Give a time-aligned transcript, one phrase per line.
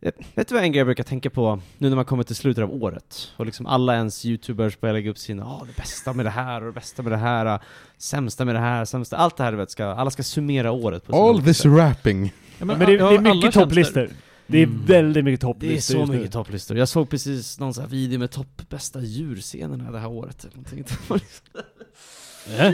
[0.00, 2.36] Eh, Vet du vad en grej jag brukar tänka på nu när man kommer till
[2.36, 3.32] slutet av året?
[3.36, 6.60] Och liksom alla ens youtubers börjar lägga upp sina, ja det bästa med det här
[6.60, 7.60] och det bästa med det här, ah,
[7.98, 11.28] sämsta med det här, sämsta, allt det här vet, ska, alla ska summera året på
[11.28, 11.72] All this sätt.
[11.72, 12.32] rapping.
[12.58, 14.10] Ja, Men, det, är- ja, det är mycket topplistor.
[14.46, 14.84] Det är Mm.
[14.86, 16.76] väldigt mycket Det är topplistor så mycket topplistor.
[16.76, 20.56] Jag såg precis någon sån här video med topp bästa djurscenerna det här året eller
[20.56, 20.84] någonting.
[22.48, 22.66] Det var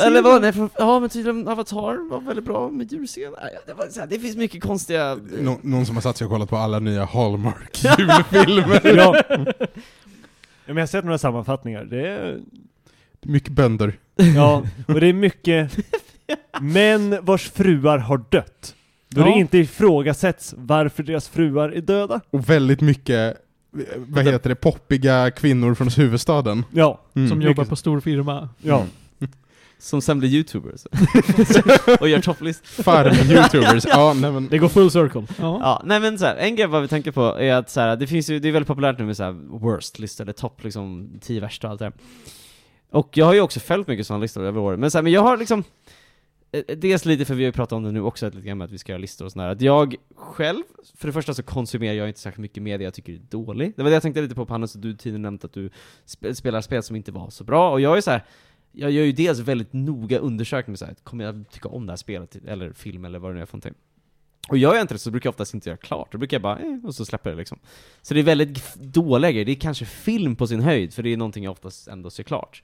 [0.00, 0.06] Äh?
[0.06, 3.50] Eller vad, nej, för, ja men tydligen Avatar var väldigt bra med djurscener.
[3.66, 5.18] Det, var så här, det finns mycket konstiga...
[5.40, 8.96] Nå- någon som har satt sig och kollat på alla nya Hallmark julfilmer.
[8.96, 9.22] ja.
[9.28, 9.46] ja,
[10.66, 11.84] men jag har sett några sammanfattningar.
[11.84, 12.40] Det är,
[13.22, 13.92] Mycket bönder.
[14.36, 15.72] ja, och det är mycket
[16.60, 18.74] män vars fruar har dött.
[19.08, 19.24] Då Ja.
[19.26, 22.20] det inte ifrågasätts varför deras fruar är döda.
[22.30, 23.36] Och väldigt mycket,
[23.78, 26.64] eh, vad heter det, poppiga kvinnor från huvudstaden.
[26.72, 27.28] Ja, Mm.
[27.28, 28.48] Som jobbar på stor firma.
[28.62, 28.84] ja.
[29.80, 30.84] Som sen blir youtubers.
[32.00, 32.82] och gör topplistor.
[32.82, 33.86] Farm-youtubers.
[33.88, 34.48] ja, nej men.
[34.48, 35.26] Det går full circle.
[35.38, 35.58] Ja.
[35.62, 37.96] Ja, nej men så här, en grej vad vi tänker på är att så här,
[37.96, 41.10] det finns ju, det är väldigt populärt nu med så här worst-listor, eller topp liksom,
[41.20, 41.92] 10 värsta och allt det där.
[42.90, 45.12] Och jag har ju också följt mycket sådana listor över åren, men så här, men
[45.12, 45.64] jag har liksom
[46.52, 48.64] eh, Dels lite för vi har ju pratat om det nu också, lite grann med
[48.64, 50.62] att vi ska göra listor och sådär, att jag själv,
[50.96, 53.72] för det första så konsumerar jag inte särskilt mycket media jag tycker är dålig.
[53.76, 55.70] Det var det jag tänkte lite på Hannes, att du tidigare nämnt att du
[56.12, 58.24] sp spelar spel som inte var så bra, och jag är så här.
[58.72, 61.92] Jag gör ju dels väldigt noga undersökningar med så här, kommer jag tycka om det
[61.92, 63.74] här spelet, eller film eller vad det nu är för någonting.
[64.48, 66.42] Och gör jag inte det så brukar jag oftast inte göra klart, då brukar jag
[66.42, 67.58] bara, eh, och så släpper jag det liksom.
[68.02, 71.12] Så det är väldigt dåliga grejer, det är kanske film på sin höjd, för det
[71.12, 72.62] är någonting jag oftast ändå ser klart.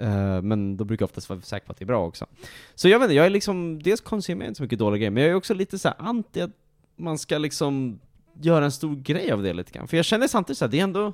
[0.00, 2.26] Uh, men då brukar jag oftast vara säker på att det är bra också.
[2.74, 5.10] Så jag vet inte, jag är liksom, dels konsumerar jag inte så mycket dåliga grejer,
[5.10, 6.50] men jag är också lite så här anti att
[6.96, 8.00] man ska liksom
[8.40, 9.88] göra en stor grej av det lite grann.
[9.88, 11.12] För jag känner samtidigt så här, det är ändå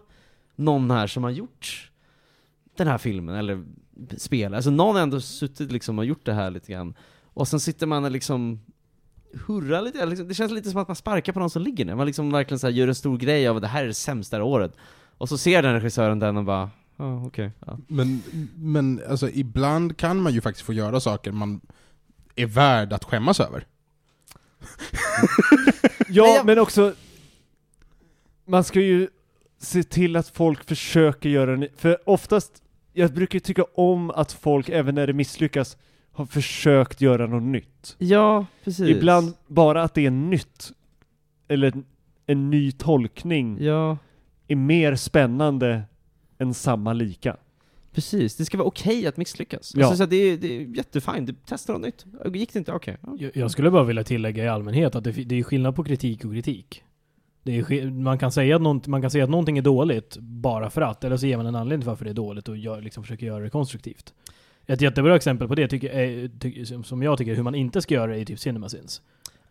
[0.57, 1.91] någon här som har gjort
[2.77, 3.65] den här filmen, eller
[4.17, 4.55] spel.
[4.55, 6.95] Alltså någon har ändå suttit liksom och gjort det här lite grann.
[7.25, 8.61] Och sen sitter man och liksom
[9.47, 11.85] hurrar lite, eller liksom, det känns lite som att man sparkar på någon som ligger
[11.85, 11.95] ner.
[11.95, 13.95] Man liksom verkligen så här gör en stor grej av att det här är det
[13.95, 14.73] sämsta året.
[15.19, 17.53] Och så ser den regissören den och bara, ja okej.
[17.67, 17.79] ja.
[17.87, 18.23] Men,
[18.57, 21.61] men alltså ibland kan man ju faktiskt få göra saker man
[22.37, 23.67] är värd att skämmas över.
[26.09, 26.95] Ja, men också...
[28.45, 29.09] Man ska ju
[29.59, 31.69] se till att folk försöker göra en...
[31.77, 32.63] För oftast,
[32.99, 35.77] jag brukar tycka om att folk, även när det misslyckas,
[36.13, 37.97] har försökt göra något nytt.
[37.99, 38.89] Ja, precis.
[38.89, 40.73] Ibland bara att det är nytt,
[41.49, 41.85] eller en,
[42.27, 43.99] en ny tolkning, Ja,
[44.49, 45.83] är mer spännande
[46.39, 47.37] än samma lika.
[47.93, 48.37] precis.
[48.37, 49.73] Det ska vara okej att misslyckas.
[49.77, 49.87] Ja.
[49.87, 52.35] Alltså, så det, är, det är jättefint, du testar något nytt.
[52.37, 52.73] Gick det inte?
[52.73, 52.97] Okej.
[53.03, 53.17] ja.
[53.19, 56.25] Jag, jag skulle bara vilja tillägga i allmänhet att det, det är skillnad på kritik
[56.25, 56.83] och kritik.
[57.47, 60.83] Det är, man, kan säga att man kan säga att någonting är dåligt bara för
[60.83, 63.03] att, eller så ger man en anledning till varför det är dåligt och gör, liksom
[63.03, 64.13] försöker göra det konstruktivt.
[64.67, 67.95] Ett jättebra exempel på det tycker, är, ty, som- jag tycker hur man inte ska
[67.95, 69.03] göra är typ CinemaSins.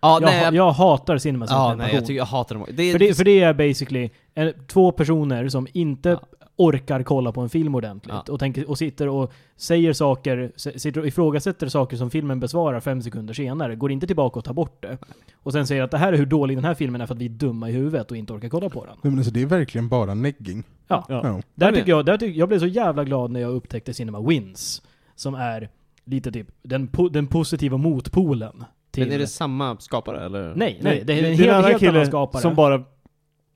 [0.01, 2.65] Ja, Jag, nej, jag hatar CinemaSins ja, nej, jag, tycker, jag hatar dem.
[2.71, 6.44] Det är, För det, för det är basically en, två personer som inte Ja.
[6.57, 8.33] Orkar kolla på en film ordentligt Ja.
[8.33, 13.01] och, tänker, och sitter och säger saker, sitter och ifrågasätter saker som filmen besvarar fem
[13.01, 14.97] sekunder senare, går inte tillbaka och tar bort det.
[15.43, 17.21] Och sen säger att det här är hur dålig den här filmen är för att
[17.21, 18.95] vi är dumma i huvudet och inte orkar kolla på den.
[19.01, 20.63] Nej, men alltså, det är verkligen bara negging.
[20.87, 21.05] Ja.
[21.09, 21.21] Ja.
[21.23, 21.41] Ja.
[21.55, 24.21] Där Jag tycker jag, där tycker, jag blev så jävla glad när jag upptäckte Cinema
[24.21, 24.81] Wins,
[25.15, 25.69] som är
[26.05, 29.03] lite typ den, po, den positiva motpolen till...
[29.03, 30.55] Men är det samma skapare eller?
[30.55, 32.41] Nej, nej, det är en det helt, en annan helt annan skapare.
[32.41, 32.83] som bara...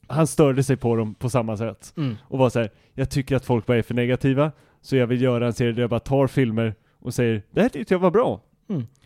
[0.09, 1.94] Han störde sig på dem på samma sätt.
[1.97, 2.16] Mm.
[2.24, 5.22] Och var så här, jag tycker att folk bara är för negativa, så jag vill
[5.22, 8.12] göra en serie där jag bara tar filmer och säger det här tyckte jag var
[8.12, 8.42] bra.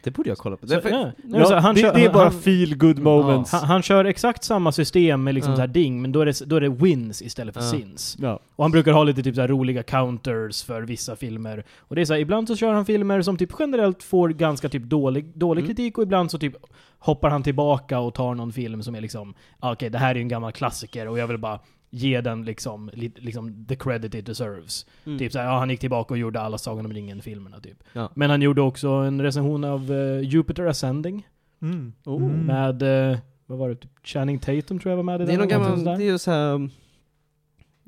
[0.04, 0.68] Det borde jag kolla på.
[0.68, 1.12] Så, Det ja.
[1.24, 3.52] Nej, Ja, så han det, kör- det är bara han- feel good moments.
[3.52, 5.56] Han, han kör exakt samma system med liksom Ja.
[5.56, 8.18] så här ding, men då är, det, då är det wins istället för sins.
[8.20, 8.40] Ja.
[8.56, 11.64] Och han brukar ha lite typ så här roliga counters för vissa filmer.
[11.80, 14.70] Och det är så här, ibland så kör han filmer som typ generellt får ganska
[14.70, 15.70] typ dålig, dålig Mm.
[15.76, 16.54] kritik och ibland så typ
[17.00, 20.16] hoppar han tillbaka och tar någon film som är liksom, ah, okej det här är
[20.16, 21.60] ju en gammal klassiker och jag vill bara
[21.96, 24.86] ge den liksom, li- liksom the credit it deserves.
[25.06, 25.20] Mm.
[25.20, 27.84] Typ såhär, ja han gick tillbaka och gjorde alla Sagan om ringen-filmerna typ.
[27.94, 28.10] Ja.
[28.16, 31.28] Men han gjorde också en recension av eh, Jupiter Ascending.
[31.62, 31.94] Mm.
[32.06, 32.46] Oh, Mm.
[32.46, 35.38] Med, eh, vad var det, typ Channing Tatum tror jag var med i Det är
[35.38, 35.40] den.
[35.40, 36.70] någon gammal, det är ju såhär...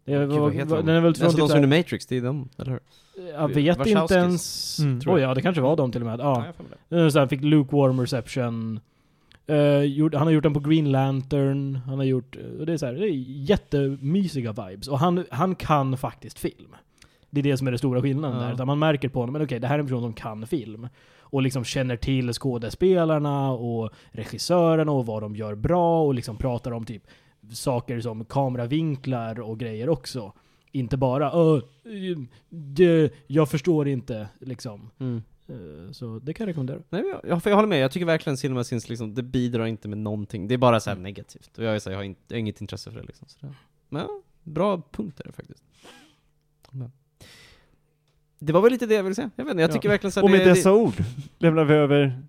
[0.05, 0.85] Det Gud, var, vad heter var, de?
[0.85, 2.71] den är väl från Alltså de typ som är såhär, Matrix, det är de, eller
[2.71, 2.79] hur?
[3.33, 4.79] jag vet inte Wachowskis, ens...
[4.79, 4.99] Mm.
[5.01, 5.29] tror jag.
[5.29, 6.19] ja, det kanske var de till och med.
[6.19, 6.45] Ja.
[6.89, 6.95] det.
[6.95, 8.79] Uh, så han fick lukewarm reception.
[9.47, 11.75] Eh, gjorde, han har gjort den på Green Lantern.
[11.75, 12.35] Han har gjort...
[12.37, 13.13] eh, det är så här, det är
[13.49, 14.87] jättemysiga vibes.
[14.87, 16.75] Och han, han kan faktiskt film.
[17.29, 18.45] Det är det som är den stora skillnaden Ja.
[18.45, 18.53] där.
[18.53, 20.87] Utan man märker på honom, men okej, det här är en person som kan film.
[21.19, 26.71] Och liksom känner till skådespelarna och regissörerna och vad de gör bra och liksom pratar
[26.71, 27.03] om typ
[27.53, 30.33] saker som kameravinklar och grejer också.
[30.71, 31.59] Inte bara "Åh,
[32.49, 34.89] det, jag förstår inte, liksom.
[34.99, 35.23] Mm.
[35.47, 36.79] Eh, Så det kan jag rekommendera.
[36.89, 39.97] Nej, jag, jag, håller med, jag tycker verkligen Cinema Sins liksom, det bidrar inte med
[39.97, 40.47] någonting.
[40.47, 40.97] Det är bara så Mm.
[40.99, 41.57] här negativt.
[41.57, 43.27] Och jag är så här, jag har, inte, jag har inget intresse för det liksom.
[43.27, 43.53] Så det,
[43.89, 45.63] men ja, bra punkt är det faktiskt.
[46.71, 46.91] Men.
[48.39, 49.29] Det var väl lite det jag ville säga.
[49.35, 49.73] Jag vet inte, jag Ja.
[49.73, 50.93] tycker verkligen så här, Och med det, dessa det, ord
[51.37, 52.21] lämnar vi över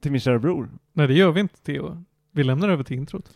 [0.00, 0.70] till min kära bror.
[0.92, 2.04] Nej, det gör vi inte Theo.
[2.30, 3.34] Vi lämnar över till introt.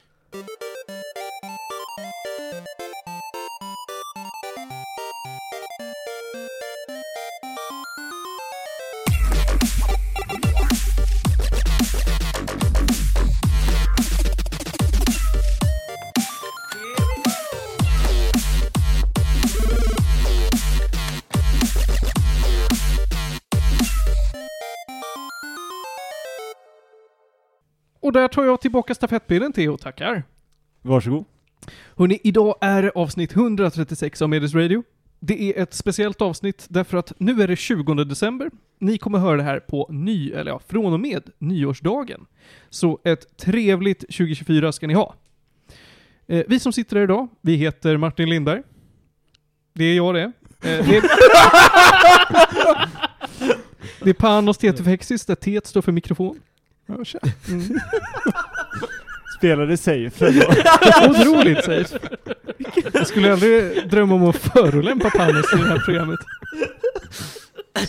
[28.08, 30.22] Och där tar jag tillbaka stafettpinnen Theo, tackar.
[30.82, 31.25] Varsågod.
[31.96, 34.82] Hörrni, idag är det avsnitt 136 av Medis Radio.
[35.20, 38.50] Det är ett speciellt avsnitt därför att nu är det 20 december.
[38.78, 42.26] Ni kommer höra det här på ny, eller ja, från och med nyårsdagen.
[42.70, 45.14] Så ett trevligt 2024 ska ni ha.
[46.26, 48.62] Eh, vi som sitter här idag, vi heter Martin Lindberg.
[49.72, 50.22] Det är jag det.
[50.22, 51.02] Eh, det, är...
[54.05, 56.40] det är Panos Tetufexis, där T står för mikrofon.
[56.88, 57.19] Ja, tja.
[57.49, 57.62] Mm.
[59.38, 60.46] Spelade safe ändå.
[61.11, 61.99] Otroligt safe.
[62.93, 66.20] Jag skulle aldrig drömma om att förolämpa Panos i det här programmet.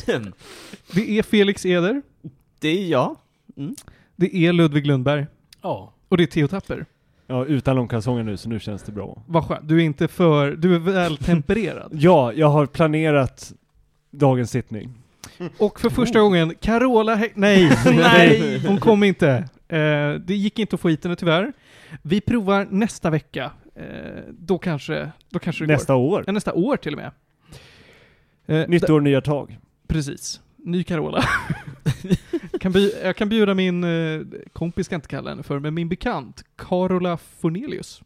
[0.91, 2.01] Det är Felix Eder,
[2.59, 3.15] det är jag.
[3.57, 3.75] Mm.
[4.15, 5.25] det är Ludvig Lundberg
[5.61, 5.93] Ja.
[6.09, 6.85] och det är Theo Tapper.
[7.27, 9.23] Ja, utan långkalsonger nu, så nu känns det bra.
[9.27, 9.67] Vad skönt.
[9.67, 11.91] Du är inte för, du är väl tempererad.
[11.93, 13.53] Ja, jag har planerat
[14.11, 14.93] dagens sittning.
[15.57, 19.29] Och för första gången, Carola Hä- Nej, nej, hon kom inte.
[19.67, 21.53] Eh, det gick inte att få hit henne tyvärr.
[22.01, 23.51] Vi provar nästa vecka.
[23.75, 23.83] Eh,
[24.39, 26.09] då kanske, då kanske det Nästa år.
[26.09, 26.23] går.
[26.27, 27.11] Ja, nästa år till och med.
[28.61, 29.57] Eh, Nytt år, nya tag.
[29.87, 30.41] Precis.
[30.57, 31.23] Ny Carola.
[32.59, 34.21] kan bju- jag kan bjuda min eh,
[34.53, 38.01] kompis, ska jag inte kalla henne för, men min bekant, Carola Fornelius.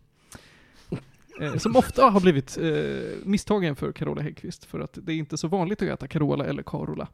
[1.41, 5.37] Eh, som ofta har blivit eh, misstagen för Carola Häggkvist, för att det är inte
[5.37, 7.07] så vanligt att heta Carola eller Carola.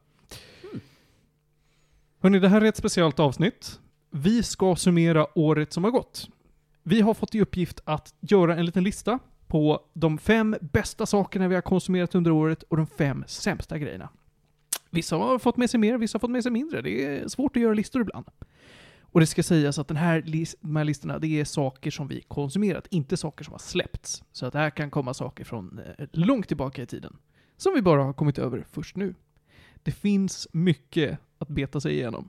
[2.22, 3.80] Hörni, det här är ett speciellt avsnitt.
[4.10, 6.28] Vi ska summera året som har gått.
[6.82, 11.48] Vi har fått i uppgift att göra en liten lista på de fem bästa sakerna
[11.48, 14.08] vi har konsumerat under året och de fem sämsta grejerna.
[14.90, 16.82] Vissa har fått med sig mer, vissa har fått med sig mindre.
[16.82, 18.26] Det är svårt att göra listor ibland.
[19.00, 20.20] Och det ska sägas att den här
[20.60, 24.22] de här listorna, det är saker som vi konsumerat, inte saker som har släppts.
[24.32, 27.16] Så att det här kan komma saker från eh, långt tillbaka i tiden,
[27.56, 29.14] som vi bara har kommit över först nu.
[29.82, 32.28] Det finns mycket att beta sig igenom.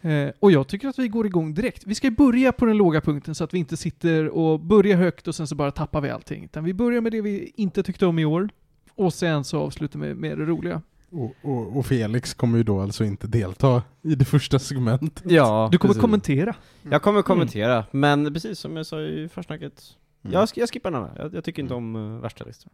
[0.00, 1.86] Eh, och jag tycker att vi går igång direkt.
[1.86, 5.28] Vi ska börja på den låga punkten så att vi inte sitter och börjar högt
[5.28, 6.44] och sen så bara tappar vi allting.
[6.44, 8.48] Utan vi börjar med det vi inte tyckte om i år.
[8.94, 10.82] Och sen så avslutar vi med det roliga.
[11.10, 15.22] Och, och, och Felix kommer ju då alltså inte delta i det första segmentet.
[15.30, 16.00] Ja, Du kommer precis.
[16.00, 16.54] kommentera.
[16.90, 19.82] Jag kommer kommentera, men precis som jag sa i försnacket,
[20.22, 20.34] Mm.
[20.34, 21.12] jag, jag skippar den här.
[21.18, 22.72] Jag, jag tycker inte om uh, värsta listor.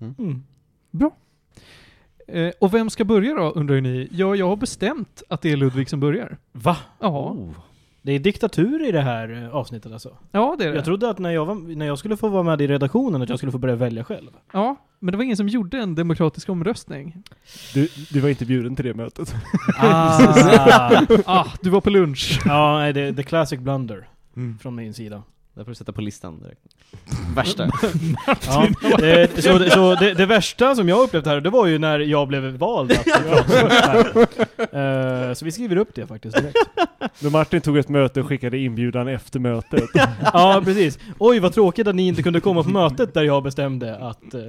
[0.00, 0.42] Mm.
[0.90, 1.16] Bra.
[2.28, 4.08] Eh, och vem ska börja då, undrar ju ni?
[4.12, 6.36] Ja, jag har bestämt att det är Ludvig som börjar.
[6.52, 6.76] Va?
[7.00, 7.50] Ja, Oh.
[8.02, 10.16] Det är diktatur i det här eh, avsnittet alltså.
[10.30, 10.74] ja det är det.
[10.74, 13.28] Jag trodde att när jag, var, när jag skulle få vara med i redaktionen att
[13.28, 14.30] jag skulle få börja välja själv.
[14.52, 17.22] Ja, men det var ingen som gjorde en demokratisk omröstning.
[17.74, 19.34] Du, du var inte bjuden till det mötet.
[19.78, 21.04] Ah.
[21.26, 22.40] ah, du var på lunch.
[22.44, 24.58] ja, nej, det the classic blunder Mm.
[24.58, 25.22] från min sida.
[25.54, 26.60] Där får du sätta på listan direkt.
[27.36, 27.66] Värsta.
[28.46, 28.68] Ja,
[28.98, 31.98] det, så det, så det, det värsta som jag upplevt här, det var ju när
[31.98, 33.06] jag blev vald att.
[34.72, 36.56] Eh, Så vi skriver upp det faktiskt direkt.
[37.22, 39.90] När Martin tog ett möte och skickade inbjudan efter mötet.
[40.32, 40.98] Ja, precis.
[41.18, 44.34] Oj, vad tråkigt att ni inte kunde komma på mötet där jag bestämde att...
[44.34, 44.40] eh,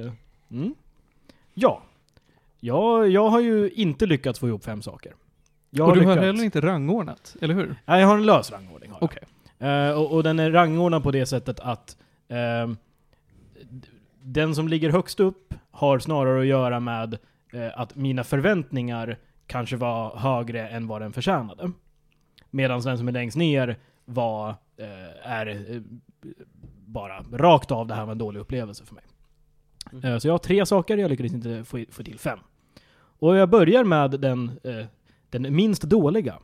[0.50, 0.74] mm.
[1.54, 1.82] Ja.
[2.60, 3.06] ja.
[3.06, 5.12] Jag har ju inte lyckats få ihop fem saker.
[5.70, 7.76] Jag och du har lyckats- heller inte rangordnat, eller hur?
[7.84, 8.90] Nej, jag har en lös rangordning.
[8.90, 9.10] har jag.
[9.58, 11.96] Eh, och, och den är rangordnad på det sättet att
[13.68, 13.88] d-
[14.22, 17.18] den som ligger högst upp har snarare att göra med
[17.52, 21.72] eh, att mina förväntningar kanske var högre än vad den förtjänade.
[22.50, 25.82] Medan den som är längst ner var, eh, är
[26.86, 29.04] bara rakt av det här var en dålig upplevelse för mig.
[30.04, 32.38] Eh, så jag har tre saker, jag lyckades inte få, få till fem.
[33.18, 34.60] Och jag börjar med den,
[35.30, 36.38] den minst dåliga.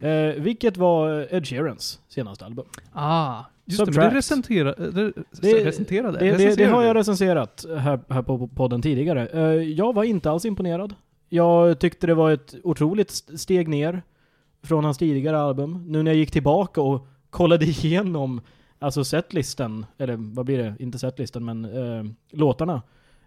[0.00, 2.66] Eh, vilket var Ed Sheerans senaste album.
[2.92, 4.16] Ah, just det, men det Subtract.
[4.16, 6.18] recenterade, det, Det- recenterade.
[6.18, 9.26] Det, det, det recenserade har jag recenserat här, här på podden tidigare.
[9.26, 10.94] Eh, jag var inte alls imponerad.
[11.28, 14.02] Jag tyckte det var ett otroligt st- steg ner
[14.62, 15.84] från hans tidigare album.
[15.88, 18.40] Nu när jag gick tillbaka och kollade igenom
[18.78, 20.74] alltså setlisten, eller vad blir det?
[20.78, 22.82] Inte setlisten, men eh, låtarna.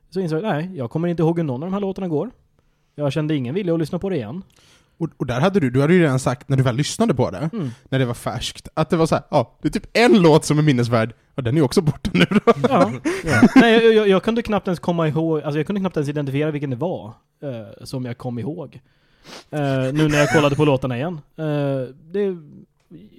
[0.10, 2.32] Så insåg jag, nej, jag kommer inte ihåg hur någon av de här låtarna går.
[2.96, 4.44] Jag kände ingen vilja att lyssna på det igen.
[4.98, 7.30] Och, och där hade du, du hade ju redan sagt när du väl lyssnade på
[7.32, 7.70] det, Mm.
[7.90, 10.46] när det var färskt, att det var så här, ja, det är typ en låt
[10.46, 12.54] som är minnesvärd, och den är ju också borta nu då.
[12.70, 12.92] Ja.
[13.56, 16.52] Nej, jag, jag, jag kunde knappt ens komma ihåg, alltså jag kunde knappt ens identifiera
[16.52, 17.14] vilken det var
[17.44, 18.82] eh, som jag kom ihåg.
[19.50, 19.60] Eh,
[19.94, 21.22] nu när jag kollade på låtarna igen.
[21.38, 22.36] Eh, det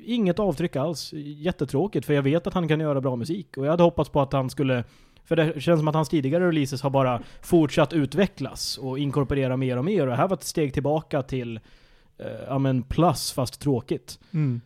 [0.05, 1.13] inget avtryck alls.
[1.17, 3.57] Jättetråkigt, för jag vet att han kan göra bra musik.
[3.57, 4.85] Och jag hade hoppats på att han skulle
[5.29, 9.77] för det känns som att hans tidigare releases har bara fortsatt utvecklas och inkorporera mer
[9.77, 10.01] och mer.
[10.01, 11.61] Och det här var ett steg tillbaka till,
[12.19, 14.19] eh, ja men plus fast tråkigt.
[14.33, 14.61] Mm.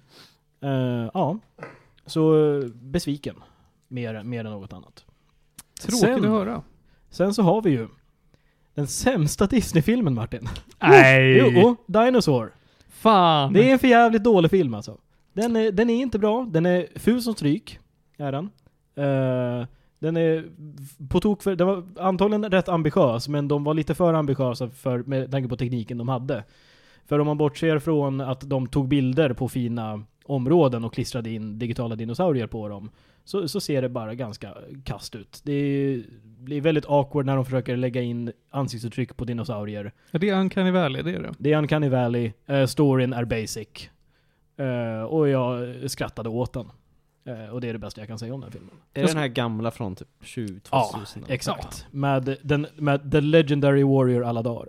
[0.62, 1.38] Eh, ja,
[2.07, 3.37] så eh, besviken.
[3.88, 5.04] Mer, mer än något annat.
[5.81, 6.62] Tråkigt Sen- att höra.
[7.11, 7.88] Sen så har vi ju
[8.75, 10.49] den sämsta Disney-filmen Martin.
[10.78, 11.38] Nej!
[11.38, 12.52] Jo, Dinosaur.
[12.88, 13.52] Fan!
[13.52, 14.99] Det är en för jävligt dålig film alltså.
[15.33, 17.78] Den är, den är inte bra, den är ful som stryk,
[18.16, 18.50] är den.
[18.95, 19.66] Eh,
[20.03, 20.45] den är
[21.09, 24.99] på tok för, den var antagligen rätt ambitiös, men de var lite för ambitiösa för,
[24.99, 26.45] med tanke på tekniken de hade.
[27.07, 31.59] För om man bortser från att de tog bilder på fina områden och klistrade in
[31.59, 32.91] digitala dinosaurier på dem,
[33.25, 34.55] så, så ser det bara ganska
[34.85, 35.41] kast ut.
[35.45, 36.05] Det är,
[36.51, 39.93] är väldigt awkward när de försöker lägga in ansiktsuttryck på dinosaurier.
[40.11, 41.35] Ja, det är Uncanny Valley, det är det.
[41.39, 43.91] Det är Uncanny Valley, uh, storyn är basic.
[44.57, 46.67] Eh, och jag skrattade åt den.
[47.25, 48.71] Eh, och det är det bästa jag kan säga om den filmen.
[48.95, 51.25] Är det den här gamla från typ 20 Ja, 2000?
[51.29, 51.87] Exakt.
[51.91, 54.67] Med, den, med The Legendary Warrior Aladar.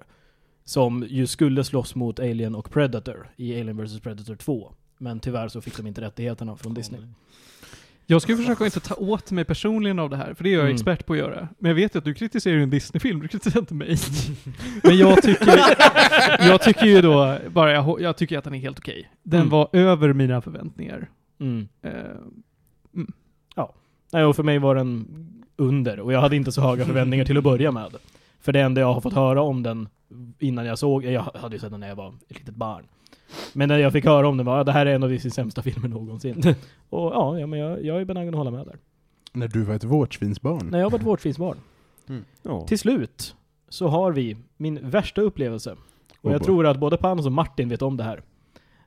[0.66, 4.74] Som ju skulle slåss mot Alien och Predator i Alien vs Predator 2.
[4.98, 7.02] Men tyvärr så fick de inte rättigheterna från Disney.
[8.06, 10.62] Jag ska försöka inte ta åt mig personligen av det här, för det är jag
[10.64, 10.74] Mm.
[10.76, 11.48] expert på att göra.
[11.60, 13.98] Men jag vet ju att du kritiserar ju en Disney-film, du kritiserar inte mig.
[14.84, 15.60] Men jag tycker,
[16.40, 19.12] jag tycker ju då, bara jag, jag tycker att den är helt okej.
[19.24, 19.50] Den Mm.
[19.50, 21.10] var över mina förväntningar.
[21.40, 21.68] Mm.
[21.82, 21.92] Eh,
[24.14, 25.08] Nej, och för mig var den
[25.56, 26.00] under.
[26.00, 27.92] Och jag hade inte så höga förväntningar till att börja med.
[28.40, 29.90] För det enda jag har fått höra om den
[30.40, 32.84] innan jag såg, jag hade ju sett den när jag var ett litet barn.
[33.54, 35.34] Men när jag fick höra om den var, "Ja, det här är en av Disneys
[35.34, 36.56] sämsta filmer någonsin.
[36.90, 38.78] och ja, ja men jag, jag är benägen att hålla med där.
[39.34, 40.68] När du var ett vårtsvinsbarn.
[40.68, 41.58] När jag var ett vårdsvinsbarn.
[42.42, 42.66] Ja.
[42.68, 43.36] Till slut
[43.70, 45.72] så har vi min värsta upplevelse.
[45.72, 45.78] Och
[46.26, 46.46] Oh jag boy.
[46.46, 48.22] tror att både Panos och Martin vet om det här.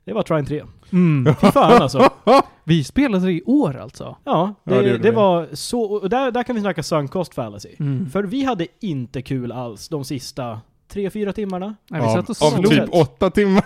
[0.07, 0.63] Det var Trine 3.
[0.91, 1.35] mm.
[1.35, 2.09] Fy fan alltså.
[2.63, 4.15] Vi spelade det i år alltså.
[4.23, 5.81] Ja, det, Ja, det det, var så...
[5.81, 7.69] Och där, där kan vi snacka sunk cost fallacy.
[7.79, 8.09] Mm.
[8.09, 11.75] För vi hade inte kul alls de sista tre, fyra timmarna.
[11.89, 13.63] Nej, vi av, satt och av typ åtta timmar.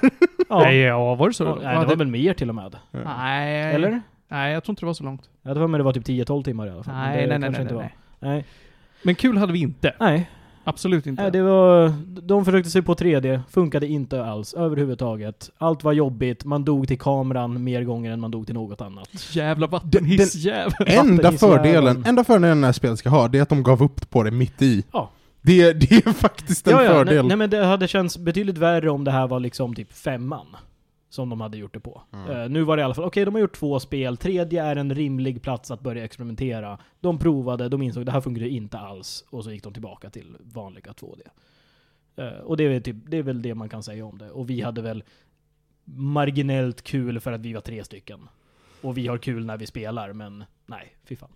[0.49, 0.59] Ja.
[0.59, 1.43] Nej, ja, var det så?
[1.43, 2.75] Ja, nej, det var väl mer till och med.
[2.91, 3.73] Nej.
[3.75, 4.01] Eller?
[4.27, 5.29] Nej, jag tror inte det var så långt.
[5.41, 6.95] Ja, det var, men det var typ 10-12 timmar i alla fall.
[6.95, 7.91] Nej, det nej, nej, nej, inte nej, var.
[8.19, 8.31] nej.
[8.31, 8.45] Nej.
[9.03, 9.93] Men kul hade vi inte.
[9.99, 10.29] Nej.
[10.63, 11.21] Absolut inte.
[11.21, 11.93] Nej, det var...
[12.21, 15.49] De försökte sig på 3D, funkade inte alls överhuvudtaget.
[15.57, 19.09] Allt var jobbigt, man dog till kameran mer gånger än man dog till något annat.
[19.35, 20.87] Jävla vattenhissjävel.
[20.87, 24.09] Enda fördelen, enda fördelen den här spelet ska ha, det är att de gav upp
[24.09, 24.83] på det mitt i.
[24.91, 25.09] Ja.
[25.41, 27.15] Det, det är faktiskt en ja, ja, fördel.
[27.15, 30.47] nej, nej men det hade känts betydligt värre om det här var liksom typ femman.
[31.11, 32.01] Som de hade gjort det på.
[32.13, 32.29] Mm.
[32.29, 34.75] Eh, nu var det i alla fall, okej de har gjort två spel, tredje är
[34.75, 36.79] en rimlig plats att börja experimentera.
[36.99, 40.37] De provade, de insåg det här fungerade inte alls, och så gick de tillbaka till
[40.39, 41.21] vanliga 2D.
[42.15, 44.29] Eh, och det är, väl typ, det är väl det man kan säga om det.
[44.29, 45.03] Och vi hade väl
[45.85, 48.27] marginellt kul för att vi var tre stycken.
[48.81, 51.31] Och vi har kul när vi spelar, men nej, fy fan.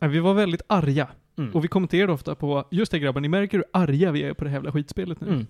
[0.00, 1.08] Vi var väldigt arga.
[1.36, 1.54] Mm.
[1.54, 4.44] Och vi kommenterade ofta på, just det grabbar, ni märker hur arga vi är på
[4.44, 5.28] det här jävla skitspelet nu.
[5.28, 5.46] Mm.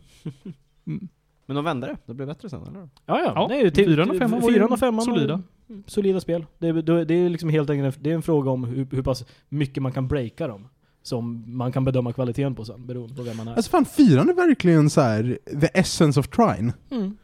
[0.86, 1.08] Mm.
[1.46, 2.78] Men de vände det, det blev bättre sen eller?
[2.80, 3.32] Ja, ja.
[3.34, 5.42] Ja, Nej, till, fyran och femman var fyran och femman solida.
[5.66, 6.46] var- Solida spel.
[6.58, 9.02] Det, är- det, det är liksom helt enkelt det är en fråga om hur, hur
[9.02, 10.68] pass mycket man kan breaka dem.
[11.02, 13.54] Som man kan bedöma kvaliteten på sen, beroende på vem man är.
[13.54, 16.72] Alltså fan, fyran är verkligen så här the essence of trine.
[16.90, 17.16] Mm.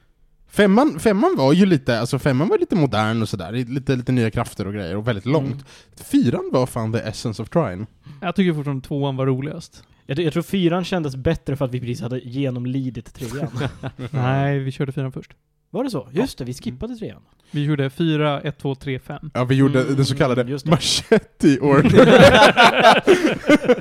[0.52, 4.30] Femman, femman var ju lite, alltså femman var lite modern och sådär, lite, lite nya
[4.30, 5.52] krafter och grejer och väldigt långt.
[5.52, 5.64] Mm.
[5.97, 7.87] Fyran var fan the essence of trine.
[8.21, 9.85] Jag tycker fortfarande tvåan var roligast.
[10.06, 13.49] Jag, jag tror fyran kändes bättre för att vi precis hade genomlidit trean.
[14.11, 15.32] Nej, vi körde fyran först.
[15.71, 16.09] Var det så?
[16.12, 17.23] Just det, vi skippade trean.
[17.50, 19.30] Vi gjorde fyra, ett, två, tre, fem.
[19.35, 21.90] Ja, vi gjorde Mm, den så kallade machete order.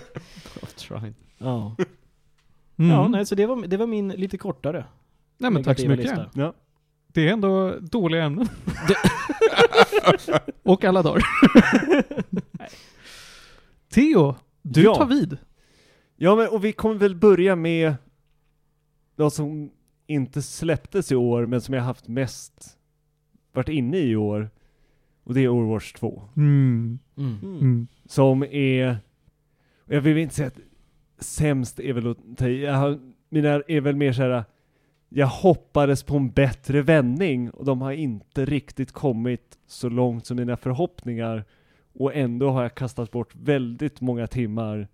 [0.77, 1.13] Try.
[1.37, 1.75] Ja.
[2.77, 2.91] Mm.
[2.91, 4.85] Ja, nej, så det var, det var min lite kortare.
[5.41, 6.05] Nej men tack så mycket.
[6.05, 6.29] lista.
[6.33, 6.53] Ja.
[7.07, 8.47] Det är ändå dåliga ämnen.
[10.63, 11.23] Och alla dagar.
[13.93, 14.95] Theo, du Ja.
[14.95, 15.37] tar vid.
[16.15, 17.95] Ja, men och vi kommer väl börja med
[19.15, 19.71] de som
[20.07, 22.77] inte släpptes i år, men som jag haft mest
[23.53, 24.49] varit inne i i år.
[25.23, 26.23] Och det är Overwatch 2.
[26.37, 26.99] Mm.
[27.17, 27.37] Mm.
[27.43, 27.87] Mm.
[28.05, 28.97] Som är,
[29.85, 30.59] jag vill inte säga att
[31.19, 32.61] sämst är väl att ta i.
[32.63, 34.43] Jag har, mina är väl mer såhär,
[35.13, 40.37] jag hoppades på en bättre vändning och de har inte riktigt kommit så långt som
[40.37, 41.45] mina förhoppningar.
[41.93, 44.87] Och ändå har jag kastat bort väldigt många timmar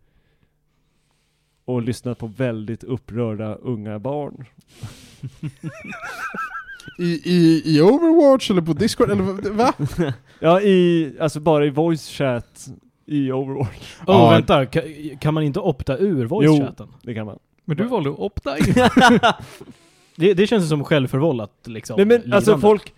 [1.66, 4.46] och lyssnat på väldigt upprörda unga barn.
[7.00, 9.74] I, i, I Overwatch eller på Discord eller vad- va?
[10.40, 12.68] Ja, i, alltså bara i voice chat
[13.06, 13.96] i Overwatch.
[14.08, 14.30] Åh, Ja.
[14.30, 14.66] vänta.
[14.66, 14.84] Kan,
[15.22, 16.88] kan man inte opta ur voice-chatten?
[17.04, 17.40] Det kan man.
[17.66, 18.66] Men du valde att opta in.
[20.18, 21.96] Det, det känns som självförvållat liksom.
[21.98, 22.62] Nej men alltså lidande.
[22.62, 22.94] folk,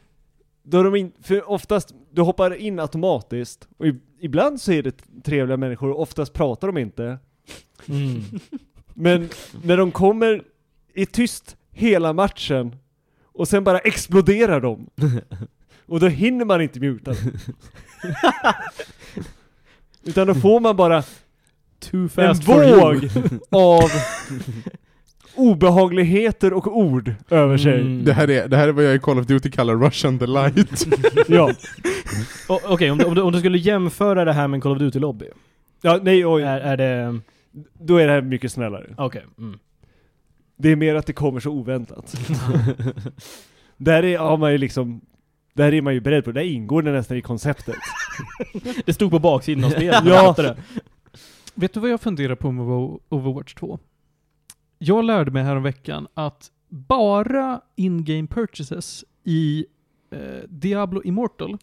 [0.63, 5.23] då de in, för oftast, du hoppar in automatiskt, och i, ibland så är det
[5.23, 7.17] trevliga människor, och oftast pratar de inte.
[7.87, 8.21] Mm.
[8.93, 9.29] Men
[9.63, 10.43] när de kommer,
[10.93, 12.75] är tyst hela matchen,
[13.23, 14.89] och sen bara exploderar de.
[15.85, 17.31] Och då hinner man inte muta dem.
[20.03, 21.03] Utan då får man bara
[21.79, 22.79] Too en fast you.
[22.79, 23.09] våg
[23.49, 23.89] av
[25.39, 27.81] obehagligheter och ord över sig.
[27.81, 28.05] Mm.
[28.05, 30.85] Det här, är, det här är vad jag i Call of Duty kallar Russian delight.
[31.27, 31.51] Ja.
[32.47, 35.25] Okej, om, du, om, om du skulle jämföra det här med en Call of Duty-lobby.
[35.81, 36.41] ja, nej oj.
[36.43, 37.19] Är, är det...
[37.79, 38.85] Då är det här mycket snällare.
[38.97, 39.25] Okej.
[39.37, 39.59] Mm.
[40.57, 42.15] Det är mer att det kommer så oväntat.
[43.77, 45.01] där är, har man ju liksom,
[45.53, 47.75] där är man ju beredd på det, där ingår det nästan i konceptet.
[48.85, 50.03] Det stod på baksidan av spelet.
[50.05, 50.35] Ja.
[51.55, 53.79] Vet du vad jag funderar på med Over- Overwatch 2?
[54.81, 59.65] Jag lärde mig häromveckan att bara in-game purchases i
[60.11, 60.19] eh,
[60.49, 61.57] Diablo Immortal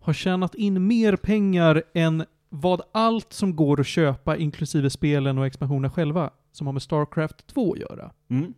[0.00, 5.46] har tjänat in mer pengar än vad allt som går att köpa, inklusive spelen och
[5.46, 8.10] expansionerna själva, som har med Starcraft 2 att göra.
[8.28, 8.54] Mm.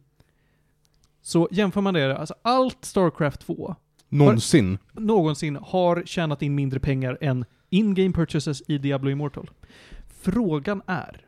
[1.23, 3.75] Så jämför man det, alltså allt Starcraft 2
[4.09, 4.79] Någonsin.
[4.93, 9.51] någonsin har tjänat in mindre pengar än in-game purchases i Diablo Immortal.
[10.21, 11.27] Frågan är,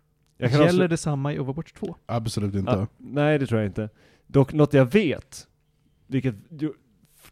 [0.50, 1.96] gäller avslö- detsamma i Overwatch 2?
[2.06, 2.72] Absolut inte.
[2.72, 3.88] Ja, nej det tror jag inte.
[4.26, 5.46] Dock något jag vet,
[6.06, 6.72] vilket ju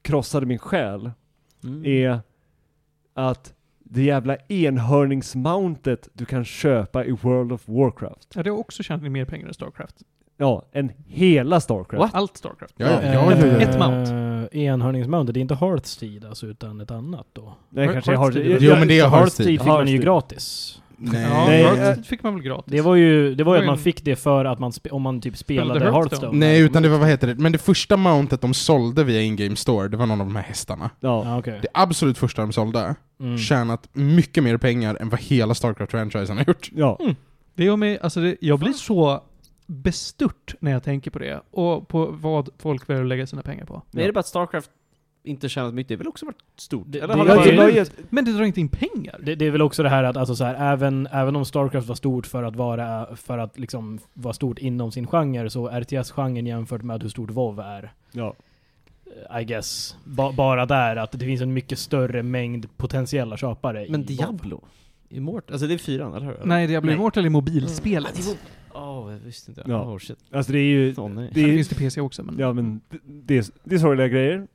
[0.03, 1.11] krossade min själ,
[1.65, 1.85] Mm.
[1.85, 2.21] är
[3.15, 8.29] att det jävla enhörningsmountet du kan köpa i World of Warcraft.
[8.35, 9.97] Ja, det har också tjänat mer pengar än Starcraft.
[10.37, 12.15] Ja, en hela Starcraft.
[12.15, 12.75] Allt Starcraft.
[12.77, 13.61] Ja, ja, ja, ja, ja.
[13.61, 14.13] Ett mount.
[14.57, 17.55] eh, Enhörningsmount, det är inte Hearthstone alltså, utan ett annat då.
[17.69, 18.13] Nej, kanske.
[18.15, 19.49] Hearthstone- Jo, men det är Hearthstone Hearthstone.
[19.59, 20.77] fick man ju gratis.
[21.03, 21.23] Nej.
[21.23, 22.65] Ja, Nej, Hearthstone fick man väl gratis?
[22.67, 25.03] Det var ju, det var ju att man fick det för att man, spe, om
[25.03, 26.21] man typ spelade Spelade Hearthstone.
[26.21, 26.39] Hearthstone.
[26.47, 29.57] Nej, utan det var, vad heter det, men det första mountet de sålde via in-game
[29.57, 30.91] store, det var någon av de här hästarna.
[31.01, 31.23] Ja.
[31.25, 31.59] Ja, okej.
[31.63, 33.39] Det absolut första de sålde, Mm.
[33.39, 36.69] tjänat mycket mer pengar än vad hela Starcraft-franchisen har gjort.
[36.75, 36.99] ja.
[37.55, 39.23] Det gör mig, alltså det, jag blir så
[39.67, 43.65] bestört när jag tänker på det och på vad folk väljer att lägga sina pengar
[43.65, 43.83] på.
[43.91, 44.71] Men är det bara att Starcraft
[45.25, 45.89] inte tjänat mycket?
[45.89, 46.85] Det har väl också varit stort?
[46.89, 47.71] Det- Eller det- har det- bara...
[47.71, 49.21] det Men det drar inte in pengar.
[49.23, 51.89] Det, det är väl också det här att, alltså så här, även, även om Starcraft
[51.89, 56.47] var stort för att vara, för att liksom vara stort inom sin genre, så RTS-genren
[56.47, 58.35] jämfört med hur stort WoW är, ja.
[59.31, 63.87] eh, I guess, ba, bara där att det finns en mycket större mängd potentiella köpare
[63.89, 64.17] Men i WoW.
[64.17, 64.65] Diablo?
[65.13, 65.51] Immort?
[65.51, 66.37] Alltså det är fyran, eller hur?
[66.45, 66.95] Nej, Diablo Nej.
[66.97, 68.37] Immortal är mobilspelet.
[68.75, 69.63] Åh, jag visste inte.
[69.67, 69.83] Ja.
[69.93, 70.19] Oh shit.
[70.33, 70.95] Alltså det är ju...
[70.97, 71.31] Nej.
[71.35, 72.39] Det Det är, finns det PC också, men...
[72.39, 74.47] ja men det, det, är, det är sorgliga grejer.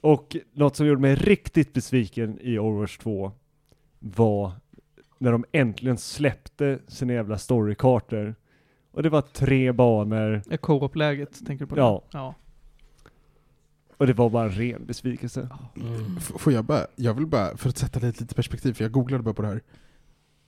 [0.00, 3.32] Och något som gjorde mig riktigt besviken i Overwatch 2
[3.98, 4.52] var
[5.18, 8.34] när de äntligen släppte sina jävla storykartor.
[8.92, 11.80] Och det var tre banor, Är Co-op-läget, tänker du på det?
[11.80, 12.02] Ja.
[12.12, 12.34] ja.
[13.96, 15.48] och det var bara en ren besvikelse.
[15.76, 16.20] Mm.
[16.20, 19.22] Får jag bara, jag vill bara, för att sätta lite, lite perspektiv, för jag googlade
[19.22, 19.60] bara på det här.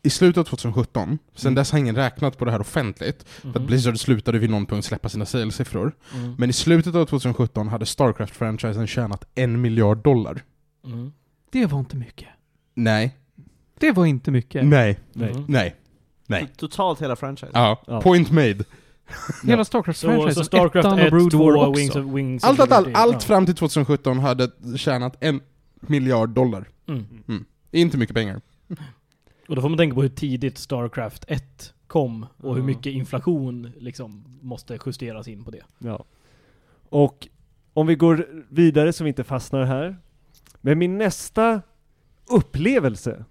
[0.04, 1.54] I slutet av 2017, sen Mm.
[1.54, 3.66] dess har ingen räknat på det här offentligt, för att Mhm.
[3.66, 5.92] Blizzard slutade vid någon punkt släppa sina sales-siffror.
[6.14, 6.34] Mm.
[6.38, 10.42] Men i slutet av 2017 hade Starcraft-franchisen tjänat en miljard dollar.
[10.84, 11.12] Mm.
[11.50, 12.28] Det var inte mycket.
[12.74, 13.16] Nej.
[13.78, 14.64] Det var inte mycket.
[14.66, 14.98] Nej.
[15.12, 15.32] Nej.
[15.34, 15.44] Mhm.
[15.48, 15.76] Nej.
[16.26, 16.48] Nej.
[16.56, 17.50] Totalt hela franchise?
[17.54, 18.00] Ja, Ja.
[18.00, 18.64] point made.
[19.44, 21.80] Hela Starcraft Så, så Starcraft ettan 1, och Brood 2, War också.
[21.80, 25.40] Wings of, Wings Allt, allt, allt, allt fram till 2017 hade tjänat en
[25.80, 26.68] miljard dollar.
[26.88, 27.44] Mm.
[27.72, 28.40] Inte mycket pengar.
[29.48, 32.66] Och då får man tänka på hur tidigt Starcraft 1 kom och hur Ja.
[32.66, 35.62] mycket inflation liksom måste justeras in på det.
[35.78, 36.04] Ja.
[36.88, 37.28] Och
[37.72, 39.96] om vi går vidare så vi inte fastnar här.
[40.60, 41.62] Men min nästa
[42.30, 43.24] upplevelse,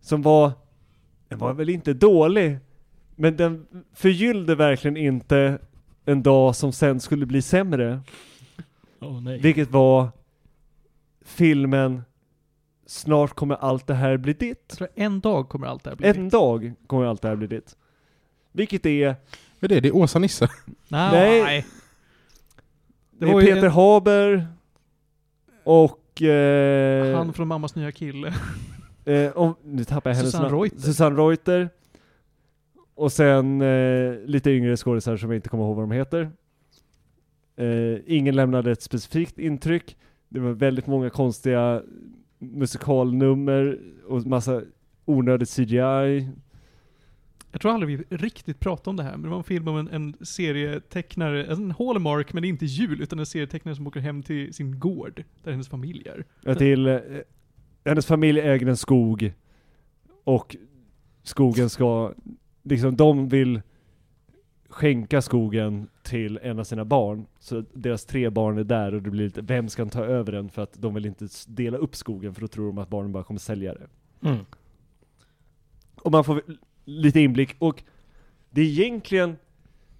[0.00, 0.52] som var,
[1.28, 2.58] den var väl inte dålig,
[3.16, 5.58] men den förgyllde verkligen inte
[6.04, 8.00] en dag som sen skulle bli sämre.
[9.00, 9.28] Oh.
[9.30, 10.08] Vilket var
[11.24, 12.02] filmen
[12.90, 14.64] Snart kommer allt det här bli ditt.
[14.68, 17.36] Jag tror en dag kommer allt det här bli En dag kommer allt det här
[17.36, 17.76] bli ditt.
[18.52, 19.16] Vilket är,
[19.60, 19.80] Vad är det?
[19.80, 20.48] Det är Åsa-Nisse.
[20.88, 21.42] Nej.
[21.42, 21.66] Nej.
[23.10, 24.46] Det det är Peter en- Haber
[25.64, 26.22] och...
[26.22, 28.34] Eh, Han från Mammas nya kille.
[29.04, 30.60] eh, om, nu tappar jag hennes Susanne namn.
[30.62, 30.78] Reuter.
[30.78, 31.68] Susanne Reuter.
[32.94, 36.30] Och sen eh, lite yngre skådisar som jag inte kommer ihåg vad de heter.
[37.56, 39.96] Eh, ingen lämnade ett specifikt intryck.
[40.28, 41.82] Det var väldigt många konstiga
[42.40, 44.62] musikalnummer och massa
[45.04, 46.28] onödigt CGI.
[47.52, 49.76] Jag tror aldrig vi riktigt pratade om det här, men det var en film om
[49.76, 54.00] en, en serietecknare, en Hallmark, men det är inte jul, utan en serietecknare som åker
[54.00, 56.24] hem till sin gård, där hennes familj är.
[56.40, 56.98] Ja, till, eh,
[57.84, 59.32] hennes familj äger en skog
[60.24, 60.56] och
[61.22, 62.14] skogen ska,
[62.62, 63.60] liksom de vill
[64.70, 67.26] skänka skogen till en av sina barn.
[67.38, 70.48] Så deras tre barn är där och det blir lite, vem ska ta över den?
[70.48, 73.24] För att de vill inte dela upp skogen för då tror de att barnen bara
[73.24, 73.88] kommer sälja det.
[74.28, 74.44] Mm.
[75.96, 76.42] Och man får
[76.84, 77.82] lite inblick och
[78.50, 79.36] det är egentligen,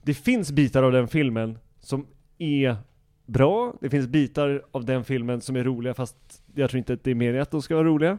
[0.03, 2.07] det finns bitar av den filmen som
[2.39, 2.77] är
[3.27, 7.05] bra, det finns bitar av den filmen som är roliga fast jag tror inte att
[7.05, 8.19] det är meningen att de ska vara roliga.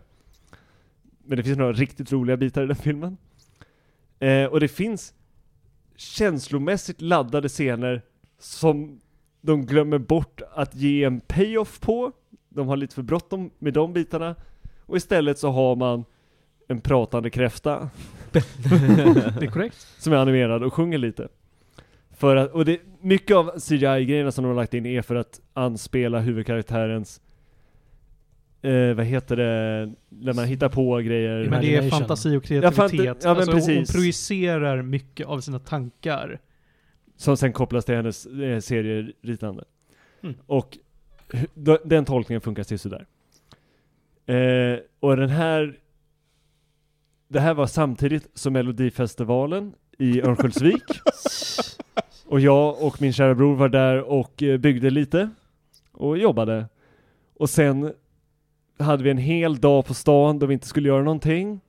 [1.24, 3.18] Men det finns några riktigt roliga bitar i den filmen.
[4.20, 5.14] Eh, och det finns
[6.02, 8.02] känslomässigt laddade scener
[8.40, 9.00] som
[9.42, 12.12] de glömmer bort att ge en payoff på.
[12.50, 14.36] De har lite för bråttom med de bitarna.
[14.86, 16.06] Och istället så har man
[16.68, 17.90] en pratande kräfta
[18.32, 18.40] Det
[19.46, 19.88] är korrekt.
[19.98, 21.28] som är animerad och sjunger lite.
[22.12, 25.42] För att, och det, mycket av CGI-grejerna som de har lagt in är för att
[25.54, 27.22] anspela huvudkaraktärens
[28.62, 31.50] eh, vad heter det, när man hittar på grejer.
[31.50, 33.18] Men det är fantasi och Ja, fant- kreativitet.
[33.24, 36.40] ja, men alltså, hon- projicerar mycket av sina tankar.
[37.18, 39.64] Som sen kopplas till hennes eh, serieritande.
[40.24, 40.36] Mm.
[40.46, 40.78] Och
[41.84, 43.06] den tolkningen funkar till sådär.
[44.26, 45.76] Eh, och den här
[47.28, 50.84] Det här var samtidigt som Melodifestivalen i Örnsköldsvik.
[52.28, 55.30] och jag och min kära bror var där och eh, byggde lite.
[55.92, 56.66] Och jobbade.
[57.36, 57.94] Och sen
[58.82, 61.60] hade vi en hel dag på stan då vi inte skulle göra någonting.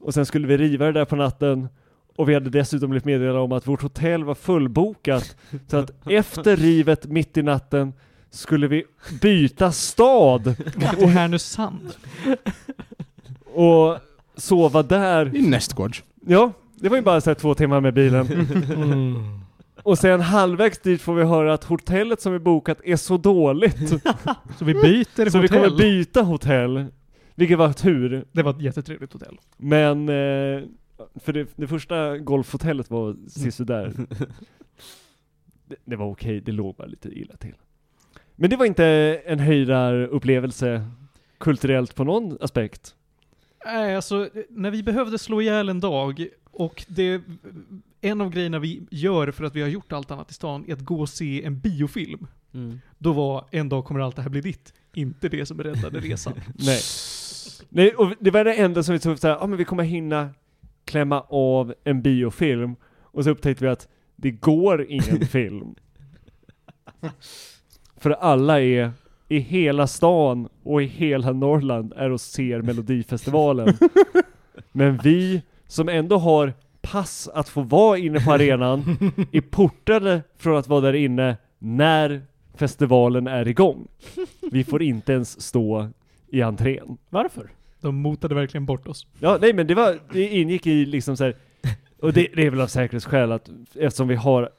[0.00, 1.68] Och sen skulle vi riva det där på natten.
[2.16, 5.36] Och vi hade dessutom blivit meddelade om att vårt hotell var fullbokat.
[5.66, 7.92] Så att efter rivet mitt i natten
[8.30, 8.84] skulle vi
[9.20, 10.56] byta stad
[10.98, 11.94] Till Härnösand.
[13.54, 13.98] och
[14.36, 15.36] sova där.
[15.36, 16.04] I nästgårds.
[16.26, 18.26] Ja, det var ju bara så här två timmar med bilen.
[18.74, 19.40] Mm.
[19.82, 23.88] Och sen halvvägs dit får vi höra att hotellet som vi bokat är så dåligt.
[24.58, 25.48] Så vi byter så vi hotell.
[25.48, 26.86] kommer byta hotell.
[27.34, 28.24] Vilket var tur.
[28.32, 29.38] Det var ett jättetrevligt hotell.
[29.56, 30.62] Men, eh,
[31.14, 33.92] för det, det första golfhotellet var sisådär.
[35.66, 37.54] det, det var okej, det låg bara lite illa till.
[38.36, 38.84] Men det var inte
[39.26, 40.86] en höjdarupplevelse
[41.38, 42.94] kulturellt på någon aspekt.
[43.64, 47.22] Nej, alltså när vi behövde slå ihjäl en dag och det,
[48.00, 50.72] en av grejerna vi gör för att vi har gjort allt annat i stan är
[50.72, 52.26] att gå och se en biofilm.
[52.54, 52.80] Mm.
[52.98, 54.74] Då var en dag kommer allt det här bli ditt.
[54.94, 56.32] Inte det som räddade resan.
[56.54, 56.80] Nej.
[57.68, 59.84] Nej, och det var det enda som vi tog såhär, ja ah, men vi kommer
[59.84, 60.30] hinna
[60.84, 62.76] klämma av en biofilm.
[63.02, 65.74] Och så upptäckte vi att det går ingen film.
[67.96, 68.92] För alla är
[69.28, 73.76] i hela stan och i hela Norrland är och ser Melodifestivalen.
[74.72, 78.80] Men vi som ändå har pass att få vara inne på arenan
[79.32, 82.22] är portade från att vara där inne när
[82.54, 83.88] festivalen är igång.
[84.50, 85.88] Vi får inte ens stå
[86.28, 86.96] i entrén.
[87.08, 87.50] Varför?
[87.80, 89.06] De motade verkligen bort oss.
[89.18, 91.36] Ja, nej men det var, det ingick i liksom så här,
[92.00, 94.50] och det, det är väl av säkerhetsskäl att eftersom vi har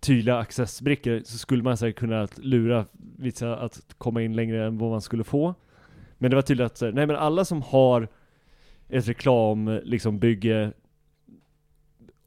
[0.00, 2.84] tydliga accessbrickor så skulle man säkert kunna att lura
[3.16, 5.54] vissa att komma in längre än vad man skulle få.
[6.18, 8.08] Men det var tydligt att så här, nej men alla som har
[8.88, 10.72] ett reklam liksom bygge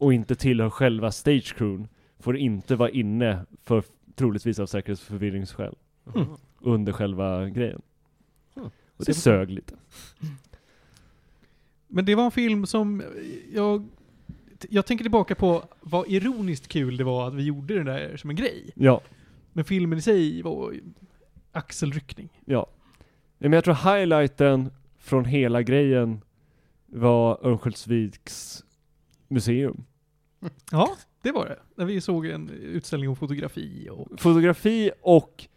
[0.03, 1.87] och inte tillhör själva stagecrewn
[2.19, 3.83] får inte vara inne för
[4.15, 5.75] troligtvis av säkerhetsförvirringsskäl
[6.15, 6.27] Mm.
[6.61, 7.81] under själva grejen.
[8.55, 8.69] Mm.
[8.97, 9.73] Och det sög lite.
[11.87, 13.03] Men det var en film som
[13.53, 13.87] jag,
[14.69, 18.29] jag tänker tillbaka på vad ironiskt kul det var att vi gjorde det där som
[18.29, 18.71] en grej.
[18.75, 19.01] Ja.
[19.53, 20.73] Men filmen i sig var
[21.51, 22.29] axelryckning.
[22.45, 22.67] Ja.
[23.37, 26.21] Men jag tror highlighten från hela grejen
[26.85, 28.63] var Örnsköldsviks
[29.27, 29.83] museum.
[30.71, 31.59] Ja, det var det.
[31.75, 35.47] När vi såg en utställning om fotografi och Fotografi och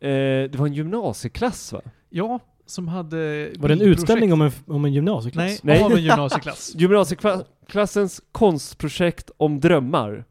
[0.00, 1.80] eh, det var en gymnasieklass va?
[2.10, 5.44] ja, som hade Var det en utställning om en, om en gymnasieklass?
[5.44, 5.82] Nej, Nej.
[5.84, 6.72] av en gymnasieklass.
[6.74, 10.24] Gymnasieklassens konstprojekt om drömmar.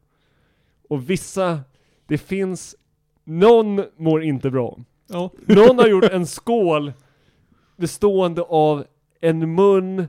[0.89, 1.59] Och vissa,
[2.07, 2.75] det finns,
[3.23, 4.79] någon mår inte bra.
[5.07, 5.31] ja.
[5.45, 6.93] Någon har gjort en skål
[7.77, 8.85] bestående av
[9.21, 10.07] en mun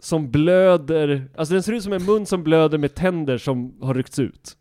[0.00, 3.94] som blöder, alltså den ser ut som en mun som blöder med tänder som har
[3.94, 4.56] ryckts ut.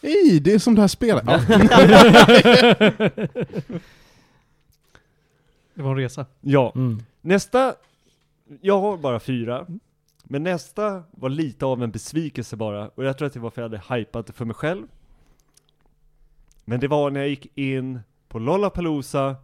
[0.00, 1.24] Ej, det är som det här spelet.
[1.26, 1.40] Ja.
[5.74, 6.26] Det var en resa.
[6.40, 6.72] Ja.
[6.74, 7.02] Mm.
[7.20, 7.74] Nästa,
[8.60, 9.66] jag har bara fyra,
[10.24, 13.62] men nästa var lite av en besvikelse bara, och jag tror att det var för
[13.62, 14.86] att jag hade hypat det för mig själv.
[16.64, 19.36] Men det var när jag gick in på Lollapalooza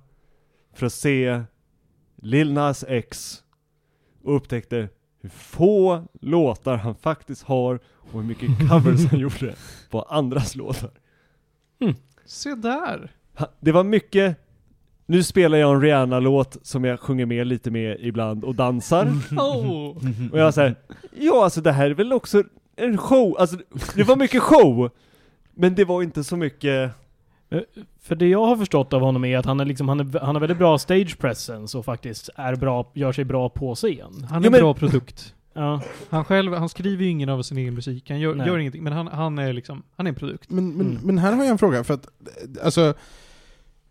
[0.72, 1.42] för att se
[2.16, 3.41] Lil Nas X
[4.24, 4.88] och upptäckte
[5.20, 9.54] hur få låtar han faktiskt har och hur mycket covers han gjorde
[9.90, 10.90] på andras låtar.
[12.24, 13.10] Se där!
[13.60, 14.36] Det var mycket,
[15.06, 19.06] nu spelar jag en Rihanna-låt som jag sjunger med lite med ibland och dansar.
[19.36, 19.96] Oh.
[20.32, 20.74] Och jag säger,
[21.16, 22.42] ja alltså det här är väl också
[22.76, 23.56] en show, alltså
[23.94, 24.90] det var mycket show,
[25.54, 26.90] men det var inte så mycket
[28.02, 30.34] För det jag har förstått av honom är att han är liksom, han, är, han
[30.34, 34.26] har väldigt bra stage presence och faktiskt är bra, gör sig bra på scen.
[34.30, 35.34] Han är en men- bra produkt.
[35.54, 35.82] Ja.
[36.10, 38.92] Han själv, han skriver ju ingen av sin egen musik, han gör, gör ingenting, men
[38.92, 40.50] han, han är liksom, han är en produkt.
[40.50, 40.98] Men, men, Mm.
[41.02, 42.94] men här har jag en fråga, för att eh, alltså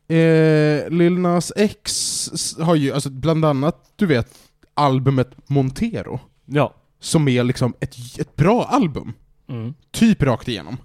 [0.07, 4.33] eh, Lil Nas X har ju, alltså bland annat, du vet,
[4.73, 6.73] albumet Montero, Ja.
[6.99, 9.13] som är liksom ett, ett bra album.
[9.49, 9.73] Mm.
[9.91, 10.77] Typ rakt igenom.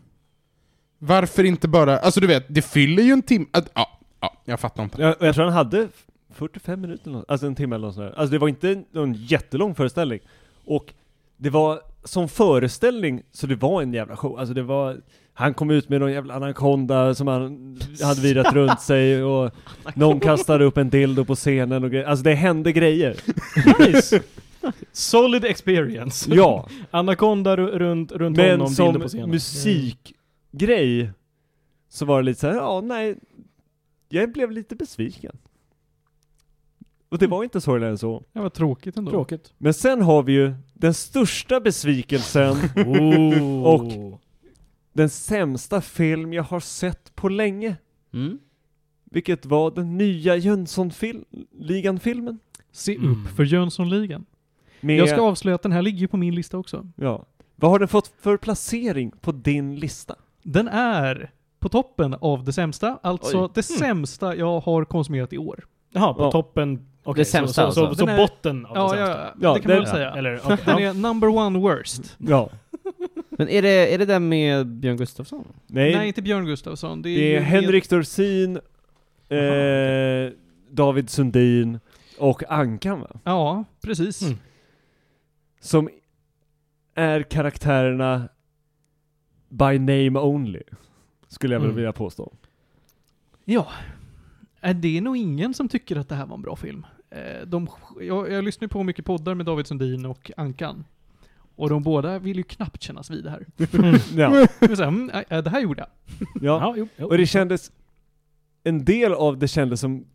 [0.98, 4.60] Varför inte bara, alltså du vet, det fyller ju en timme, att- ja, ja, jag
[4.60, 5.02] fattar inte.
[5.02, 5.88] Jag, jag tror han hade
[6.34, 8.18] 45 minuter, alltså en timme eller något sånt där.
[8.20, 10.20] Alltså det var inte någon jättelång föreställning.
[10.64, 10.94] Och
[11.36, 14.38] det var som föreställning, så det var en jävla show.
[14.38, 14.96] Alltså det var,
[15.34, 19.50] han kom ut med någon jävla anakonda som han hade virat runt sig och
[19.94, 22.06] någon kastade upp en dildo på scenen och grejer.
[22.06, 23.16] Alltså det hände grejer.
[23.78, 24.20] Nice!
[24.92, 26.34] Solid experience.
[26.34, 29.08] Ja, Anaconda ru- runt, runt men honom, som bilder
[30.60, 31.10] musikgrej
[31.88, 33.16] så var det lite så här, ja nej,
[34.08, 35.36] jag blev lite besviken.
[37.08, 38.24] Och det var inte sorgligare än så.
[38.32, 39.10] Det var tråkigt ändå.
[39.10, 39.54] Tråkigt.
[39.58, 43.62] Men sen har vi ju den största besvikelsen, Oh.
[43.62, 44.20] Och-
[44.92, 47.76] den sämsta film jag har sett på länge.
[48.12, 48.38] Mm.
[49.04, 52.38] Vilket var den nya Jönssonligan-filmen.
[52.72, 53.10] Se Mm.
[53.12, 54.24] upp för Jönssonligan.
[54.80, 56.88] Med, Jag ska avslöja att den här ligger på min lista också.
[56.96, 57.26] ja.
[57.58, 60.16] Vad har den fått för placering på din lista?
[60.48, 63.50] Den är på toppen av det sämsta, alltså Oj.
[63.54, 65.64] det sämsta jag har konsumerat i år.
[65.92, 66.30] Jaha, på Ja.
[66.30, 66.86] toppen.
[67.04, 67.94] Okej, Det sämsta så, så, alltså.
[67.94, 69.32] så, så Den är- botten av Ja, det ja, sämsta.
[69.40, 70.10] ja, det kan man väl säga.
[70.14, 70.88] Eller, okej, Den ja.
[70.90, 72.16] är number one worst.
[72.18, 72.50] Ja.
[73.30, 75.44] Men är det, är det den med Björn Gustafsson?
[75.66, 77.02] Nej, Nej, inte Björn Gustafsson.
[77.02, 78.56] Det är, det är ju Henrik Dorsin,
[79.28, 80.32] eh,
[80.70, 81.78] David Sundin
[82.18, 83.08] och Ankan va?
[83.24, 84.22] Ja, precis.
[84.22, 84.38] Mm.
[85.60, 85.88] Som
[86.94, 88.28] är karaktärerna
[89.48, 90.62] by name only.
[91.28, 91.76] Skulle jag väl Mm.
[91.76, 92.32] vilja påstå.
[93.44, 93.68] Ja.
[94.60, 96.86] Är det är nog ingen som tycker att det här var en bra film.
[97.10, 97.68] Eh, De,
[98.00, 100.84] jag, jag lyssnar på mycket poddar med David Sundin och Ankan.
[101.56, 103.46] Och de båda vill ju knappt kännas vid det här.
[104.16, 104.46] Ja.
[104.60, 105.88] Men så här, mm, äh, det här gjorde jag.
[106.34, 106.60] ja.
[106.60, 107.06] Ja, jo, jo.
[107.06, 107.72] Och det kändes,
[108.64, 110.06] en del av det kändes som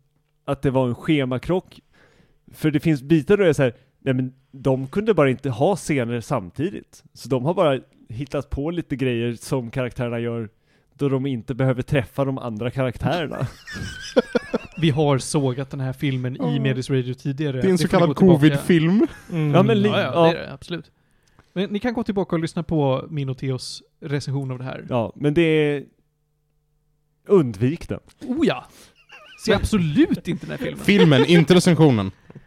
[0.44, 1.80] att det var en schemakrock.
[2.52, 5.50] För det finns bitar där det är så här, nej men de kunde bara inte
[5.50, 7.04] ha scener samtidigt.
[7.12, 10.48] Så de har bara hittat på lite grejer som karaktärerna gör
[10.94, 13.46] då de inte behöver träffa de andra karaktärerna.
[14.80, 16.60] Vi har sågat den här filmen i Ja.
[16.60, 17.60] Medis Radio tidigare.
[17.60, 19.06] Det är en så kallad covid-film.
[19.32, 19.54] Mm.
[19.54, 20.22] Ja, men ja, Ja.
[20.32, 20.52] det är det.
[20.52, 20.90] Absolut.
[21.52, 24.86] Men ni kan gå tillbaka och lyssna på min och Theos recension av det här.
[24.88, 25.84] Ja, men det är...
[27.26, 28.00] Undvik den.
[28.20, 28.64] Oh ja!
[29.44, 30.84] Se absolut inte den här filmen.
[30.84, 32.10] Filmen, inte recensionen.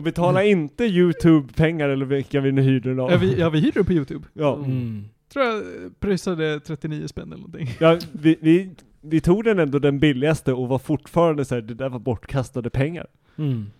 [0.00, 3.10] Och betala inte YouTube-pengar eller vilka vi nu hyrde den av.
[3.10, 4.26] Ja, vi, ja, vi hyrde den på YouTube.
[4.32, 4.56] Ja.
[4.56, 5.04] Mm.
[5.32, 5.62] Tror jag
[6.00, 7.68] pröjsade 39 spänn eller någonting.
[7.80, 11.74] Ja, vi, vi, vi tog den ändå den billigaste och var fortfarande så här, det
[11.74, 13.06] där var bortkastade pengar.
[13.36, 13.70] Mm.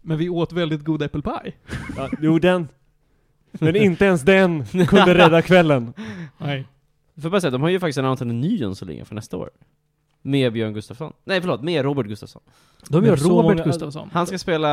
[0.00, 1.52] Men vi åt väldigt god apple pie.
[1.96, 2.68] Ja, jo, den.
[3.52, 5.92] Men inte ens den kunde rädda kvällen.
[6.38, 6.66] Nej.
[7.22, 9.50] Får bara säga, de har ju faktiskt annonserat en ny Jönssonligan för nästa år.
[10.22, 11.12] Med Björn Gustafsson.
[11.24, 12.42] Nej förlåt, med Robert Gustafsson.
[12.88, 14.10] De gör så Robert många- Gustafsson.
[14.12, 14.68] Han ska spela...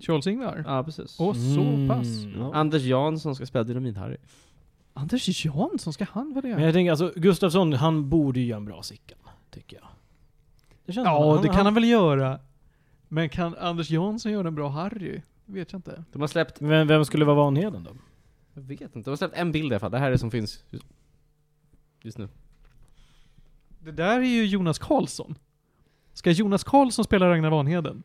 [0.00, 0.64] Charles-Ingvar.
[0.66, 1.20] Ja, precis.
[1.20, 1.88] Och så Mm.
[1.88, 2.06] pass.
[2.38, 2.54] Ja.
[2.54, 4.16] Anders Jansson ska spela Dynamit-Harry.
[4.92, 6.64] Anders Jansson, ska han vara Men det?
[6.64, 9.18] jag tänker alltså, Gustafsson, han borde ju göra en bra Sickan.
[9.50, 9.88] Tycker jag.
[10.86, 12.40] Det känns Ja, det kan han väl göra.
[13.08, 15.20] Men kan Anders Jansson göra en bra Harry?
[15.46, 16.04] Vet jag inte.
[16.12, 17.90] De har släppt, Vem, vem skulle vara Vanheden då?
[18.54, 19.90] jag vet inte, de har släppt en bild i alla fall.
[19.90, 20.86] Det här är det som finns just,
[22.02, 22.28] just nu.
[23.84, 25.34] Det där är ju Jonas Karlsson.
[26.12, 28.02] Ska Jonas Karlsson spela Ragnar Vanheden?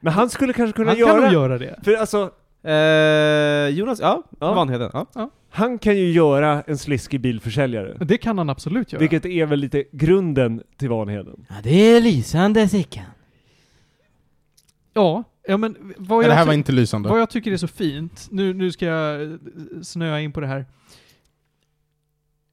[0.00, 1.12] Men han skulle kanske kunna Han göra...
[1.12, 1.80] kan nog göra det.
[1.84, 2.30] För alltså,
[2.64, 4.54] Eh, Jonas, ja, Ja.
[4.54, 5.30] Vanheden, ja.
[5.50, 7.96] han kan ju göra en sliskig bilförsäljare.
[8.04, 9.00] Det kan han absolut göra.
[9.00, 11.46] Vilket är väl lite grunden till Vanheden.
[11.48, 13.04] Ja, det är lysande Sickan.
[14.94, 17.08] Ja, ja men vad Ja, jag, det här var inte lysande.
[17.08, 19.38] vad jag tycker är så fint, nu, nu ska jag
[19.82, 20.66] snöa in på det här.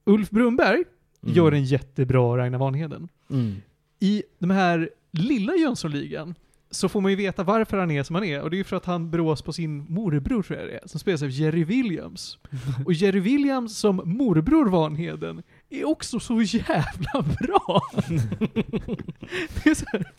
[0.04, 0.84] Ulf Brunberg
[1.22, 1.36] Mm.
[1.36, 3.08] gör en jättebra Ragnar Vanheden.
[3.30, 3.56] Mm.
[4.00, 6.34] I den här lilla Jönssonligan
[6.70, 8.64] så får man ju veta varför han är som han är, och det är ju
[8.64, 11.64] för att han brås på sin morbror tror jag det är, som spelas av Jerry
[11.64, 12.38] Williams.
[12.86, 17.82] Och Jerry Williams som morbror Vanheden är också så jävla bra!
[19.54, 20.12] det är så här,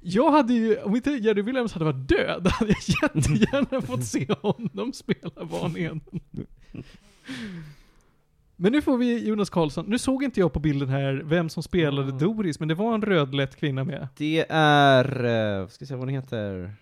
[0.00, 4.26] Jag hade ju, om inte Jerry Williams hade varit död, hade jag jättegärna fått se
[4.42, 6.00] honom spela Vanheden.
[8.62, 9.86] Men nu får vi Jonas Karlsson.
[9.86, 12.18] Nu såg inte jag på bilden här vem som spelade Mm.
[12.18, 14.08] Doris, men det var en rödlätt kvinna med.
[14.16, 16.74] Det är, eh, vad ska jag säga vad hon heter?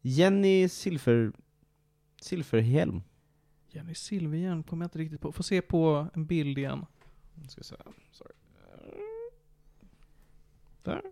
[0.00, 1.32] Jenny Silver...
[2.20, 3.02] Silverhelm.
[3.70, 5.32] Jenny Silverhjärn kommer jag inte riktigt på.
[5.32, 6.86] Får se på en bild igen.
[7.42, 7.80] Jag ska säga,
[8.12, 8.32] sorry.
[10.82, 11.02] Där.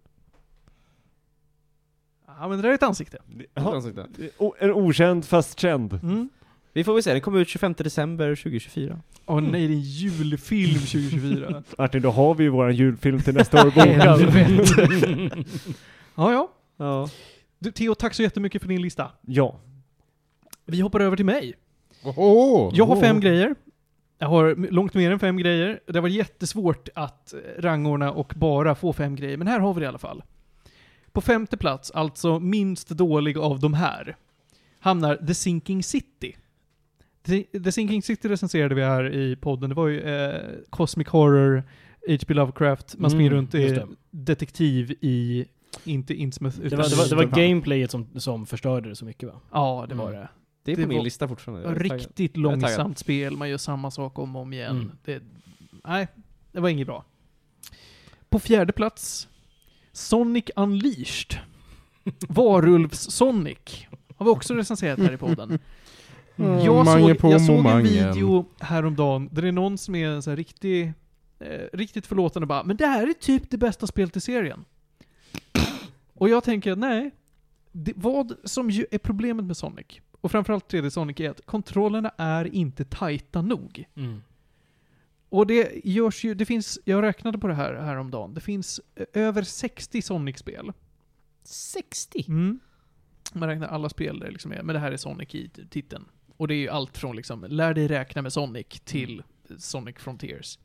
[2.26, 3.18] Ja men det där är ett ansikte.
[3.54, 4.06] Ja, Ansikte.
[4.38, 5.92] o- en okänd fast känd.
[5.92, 6.28] Mm.
[6.77, 9.01] Vi får väl se, den kommer ut 25 december 2024.
[9.27, 11.62] Åh nej, det är en julfilm 2024.
[11.79, 15.45] Martin, då har vi ju våran julfilm till nästa år bokad.
[16.15, 16.53] Ja, ja.
[16.77, 17.09] ja.
[17.59, 19.11] Du, Theo, tack så jättemycket för din lista.
[19.27, 19.61] ja.
[20.65, 21.55] Vi hoppar över till mig.
[22.05, 22.71] Oho.
[22.75, 23.55] Jag har fem grejer.
[24.19, 25.81] Jag har långt mer än fem grejer.
[25.87, 29.81] Det var jättesvårt att eh, rangordna och bara få fem grejer, men här har vi
[29.81, 30.23] det i alla fall.
[31.12, 34.17] På femte plats, alltså minst dålig av de här,
[34.81, 36.37] hamnar The Sinking City.
[37.65, 39.69] The Sinking City recenserade vi här i podden.
[39.71, 41.62] Det var ju eh, Cosmic Horror,
[42.09, 42.35] H.P.
[42.35, 43.87] Lovecraft, man springer Mm, runt i det.
[44.11, 45.47] detektiv i,
[45.85, 49.29] inte Innsmouth, Det var, det var, det var gameplayet som, som förstörde det så mycket
[49.29, 49.41] va?
[49.53, 50.21] Ja, det var Mm.
[50.21, 50.29] det.
[50.65, 51.75] Det är på Det min lista fortfarande.
[51.75, 54.71] Riktigt långsamt spel, man gör samma sak om och om igen.
[54.77, 54.93] Mm.
[55.05, 55.23] Det,
[55.85, 56.09] nej,
[56.53, 57.05] det var inget bra.
[58.29, 59.29] På fjärde plats,
[59.93, 61.39] Sonic Unleashed.
[62.29, 63.87] Varulvs-Sonic.
[64.17, 65.59] Har vi också recenserat här i podden.
[66.38, 70.31] Mm, Jag såg, jag såg en video häromdagen där det är någon som är så
[70.31, 70.92] här riktig,
[71.38, 74.64] eh, riktigt förlåtande och bara Men det här är typ det bästa spelet i serien.
[76.12, 77.11] Och jag tänker, nej.
[77.72, 79.87] Det, vad som ju är problemet med Sonic,
[80.20, 83.85] och framförallt 3D Sonic, är att kontrollerna är inte tajta nog.
[83.94, 84.22] Mm.
[85.29, 89.07] Och det görs ju, det finns, jag räknade på det här häromdagen, det finns eh,
[89.12, 90.72] över 60 Sonic-spel.
[91.44, 92.25] 60?
[92.29, 92.61] Mm.
[93.33, 96.05] Man räknar alla spel där liksom är, men det här är Sonic i titeln.
[96.37, 99.22] Och det är ju allt från liksom, lär dig räkna med Sonic till
[99.59, 100.59] Sonic Frontiers.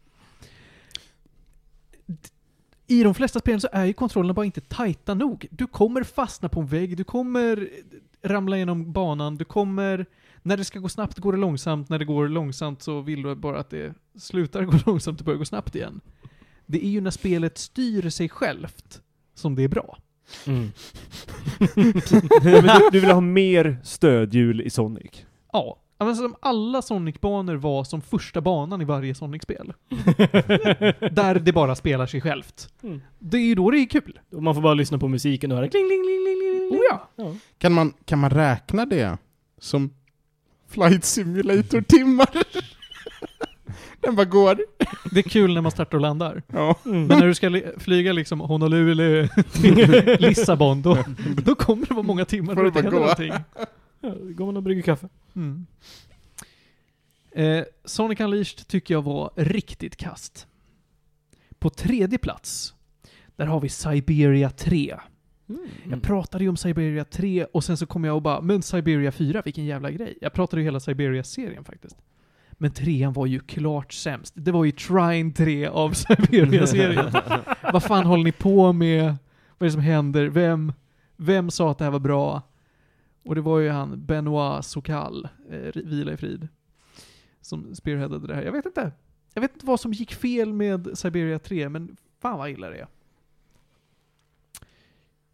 [2.88, 5.48] I de flesta spelen så är ju kontrollerna bara inte tajta nog.
[5.52, 7.70] Du kommer fastna på en vägg, du kommer
[8.22, 10.06] ramla genom banan, du kommer...
[10.44, 13.36] När det ska gå snabbt går det långsamt, när det går långsamt så vill du
[13.36, 16.02] bara att det slutar gå långsamt och börjar gå snabbt igen.
[16.66, 19.02] Det är ju när spelet styr sig självt
[19.34, 19.98] som det är bra.
[20.48, 20.72] Mm.
[22.42, 25.26] Du, du vill ha mer stödhjul i Sonic?
[25.54, 25.78] Ja.
[25.98, 29.74] Alltså, om alla Sonic-banor var som första banan i varje Sonic-spel.
[31.12, 32.74] där det bara spelar sig självt.
[32.84, 33.02] Mm.
[33.20, 34.20] Det är ju då det är kul.
[34.32, 36.80] Och man får bara lyssna på musiken och höra kling, kling, kling, kling, kling.
[36.80, 37.10] Oh ja.
[37.16, 37.36] ja.
[37.58, 39.18] Kan man, kan man räkna det
[39.60, 39.94] som
[40.70, 42.30] Flight Simulator-timmar?
[44.00, 44.60] Den bara går.
[45.12, 46.44] Det är kul när man startar och landar.
[46.54, 46.76] Ja.
[46.84, 50.98] Men när du ska li- flyga liksom Honolulu till Lissabon, då,
[51.44, 53.00] då kommer det vara många timmar då det inte händer gå.
[53.00, 53.34] någonting.
[54.02, 55.08] Ja, då går man och brygger kaffe.
[55.36, 55.66] Mm.
[57.32, 60.48] Eh, Sonic Unleashed tycker jag var riktigt kast.
[61.60, 62.74] På tredje plats,
[63.36, 64.98] där har vi Siberia 3.
[65.50, 65.70] Mm.
[65.90, 69.12] Jag pratade ju om Siberia 3 och sen så kom jag och bara, men Siberia
[69.12, 70.18] 4, vilken jävla grej.
[70.22, 71.98] Jag pratade ju hela Siberia-serien faktiskt.
[72.52, 74.34] Men trean var ju klart sämst.
[74.38, 77.12] Det var ju Trine 3 av Siberia-serien.
[77.74, 79.04] Vad fan håller ni på med?
[79.58, 80.26] Vad är det som händer?
[80.26, 80.74] Vem,
[81.18, 82.42] vem sa att det här var bra?
[83.24, 86.48] Och det var ju han, Benoit Sokal, eh, vila i frid,
[87.42, 88.44] som spearheadade det här.
[88.44, 88.92] Jag vet inte.
[89.34, 92.78] Jag vet inte vad som gick fel med Siberia 3, men fan vad illa det
[92.78, 92.88] är.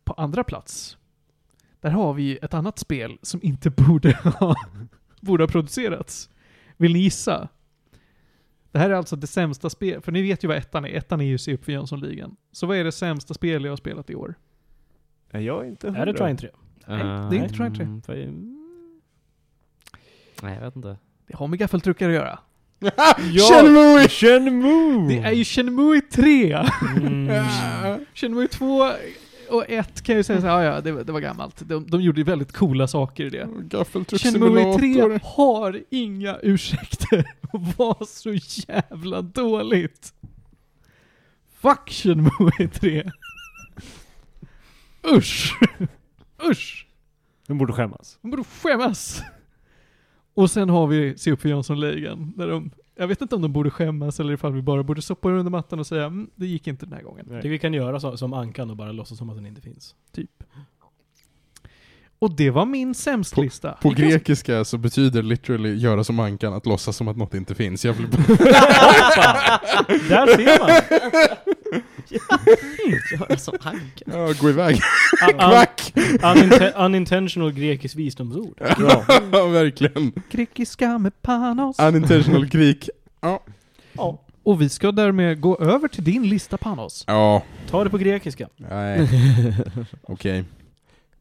[0.04, 0.98] På andra plats,
[1.82, 4.56] där har vi ett annat spel som inte borde ha,
[5.22, 6.30] borde ha producerats.
[6.78, 7.50] Vill ni gissa?
[8.72, 10.90] Det här är alltså det sämsta spel, för ni vet ju vad ettan är.
[10.90, 12.36] Ettan är ju Se upp för Jönssonligan.
[12.52, 14.36] Så vad är det sämsta spel jag har spelat i år?
[15.32, 16.14] Jag är inte Är det hundra.
[16.14, 16.50] Trine 3?
[16.88, 16.98] Nej,
[17.30, 17.84] det är inte Trine 3.
[17.84, 18.14] Mm, för-
[20.46, 20.98] Nej, jag vet inte.
[21.28, 22.40] Det har med gaffeltruckar att göra.
[23.32, 23.50] Ja!
[23.50, 24.08] Shenmue!
[24.10, 25.08] Shenmue!
[25.08, 26.54] Det är ju Shenmue 3!
[26.98, 27.46] Mm.
[28.14, 28.92] Shenmue 2
[29.50, 31.62] och 1 kan jag ju säga såhär, ja ja, det, var- det var gammalt.
[31.70, 33.38] De, de gjorde ju väldigt coola saker i det.
[33.46, 35.20] Shenmue 3 Gaffeltrucksimulator.
[35.24, 38.34] har inga ursäkter att vara så
[38.68, 40.14] jävla dåligt.
[41.60, 43.12] Fuck Shenmue 3.
[45.16, 45.54] Usch!
[46.44, 46.88] Usch!
[47.48, 48.20] De borde skämmas.
[48.22, 49.22] De borde skämmas!
[50.34, 53.54] Och sen har vi Se upp för Jönssonligan, där de, jag vet inte om de
[53.54, 56.68] borde skämmas eller ifall vi bara borde sopa under mattan och säga mm, det gick
[56.68, 57.26] inte den här gången.
[57.30, 59.62] Jag tycker vi kan göra så, som Ankan och bara låtsas som att den inte
[59.62, 59.96] finns.
[60.12, 60.44] Typ.
[62.20, 63.72] Och det var min sämstlista.
[63.72, 67.56] På kan- grekiska så betyder literally göra som ankan att låtsas som att något inte
[67.56, 67.86] finns.
[67.86, 68.10] Jag vill
[70.10, 71.82] Där ser man!
[74.06, 74.80] Ja, gå iväg.
[75.40, 75.94] Kvack!
[76.22, 78.58] uninte- unintentional grekisk visdomsord.
[78.60, 79.04] Ja,
[79.48, 80.12] verkligen.
[80.32, 81.80] Grekiska med panos.
[81.80, 82.90] Unintentional Greek.
[83.22, 83.44] Ja.
[84.44, 87.04] Och vi ska därmed gå över till din lista panos.
[87.08, 88.48] Ja, Ta det på grekiska.
[88.56, 89.08] nej.
[90.04, 90.44] Okej.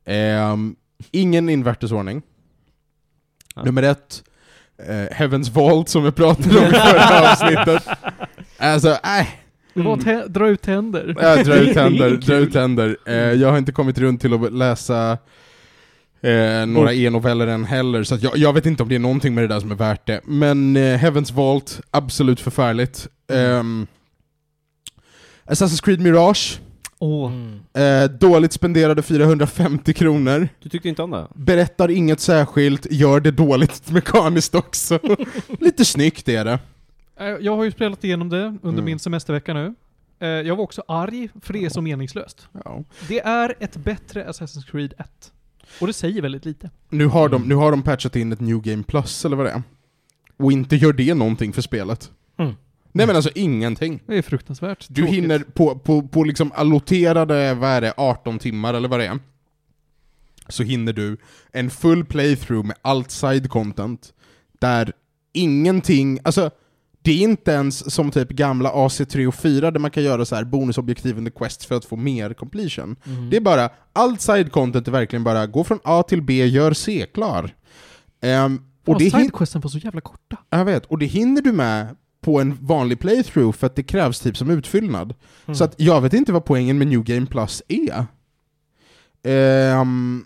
[0.05, 0.77] Ehm,
[1.11, 2.23] ingen invärtesordning.
[3.55, 3.63] Ja.
[3.63, 4.23] Nummer ett,
[4.79, 7.89] eh, Heaven's Vault som vi pratade om i förra avsnittet.
[8.59, 9.27] Alltså, äh,
[9.77, 11.15] Tä- dra ut tänder.
[11.21, 12.97] jag drar ut tänder, drar ut tänder.
[13.07, 15.19] Eh, jag har inte kommit runt till att läsa
[16.21, 19.35] eh, några e-noveller än heller, så att jag, jag vet inte om det är någonting
[19.35, 20.21] med det där som är värt det.
[20.25, 23.09] Men eh, Heaven's Vault, absolut förfärligt.
[23.33, 23.87] Ehm,
[25.47, 26.61] Assassin's Creed Mirage.
[27.01, 27.61] Mm.
[27.75, 30.49] eh, dåligt spenderade 450 kronor.
[30.63, 31.27] Du tyckte inte om det?
[31.35, 34.99] Berättar inget särskilt, gör det dåligt mekaniskt också.
[35.61, 36.59] Lite snyggt är det.
[37.17, 38.85] Eh, Jag har ju spelat igenom det under Mm.
[38.85, 39.75] min semestervecka nu.
[40.19, 42.49] Eh, Jag var också arg, för det är så meningslöst.
[42.65, 42.85] Ja.
[43.09, 45.33] Det är ett bättre Assassin's Creed 1.
[45.81, 46.71] Och det säger väldigt lite.
[46.89, 49.51] Nu, har de, nu har de patchat in ett New Game Plus, eller vad det
[49.51, 49.63] är.
[50.37, 52.11] Och inte gör det någonting för spelet.
[52.37, 52.55] Mm.
[52.93, 54.03] Nej men alltså ingenting.
[54.07, 55.15] Det är fruktansvärt Du tråkigt.
[55.15, 59.19] hinner på, på, på liksom alloterade, vad är det, 18 timmar eller vad det är.
[60.49, 61.17] Så hinner du
[61.53, 64.13] en full playthrough med allt side content.
[64.59, 64.93] Där
[65.33, 66.51] ingenting, alltså
[67.07, 70.35] det är inte ens som typ gamla AC3 och 4 där man kan göra så
[70.37, 72.97] här bonusobjektiv under quest för att få mer completion.
[73.07, 73.31] Mm.
[73.31, 76.73] Det är bara, allt side content är verkligen bara gå från A till B, gör
[76.73, 77.55] C klar.
[78.23, 80.37] Ehm, och hin- sidequesten var så jävla korta.
[80.51, 84.21] jag vet, och det hinner du med på en vanlig playthrough för att det krävs
[84.21, 85.15] typ som utfyllnad.
[85.47, 85.55] Mm.
[85.55, 88.07] Så att jag vet inte vad poängen med New Game Plus är.
[89.23, 90.25] Ehm,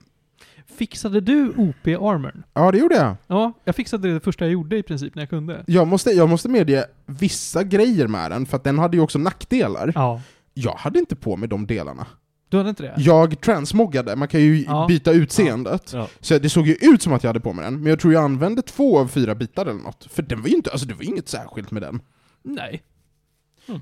[0.81, 2.43] Fixade du OP-armorn?
[2.55, 3.17] ja, det gjorde jag.
[3.27, 5.65] Ja, jag fixade det, det första jag gjorde i princip när jag kunde.
[5.67, 9.19] Jag måste, jag måste medge vissa grejer med den, för att den hade ju också
[9.19, 9.93] nackdelar.
[9.95, 10.21] Ja.
[10.55, 12.07] Jag hade inte på mig de delarna.
[12.49, 12.95] Du hade inte det?
[12.97, 14.85] Jag transmoggade, man kan ju Ja.
[14.89, 15.93] byta utseendet.
[15.93, 16.09] Ja.
[16.21, 18.13] Så det såg ju ut som att jag hade på mig den, men jag tror
[18.13, 20.07] jag använde två av fyra bitar eller något.
[20.11, 22.01] För den var ju inte, alltså det var inget särskilt med den.
[22.43, 22.83] Nej.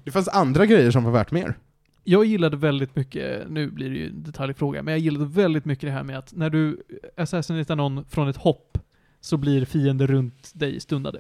[0.04, 1.58] Det fanns andra grejer som var värt mer.
[2.10, 5.88] Jag gillade väldigt mycket, nu blir det ju en detaljfråga, men jag gillade väldigt mycket
[5.88, 6.82] det här med att när du
[7.16, 8.78] assassinitar någon från ett hopp
[9.20, 11.18] så blir fiender runt dig stundade.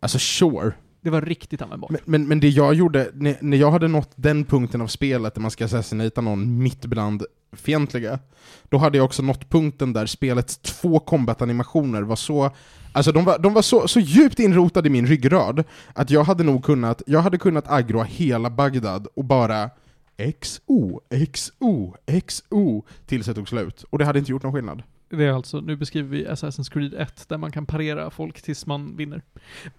[0.00, 0.72] Alltså sure.
[1.00, 1.90] Det var riktigt användbart.
[1.90, 5.34] Men, men, men det jag gjorde, när, när jag hade nått den punkten av spelet
[5.34, 8.18] där man ska assassinata någon mitt bland fientliga,
[8.68, 12.50] då hade jag också nått punkten där spelets två combat-animationer var så
[12.92, 15.64] Alltså de var, de var så, så djupt inrotade i min ryggrad
[15.94, 19.70] att jag hade nog kunnat, jag hade kunnat aggroa hela Bagdad och bara
[20.40, 21.00] XO,
[21.32, 21.94] XO,
[22.28, 23.84] XO tills det tog slut.
[23.90, 24.82] Och det hade inte gjort någon skillnad.
[25.10, 28.66] Det är alltså, nu beskriver vi Assassin's Creed 1, där man kan parera folk tills
[28.66, 29.22] man vinner.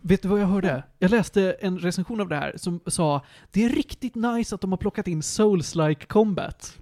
[0.02, 0.84] Vet du vad jag hörde?
[1.00, 4.72] Jag läste en recension av det här som sa det är riktigt nice att de
[4.72, 6.78] har plockat in Souls-like combat.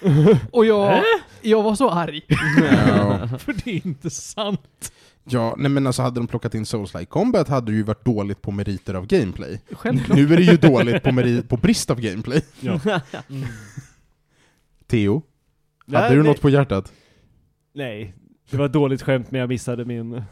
[0.50, 1.02] Och jag,
[1.42, 2.22] jag var så arg.
[2.28, 3.28] Ja.
[3.38, 4.92] För det är inte sant.
[5.24, 8.42] Ja, nej men alltså hade de plockat in Souls-like Combat hade det ju varit dåligt
[8.42, 9.60] på meriter av gameplay.
[9.72, 10.16] Självklart.
[10.18, 12.42] Nu är det ju dåligt på, meri- på brist av gameplay.
[12.60, 12.80] Ja.
[13.28, 13.44] Mm.
[14.86, 15.22] Theo,
[15.86, 16.30] Nej, hade du nej.
[16.32, 16.92] något på hjärtat?
[17.74, 18.14] Nej,
[18.50, 20.22] det var ett dåligt skämt men jag missade min...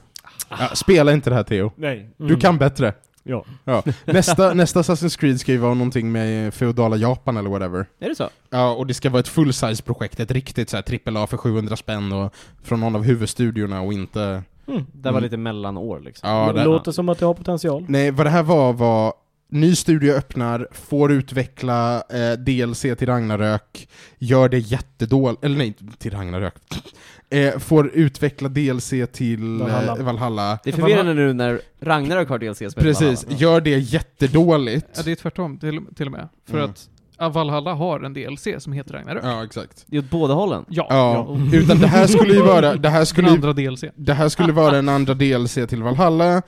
[0.50, 1.72] Ja, spela inte det här Theo.
[1.76, 2.10] Nej.
[2.16, 2.94] Du kan bättre.
[3.22, 3.44] Ja.
[3.64, 3.82] Ja.
[4.04, 7.86] Nästa, nästa Assassin's Creed ska ju vara någonting med feodala Japan eller whatever.
[7.98, 8.28] Är det så?
[8.50, 11.76] Ja, och det ska vara ett full-size-projekt, ett riktigt så här trippel A för 700
[11.76, 14.42] spänn och från någon av huvudstudiorna och inte...
[14.70, 14.86] Mm.
[14.92, 15.22] Det var Mm.
[15.22, 16.30] lite mellanår liksom.
[16.30, 17.84] Ja, det- Låter som att det har potential.
[17.88, 19.12] Nej, vad det här var var
[19.52, 26.10] Ny studio öppnar, får utveckla eh, DLC till Ragnarök, gör det jättedåligt, eller nej, till
[26.10, 26.54] Ragnarök.
[27.32, 29.70] Eh, får utveckla DLC till Valhalla.
[29.70, 29.98] Valhalla.
[30.00, 30.58] Eh, Valhalla.
[30.64, 33.40] Det är förvirrande nu när Ragnarök har DLC spelet Precis, Valhalla.
[33.42, 34.86] gör det jättedåligt.
[34.96, 36.28] Ja, det är tvärtom till, till och med.
[36.48, 36.70] För Mm.
[36.70, 36.88] att
[37.28, 39.24] Valhalla har en DLC som heter Ragnarök.
[39.24, 39.84] Ja, exakt.
[39.86, 40.64] Det är åt båda hållen.
[40.68, 40.86] Ja.
[40.90, 43.84] Ja, utan det här skulle ju vara, det här Den skulle ju andra DLC.
[43.96, 46.42] Det här skulle vara en andra DLC till Valhalla.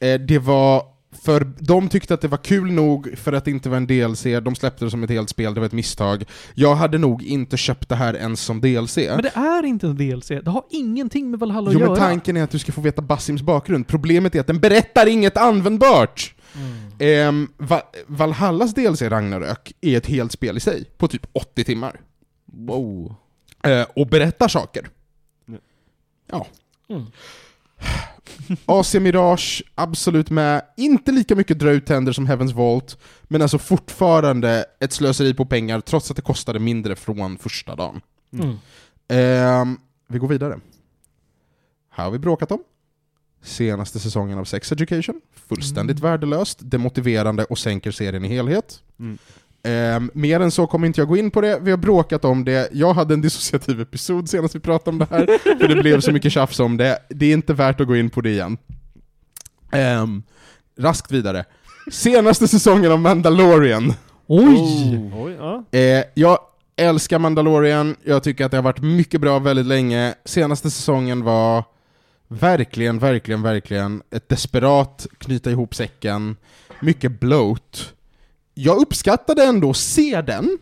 [0.00, 0.82] Eh, det var
[1.24, 4.22] för de tyckte att det var kul nog för att det inte var en DLC,
[4.42, 6.24] de släppte det som ett helt spel, det var ett misstag.
[6.54, 8.96] Jag hade nog inte köpt det här ens som DLC.
[8.96, 10.28] Men det är inte en DLC.
[10.28, 12.08] Det har ingenting med Valhalla Jo att men göra.
[12.08, 13.86] tanken är att du ska få veta Basims bakgrund.
[13.86, 16.34] Problemet är att den berättar inget användbart!
[16.98, 22.00] Ehm, Va- Valhallas DLC Ragnarök är ett helt spel i sig, på typ 80 timmar.
[22.44, 23.14] Wow.
[23.62, 24.88] Eh, och berättar saker.
[26.30, 26.46] Ja.
[26.88, 27.06] Mm.
[28.66, 30.62] AC Mirage, absolut med.
[30.76, 35.44] Inte lika mycket dra ut tänder som Heaven's Vault, men alltså fortfarande ett slöseri på
[35.46, 38.00] pengar trots att det kostade mindre från första dagen.
[38.32, 38.56] Mm.
[39.08, 39.78] Ehm,
[40.08, 40.60] vi går vidare.
[41.90, 42.58] Här har vi bråkat om.
[43.42, 45.20] Senaste säsongen av Sex Education.
[45.48, 46.10] Fullständigt Mm.
[46.10, 48.82] värdelöst, demotiverande och sänker serien i helhet.
[49.00, 49.18] Mm.
[49.62, 52.44] Ehm, mer än så kommer inte jag gå in på det, vi har bråkat om
[52.44, 55.26] det, jag hade en dissociativ episod senast vi pratade om det här,
[55.58, 58.10] för det blev så mycket tjafs om det, det är inte värt att gå in
[58.10, 58.58] på det igen.
[59.72, 60.22] Ehm,
[60.78, 61.44] raskt vidare.
[61.92, 63.94] Senaste säsongen av Mandalorian.
[64.26, 65.10] Oj!
[65.14, 65.64] Oj, ja.
[65.78, 66.38] Eh, jag
[66.76, 70.14] älskar Mandalorian, jag tycker att det har varit mycket bra väldigt länge.
[70.24, 71.64] Senaste säsongen var
[72.28, 76.36] verkligen, verkligen, verkligen ett desperat knyta ihop säcken,
[76.80, 77.94] mycket bloat.
[78.54, 80.58] Jag uppskattade ändå att se den,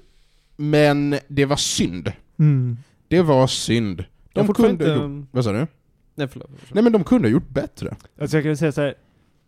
[0.57, 2.13] men det var synd.
[2.39, 2.77] Mm.
[3.09, 4.05] Det var synd.
[4.33, 4.85] De kunde inte...
[4.85, 5.27] gjort...
[5.31, 5.67] Vad sa du?
[6.15, 6.51] Nej förlåt.
[6.73, 7.97] Nej men de kunde ha gjort bättre.
[8.21, 8.95] Alltså jag kan säga så här.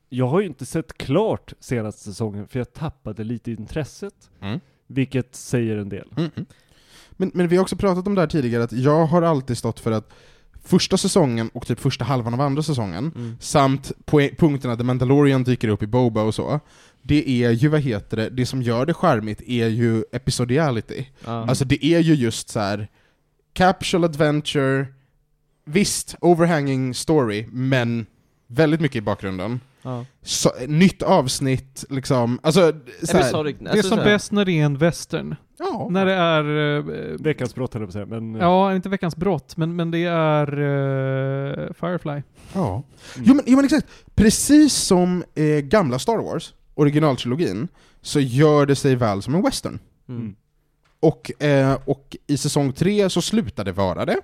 [0.08, 4.30] Jag har ju inte sett klart senaste säsongen för jag tappade lite intresset.
[4.40, 4.60] Mm.
[4.86, 6.08] Vilket säger en del.
[6.16, 6.30] Mm.
[7.10, 9.80] Men, men vi har också pratat om det här tidigare, att jag har alltid stått
[9.80, 10.12] för att
[10.66, 13.36] första säsongen och typ första halvan av andra säsongen, Mm.
[13.40, 13.92] samt
[14.38, 16.60] punkterna där Mandalorian dyker upp i Boba och så,
[17.02, 21.06] det är ju, vad heter det, det som gör det charmigt är ju episodiality.
[21.24, 21.46] Ja.
[21.48, 22.88] Alltså det är ju just så här
[23.52, 24.86] capsule adventure,
[25.64, 28.06] visst, overhanging story, men
[28.46, 29.60] väldigt mycket i bakgrunden.
[29.86, 30.04] Ja.
[30.22, 32.72] Så, nytt avsnitt, liksom, alltså...
[33.02, 35.36] Så här, Episodic- Det är alltså som bäst när det är en western.
[35.58, 35.88] ja.
[35.90, 36.78] När det är...
[36.78, 38.34] eh, Veckans brott höll jag på att säga, men...
[38.34, 42.22] Ja, inte veckans brott, men, men det är eh, Firefly.
[42.54, 42.82] Ja.
[43.16, 43.26] Mm.
[43.28, 47.68] Jo, men, jo men exakt, precis som eh, gamla Star Wars, originaltrilogin,
[48.02, 49.78] så gör det sig väl som en western.
[50.08, 50.34] Mm.
[51.00, 54.16] Och, eh, och i säsong tre så slutar det vara det.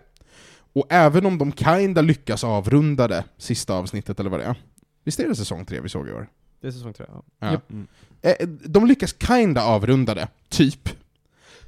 [0.75, 4.57] Och även om de kinda lyckas avrunda det, sista avsnittet eller vad det är.
[5.05, 6.29] Visst är det säsong tre vi såg i år?
[6.61, 7.23] Det är säsong tre, ja.
[7.39, 7.61] Ja.
[7.71, 7.87] Mm.
[8.23, 10.89] Eh, de lyckas kinda avrunda det, typ.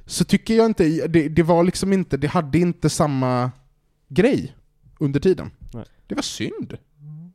[0.05, 3.51] Så tycker jag inte, det, det var liksom inte, det hade inte samma
[4.07, 4.55] grej
[4.99, 5.51] under tiden.
[5.73, 5.85] Nej.
[6.07, 6.77] Det var synd.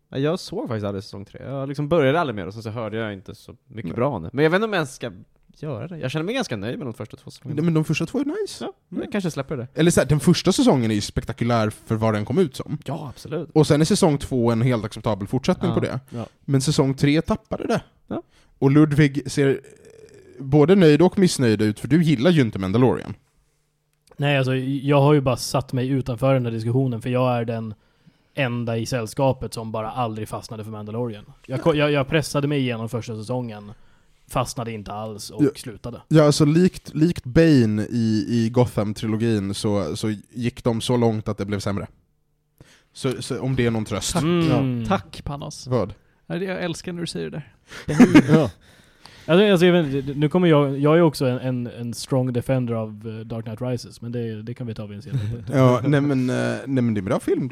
[0.08, 1.40] Ja, Jag såg faktiskt aldrig säsong tre.
[1.44, 3.96] Jag liksom började aldrig med det och sen så hörde jag inte så mycket Nej.
[3.96, 4.30] bra om det.
[4.32, 5.12] Men jag vet inte om jag ens ska
[5.56, 5.98] göra det.
[5.98, 7.62] Jag känner mig ganska nöjd med de första två säsongerna.
[7.62, 8.64] Men de första två är nice.
[8.64, 8.72] Ja,
[9.02, 9.66] jag kanske släpper det.
[9.74, 12.78] Eller så här, den första säsongen är ju spektakulär för vad den kom ut som.
[12.84, 13.48] Ja, absolut.
[13.52, 15.74] Och sen är säsong två en helt acceptabel fortsättning Ja.
[15.74, 16.00] på det.
[16.10, 16.26] Ja.
[16.44, 17.80] Men säsong tre tappade det.
[18.06, 18.22] Ja.
[18.58, 19.54] Och Ludvig ser eh,
[20.38, 23.14] både nöjd och missnöjd ut, för du gillar ju inte Mandalorian.
[24.16, 27.44] Nej, alltså jag har ju bara satt mig utanför den här diskussionen, för jag är
[27.44, 27.74] den
[28.34, 31.24] enda i sällskapet som bara aldrig fastnade för Mandalorian.
[31.46, 33.72] Jag, jag, jag pressade mig igenom första säsongen,
[34.32, 35.48] fastnade inte alls och Ja.
[35.56, 36.02] slutade.
[36.08, 41.38] Ja, alltså likt, likt Bane i, i Gotham-trilogin så, så gick de så långt att
[41.38, 41.86] det blev sämre.
[42.92, 44.12] Så, så om det är någon tröst.
[44.12, 44.84] Tack, Mm.
[44.86, 45.66] Tack Panos.
[45.66, 45.94] Vad?
[46.26, 47.42] Ja, Jag älskar när du säger det
[47.86, 47.94] där.
[48.34, 48.50] Ja.
[49.26, 52.88] Alltså, alltså, vet, nu kommer jag, jag är också en, en, en strong defender av
[53.20, 55.50] eh, Dark Knight Rises, men det, det kan vi ta vid en senare punkt.
[55.54, 57.50] Ja, nej men, eh, nej men det är en bra film.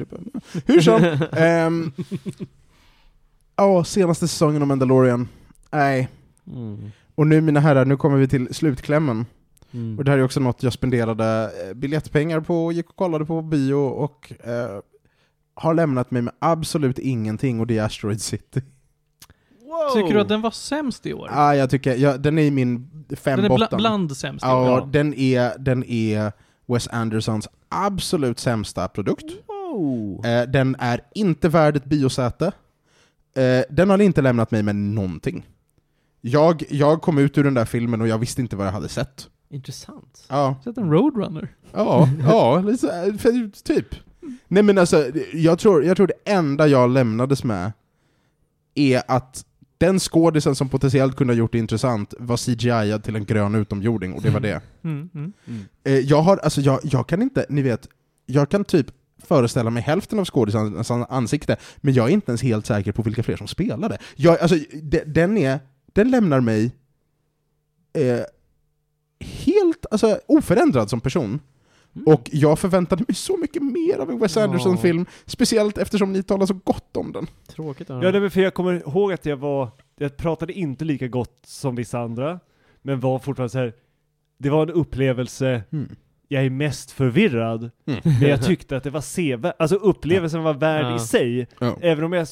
[0.65, 1.03] Hur som.
[1.31, 1.91] ehm,
[3.55, 5.27] Ja, senaste säsongen av Mandalorian.
[5.71, 6.07] Nej.
[6.47, 6.91] Mm.
[7.15, 9.25] Och nu mina herrar, nu kommer vi till slutklämmen.
[9.71, 9.97] Mm.
[9.97, 13.25] Och det här är också något jag spenderade eh, biljettpengar på, och gick och kollade
[13.25, 14.79] på bio och eh,
[15.53, 18.61] har lämnat mig med absolut ingenting och det är Asteroid City.
[19.93, 21.29] Tycker du att den var sämst i år?
[21.31, 23.77] Ah, jag tycker, ja, den är i min fem den är bla, botten.
[23.77, 26.31] bland sämst i Ja, den är, den är
[26.65, 29.25] Wes Andersons absolut sämsta produkt.
[29.47, 30.25] Wow.
[30.25, 32.51] Eh, den är inte värd ett biosäte.
[33.35, 35.45] Eh, den har inte lämnat mig med någonting.
[36.21, 38.89] Jag, jag kom ut ur den där filmen och jag visste inte vad jag hade
[38.89, 39.29] sett.
[39.49, 40.25] Intressant.
[40.29, 41.55] Ja, Sett en Roadrunner?
[41.73, 42.63] ja, ja
[43.63, 43.95] typ.
[44.47, 47.71] Nej men alltså, jag tror, jag tror det enda jag lämnades med
[48.75, 49.45] är att
[49.77, 54.13] den skådisen som potentiellt kunde ha gjort det intressant var CGI till en grön utomjording,
[54.13, 54.61] och det var det.
[54.83, 55.33] Mm, mm.
[55.47, 55.65] Mm.
[55.83, 57.87] Eh, jag har, alltså jag, jag kan inte, ni vet,
[58.25, 58.85] jag kan typ
[59.23, 63.23] föreställa mig hälften av skådisarnas ansikte, men jag är inte ens helt säker på vilka
[63.23, 63.97] fler som spelade.
[64.15, 65.59] Jag, alltså, de, den, är,
[65.93, 66.75] den lämnar mig
[67.93, 68.19] eh,
[69.19, 71.39] helt alltså, oförändrad som person.
[71.95, 72.07] Mm.
[72.07, 74.43] Och jag förväntade mig så mycket mer av en Wes Ja.
[74.43, 77.27] Anderson-film, speciellt eftersom ni talar så gott om den.
[77.47, 81.39] Tråkigt Ja, men för jag kommer ihåg att jag var, jag pratade inte lika gott
[81.45, 82.39] som vissa andra,
[82.81, 83.73] men var fortfarande så här.
[84.37, 85.95] det var en upplevelse, Mm.
[86.27, 87.99] jag är mest förvirrad, Mm.
[88.03, 90.95] men jag tyckte att det var sevärd, alltså upplevelsen var värd Ja.
[90.95, 91.77] i sig, Ja.
[91.81, 92.27] även om jag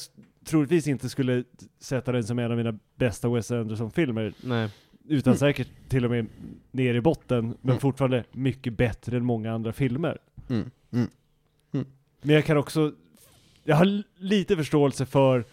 [0.48, 1.44] troligtvis inte skulle
[1.78, 4.70] sätta den som en av mina bästa Wes Anderson-filmer, Nej.
[5.08, 5.38] utan Mm.
[5.38, 6.26] säkert till och med
[6.70, 7.80] ner i botten, men Mm.
[7.80, 10.18] fortfarande mycket bättre än många andra filmer.
[10.48, 10.70] Mm.
[10.92, 11.08] Mm.
[12.22, 12.92] Men jag kan också,
[13.64, 15.44] jag har lite förståelse för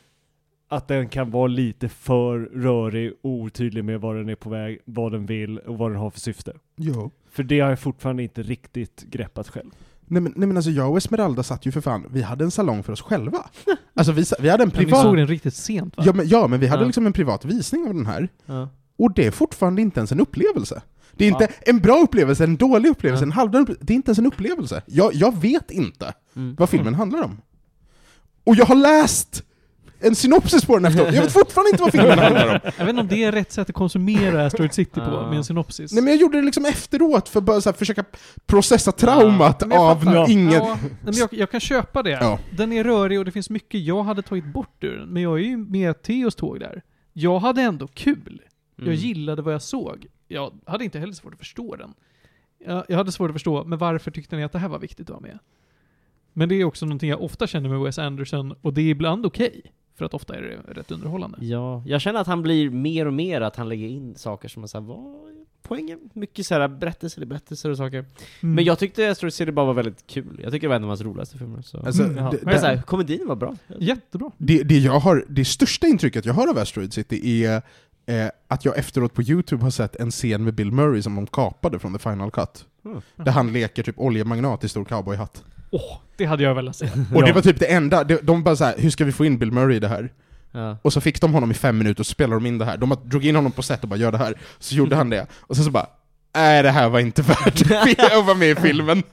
[0.68, 4.80] att den kan vara lite för rörig och otydlig med var den är på väg,
[4.86, 6.54] vad den vill och vad den har för syfte.
[6.76, 7.12] Ja.
[7.30, 9.72] För det har jag fortfarande inte riktigt greppat själv.
[10.08, 12.52] Nej men, nej men alltså jag och Esmeralda satt ju för fan, vi hade en
[12.52, 13.46] salong för oss själva.
[13.98, 15.02] Alltså vi, vi hade en Ja, ni privat...
[15.02, 16.04] såg den riktigt sent va?
[16.06, 16.86] Ja men, ja, men vi hade Ja.
[16.86, 18.30] liksom en privat visning av den här.
[18.46, 18.70] Ja.
[18.98, 20.82] och det är fortfarande inte ens en upplevelse.
[21.12, 23.26] Det är inte en bra upplevelse, en dålig upplevelse, Ja.
[23.28, 23.86] en halvdan upplevelse.
[23.86, 24.82] Det är inte ens en upplevelse.
[24.86, 26.56] Jag, jag vet inte Mm.
[26.60, 27.42] vad filmen handlar om.
[28.44, 29.44] Och jag har läst
[30.00, 31.14] en synopsis på den efteråt.
[31.14, 32.60] Jag vet fortfarande inte vad filmen handlar om.
[32.78, 35.28] Jag vet inte om det är rätt sätt att konsumera Asteroid City på, Ja.
[35.30, 35.92] med en synopsis.
[35.94, 38.04] Nej men jag gjorde det liksom efteråt för att bara så här försöka
[38.46, 40.30] processa traumat jag av fattar.
[40.32, 40.52] ingen...
[40.52, 42.10] Ja, men jag, jag kan köpa det.
[42.10, 42.40] Ja.
[42.52, 45.40] Den är rörig och det finns mycket jag hade tagit bort ur den, men jag
[45.40, 46.82] är ju med Theos tåg där.
[47.14, 48.42] Jag hade ändå kul.
[48.76, 49.00] Jag Mm.
[49.00, 50.06] gillade vad jag såg.
[50.28, 51.94] Jag hade inte heller svårt att förstå den.
[52.66, 55.10] Jag, jag hade svårt att förstå, men varför tyckte ni att det här var viktigt
[55.10, 55.40] att ha med?
[56.34, 59.26] Men det är också någonting jag ofta känner med Wes Anderson, och det är ibland
[59.26, 59.62] okej.
[59.96, 61.38] För att ofta är det rätt underhållande.
[61.42, 64.64] Ja, jag känner att han blir mer och mer att han lägger in saker som
[64.64, 66.00] är såhär, vad är poängen?
[66.14, 67.98] Mycket såhär berättelser i berättelser och saker.
[68.00, 68.56] Mm.
[68.56, 70.40] Men jag tyckte Asteroid City bara var väldigt kul.
[70.44, 71.62] Jag tycker det var en av hans roligaste filmer.
[71.62, 71.80] Så.
[71.80, 72.32] Alltså, Mm, ja.
[72.32, 73.56] det, Men såhär, komedin var bra.
[73.80, 74.32] Jättebra.
[74.38, 77.62] det, det, jag har, det största intrycket jag har av Asteroid City är
[78.06, 81.28] eh, att jag efteråt på Youtube har sett en scen med Bill Murray som de
[81.28, 82.66] kapade från The Final Cut.
[82.86, 83.02] Mm.
[83.16, 85.44] Där han leker typ oljemagnat i stor cowboyhatt.
[85.76, 86.90] Åh, det hade jag velat se.
[87.16, 89.38] Och det var typ det enda, de, de bara såhär, hur ska vi få in
[89.38, 90.10] Bill Murray i det här?
[90.52, 90.78] Ja.
[90.82, 92.78] Och så fick de honom i fem minuter och så spelade de in det här.
[92.78, 95.28] De drog in honom på set och bara 'gör det här' Så gjorde han det.
[95.40, 95.88] Och sen så bara
[96.36, 97.62] 'Nej, det här var inte värt
[98.18, 99.04] att vara med i filmen'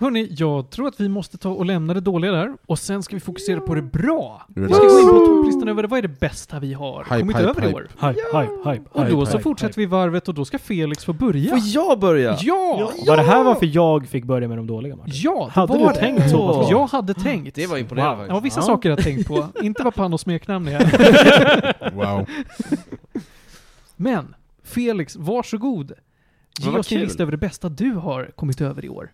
[0.00, 3.16] Hörni, jag tror att vi måste ta och lämna det dåliga där, och sen ska
[3.16, 4.46] vi fokusera på det bra.
[4.56, 7.18] Är Vi ska gå in på topplistan över vad är det bästa vi har Hype,
[7.20, 7.76] kommit hype, över i hype.
[7.76, 7.88] år.
[8.00, 11.04] Hype, hype, hype, Och då hype, så hype, fortsätter vi varvet och då ska Felix
[11.04, 11.50] få börja.
[11.50, 12.36] Får jag börja?
[12.40, 12.92] Ja!
[13.06, 15.12] Var det här varför jag fick börja med de dåliga Martin?
[15.16, 16.00] Ja, det Hade var du det.
[16.00, 16.66] tänkt så?
[16.70, 17.54] Jag hade tänkt.
[17.54, 18.44] Det var imponerande Ja, faktiskt.
[18.44, 18.74] vissa Ja.
[18.74, 19.46] saker jag har tänkt på.
[19.62, 21.90] Inte vad Panos smeknamn är.
[21.94, 22.26] Wow.
[23.96, 24.34] Men,
[24.64, 25.92] Felix, varsågod.
[26.60, 27.06] Ge oss din kul.
[27.06, 29.10] lista över det bästa du har kommit över i år.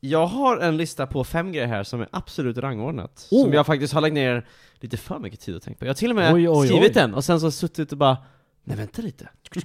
[0.00, 3.28] Jag har en lista på fem grejer här som är absolut rangordnat.
[3.30, 3.42] Oh.
[3.44, 4.46] Som jag faktiskt har lagt ner
[4.80, 5.84] lite för mycket tid att tänka på.
[5.84, 6.94] Jag har till och med Oj, oj, skrivit oj.
[6.94, 8.16] den och sen så suttit och bara
[8.64, 9.28] Nej vänta lite.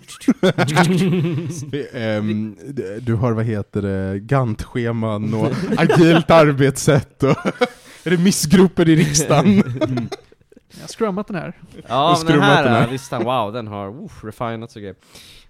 [2.67, 7.35] D- du har, vad heter det, Gantt-scheman och agilt arbetssätt och
[8.03, 9.55] remissgrupper i riksdagen.
[10.73, 11.57] Jag har scrummat den här.
[11.87, 12.85] Ja, Och men den här den här.
[12.85, 14.95] äh, listan, wow, den har uff, refinats och grejer.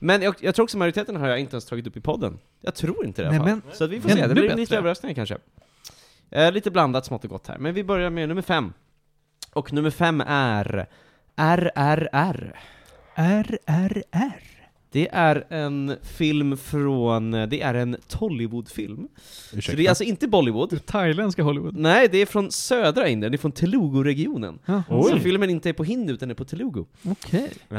[0.04, 2.40] Men jag, jag tror också majoriteten har jag inte ens tagit upp i podden.
[2.62, 3.62] Jag tror inte det i alla fall.
[3.74, 5.38] Så att vi får se, det blir lite överraskningar kanske.
[6.30, 8.74] Eh, lite blandat smått och gott här, men vi börjar med nummer fem.
[9.54, 10.88] Och nummer fem är
[11.36, 12.56] RRR.
[13.16, 14.51] RRR.
[14.94, 19.08] Det är en film från, det är en Tollywood-film.
[19.62, 20.86] Så det är alltså inte Bollywood.
[20.86, 21.78] Thailändska Hollywood.
[21.78, 24.60] Nej, det är från södra Indien, det är från Telugu-regionen.
[24.66, 24.84] Jaha.
[24.90, 26.86] Så filmen inte är på hindi utan är på Telugu.
[27.04, 27.52] Okej.
[27.70, 27.78] Eh,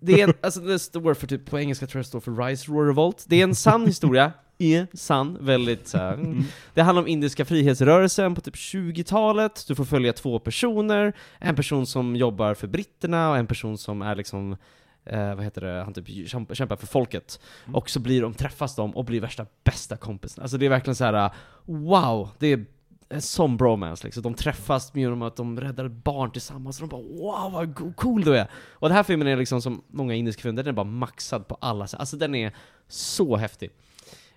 [0.00, 2.46] det är en, alltså det står för typ, på engelska tror jag det står för
[2.46, 3.24] Rise Roar Revolt.
[3.28, 6.14] Det är en sann historia, är sann, väldigt så här.
[6.14, 6.44] mm.
[6.74, 11.86] Det handlar om indiska frihetsrörelsen på typ 20-talet, du får följa två personer, en person
[11.86, 14.56] som jobbar för britterna och en person som är liksom
[15.04, 17.40] Eh, vad heter det, han typ kämp- kämpar för folket.
[17.72, 20.42] Och så blir de, träffas de och blir värsta bästa kompisar.
[20.42, 21.30] Alltså det är verkligen så här:
[21.64, 22.64] wow, det är
[23.08, 24.22] en sån bromance liksom.
[24.22, 28.36] De träffas genom att de räddar barn tillsammans, och de bara wow vad cool du
[28.36, 28.50] är!
[28.70, 31.58] Och den här filmen är liksom som många indiska filmer, den är bara maxad på
[31.60, 32.00] alla sätt.
[32.00, 32.52] Alltså den är
[32.88, 33.70] så häftig.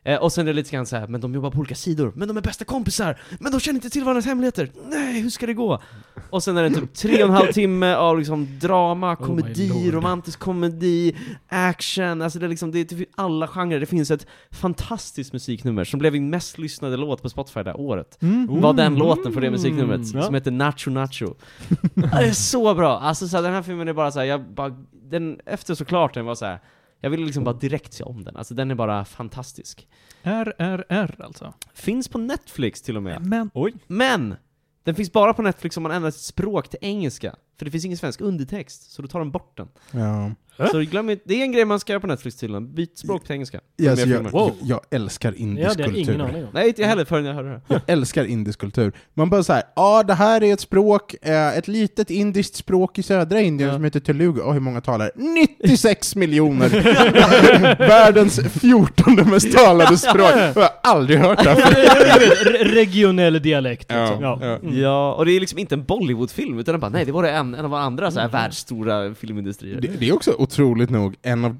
[0.06, 2.14] Eh, och sen är det lite grann så här, men de jobbar på olika sidor,
[2.16, 3.20] men de är bästa kompisar!
[3.39, 4.72] Men de känner inte till varandras hemligheter!
[4.89, 5.82] Nej, hur ska det gå?
[6.30, 9.70] Och sen är det typ tre och en halv timme av liksom drama, Oh komedi,
[9.70, 9.93] lord.
[9.93, 11.16] romantisk komedi,
[11.47, 13.80] action, alltså det är liksom, det är typ alla genrer.
[13.80, 17.80] Det finns ett fantastiskt musiknummer som blev min mest lyssnade låt på Spotify det här
[17.80, 18.18] året.
[18.22, 18.62] Mm.
[18.62, 20.22] Var den låten för det musiknumret, Ja.
[20.24, 21.34] som heter Nacho Nacho.
[21.93, 22.99] det är så bra!
[22.99, 24.76] Alltså så här, den här filmen är bara så här, jag bara,
[25.10, 26.60] den, efter såklart den var så här.
[27.00, 29.88] Jag ville liksom bara direkt se om den, alltså den är bara fantastisk.
[30.24, 31.54] RRR alltså.
[31.74, 33.26] Finns på Netflix till och med.
[33.26, 33.50] Men,
[33.88, 34.36] Men!
[34.84, 37.36] Den finns bara på Netflix om man ändrar sitt språk till engelska.
[37.58, 39.68] För det finns ingen svensk undertext, så då tar de bort den.
[39.91, 40.32] Ja.
[40.58, 40.68] Äh?
[40.72, 42.74] Så glöm inte, det är en grej man ska göra på Netflix tydligen.
[42.76, 43.60] Byt språk till engelska.
[43.76, 44.32] Ja, alltså, jag.
[44.32, 44.51] Wow.
[44.62, 46.14] jag älskar Det indisk hade jag kultur.
[46.14, 46.49] ingen aning om.
[46.53, 47.62] Nej, inte jag heller förrän jag hörde det.
[47.68, 48.91] Jag älskar indisk kultur.
[49.14, 53.03] Man bara såhär, ja det här är ett språk, eh, ett litet indiskt språk i
[53.03, 53.76] södra Indien Ja.
[53.76, 54.41] som heter Telugu.
[54.41, 55.12] Och hur många talar?
[55.16, 56.70] 96 miljoner!
[57.88, 60.32] Världens 14 mest talade språk.
[60.36, 61.49] Jag har aldrig hört det.
[61.49, 62.64] här.
[62.74, 64.22] Regionell dialekt liksom.
[64.22, 64.47] Ja, Ja.
[64.47, 64.56] ja.
[64.56, 64.80] Mm.
[64.82, 67.32] Ja, och det är liksom inte en Bollywood-film, utan den bara nej, det var det
[67.32, 69.82] en, en av andra så här världstora filmindustrier.
[69.82, 71.58] Det, det är också otroligt nog en av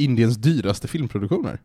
[0.00, 1.58] Indiens dyraste filmproduktioner.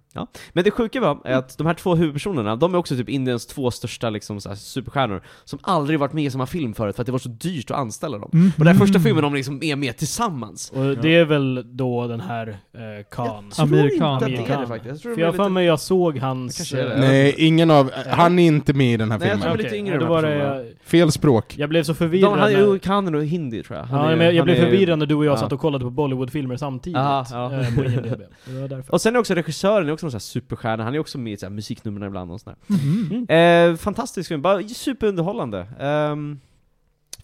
[0.53, 3.45] Men det sjuka var är att de här två huvudpersonerna, de är också typ Indiens
[3.45, 7.01] två största liksom, så här, superstjärnor, som aldrig varit med i samma film förut för
[7.01, 8.29] att det var så dyrt att anställa dem.
[8.33, 8.51] Mm.
[8.57, 10.69] Och det här första filmen de liksom är med tillsammans.
[10.75, 13.45] Och det är väl då den här eh, Khan.
[13.57, 14.85] Jag tror Amir inte att det är det faktiskt.
[14.93, 15.49] Jag tror För jag är har för lite...
[15.53, 16.73] mig jag såg hans...
[16.73, 16.93] Är det.
[16.93, 17.91] eh, Nej, ingen av...
[18.07, 19.47] Han är inte med i den här Nej, jag filmen.
[19.49, 20.21] tror de är lite yngre, Ja, då här var
[20.63, 21.55] det, Fel språk.
[21.57, 22.31] jag blev så förvirrad.
[22.33, 23.85] De, han, när- jo, kan nog hindi tror jag.
[23.85, 25.37] Han ja, är- men jag han blev är- förvirrad när du och jag ja.
[25.37, 26.97] satt och kollade på Bollywoodfilmer samtidigt.
[26.97, 27.53] Aha, ja.
[27.53, 27.81] eh, på
[28.23, 28.35] IMDB.
[28.45, 28.93] Det var därför.
[28.93, 31.33] Och sen är också regissören är också någon sån här superstjärna, han är också med
[31.33, 32.55] i så här musiknumren ibland och sådär.
[32.67, 33.25] Mhm.
[33.29, 35.67] Eh, fantastisk film, bara superunderhållande.
[36.11, 36.39] Um,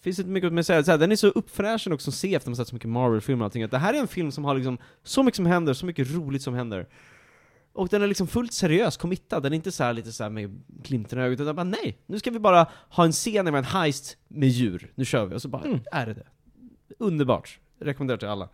[0.02, 2.36] finns inte mycket att säga, så här, den är så uppfräschen också att se efter
[2.36, 4.44] att man sett så mycket Marvel-filmer och allting, att det här är en film som
[4.44, 6.86] har liksom så mycket som händer, så mycket roligt som händer.
[7.72, 10.30] Och den är liksom fullt seriös, committad, den är inte så här lite så här
[10.30, 13.54] med glimten i ögat, utan bara nej, nu ska vi bara ha en scen med
[13.54, 15.80] en heist med djur, nu kör vi, och så bara Mm.
[15.92, 16.26] är det det.
[16.98, 18.48] Underbart, rekommenderar till alla.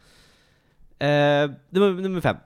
[0.98, 2.36] Eh, nummer, nummer fem.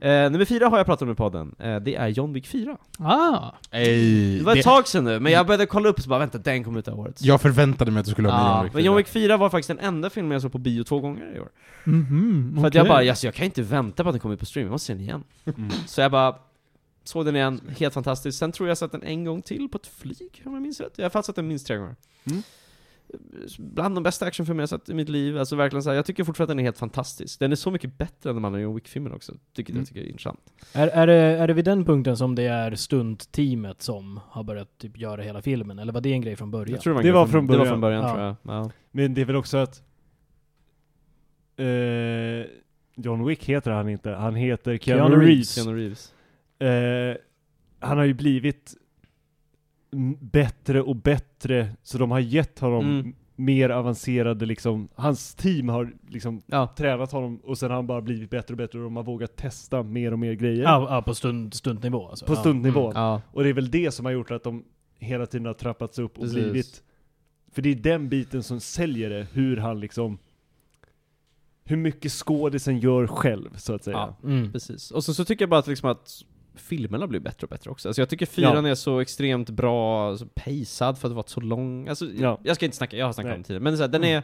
[0.00, 2.76] Eh, nummer fyra har jag pratat om i podden, eh, det är John Wick 4.
[2.98, 3.50] Ah.
[3.70, 6.08] Ej, Det var ett det- tag sedan nu, men jag började kolla upp och så
[6.08, 7.22] bara vänta, den kom ut det här året.
[7.22, 8.98] Jag förväntade mig att du skulle ha med Ja, John Wick men John 4.
[8.98, 11.48] Wick 4 var faktiskt den enda filmen jag såg på bio två gånger i år.
[11.84, 12.88] Mhm, För att jag okej.
[12.88, 14.86] bara, alltså, jag kan inte vänta på att den kommer ut på stream, jag måste
[14.86, 15.24] se den igen.
[15.86, 16.34] Så jag bara
[17.04, 18.38] såg den igen, helt fantastiskt.
[18.38, 20.92] Sen tror jag sett den en gång till på ett flyg, om jag minns rätt.
[20.96, 21.96] Jag har faktiskt sett den minst tre gånger.
[22.24, 22.42] Mm.
[23.58, 26.24] Bland de bästa actionfilmer jag sett i mitt liv, alltså verkligen så här, jag tycker
[26.24, 27.38] fortfarande att den är helt fantastisk.
[27.40, 29.80] Den är så mycket bättre än de andra John Wick-filmerna också, vilket Mm.
[29.80, 30.40] jag tycker är intressant.
[30.72, 34.78] Är, är, det, är det vid den punkten som det är stuntteamet som har börjat
[34.78, 35.78] typ göra hela filmen?
[35.78, 36.72] Eller var det en grej från början?
[36.74, 37.72] Jag tror Det grej var från Det var början.
[37.72, 38.12] från början Ja.
[38.14, 38.36] tror jag.
[38.64, 38.70] Ja.
[38.90, 39.82] Men det är väl också att
[41.56, 42.46] eh,
[42.96, 45.54] John Wick heter han inte, han heter Keanu, Keanu Reeves.
[45.54, 46.14] Keanu Reeves.
[46.58, 47.16] Eh,
[47.80, 48.74] han har ju blivit
[50.20, 53.14] bättre och bättre, så de har gett honom Mm.
[53.36, 56.74] mer avancerade liksom, hans team har liksom Ja.
[56.76, 59.36] tränat honom och sen har han bara blivit bättre och bättre och de har vågat
[59.36, 60.62] testa mer och mer grejer.
[60.62, 62.26] Ja, ja på stund, stuntnivå alltså.
[62.26, 62.36] På ja.
[62.40, 62.92] stundnivån.
[62.96, 63.22] Ja.
[63.32, 64.64] Och det är väl det som har gjort att de
[64.98, 66.34] hela tiden har trappats upp och Precis.
[66.42, 66.82] blivit
[67.52, 70.18] För det är den biten som säljer det, hur han liksom
[71.64, 73.96] Hur mycket skådisen gör själv, så att säga.
[74.22, 74.28] Ja.
[74.28, 74.52] Mm.
[74.52, 74.90] Precis.
[74.90, 76.22] Och så, så tycker jag bara att, liksom att
[76.54, 77.88] filmerna blir bättre och bättre också.
[77.88, 81.88] Alltså jag tycker fyran är så extremt bra, alltså, pacad för att vara så lång.
[81.88, 82.40] Alltså, Ja.
[82.42, 83.36] jag ska inte snacka, jag har snackat Nej.
[83.36, 83.62] om det tidigare.
[83.62, 84.22] Men så här, den är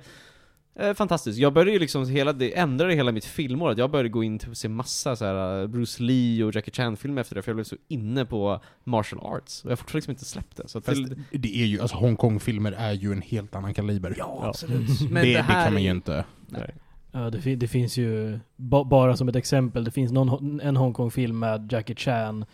[0.79, 1.39] eh, fantastisk.
[1.39, 4.39] Jag började ju liksom hela, det ändrade hela mitt filmår, att jag började gå in
[4.39, 7.51] till att se massa så här, eh, Bruce Lee och Jackie Chan-filmer efter det, för
[7.51, 9.64] jag blev så inne på martial arts.
[9.64, 10.68] Och jag har fortfarande liksom inte släppt det.
[10.68, 11.01] Så Fast
[11.31, 14.14] det, det är ju, alltså Hongkong-filmer är ju en helt annan kaliber.
[14.18, 14.49] ja, Ja.
[14.49, 15.01] absolut.
[15.11, 16.24] Men det, det, det, här kan man ju inte.
[16.47, 16.74] Nej.
[17.13, 21.39] Ja, det, det finns ju, ba, bara som ett exempel, det finns någon, en Hongkong-film
[21.39, 22.45] med Jackie Chan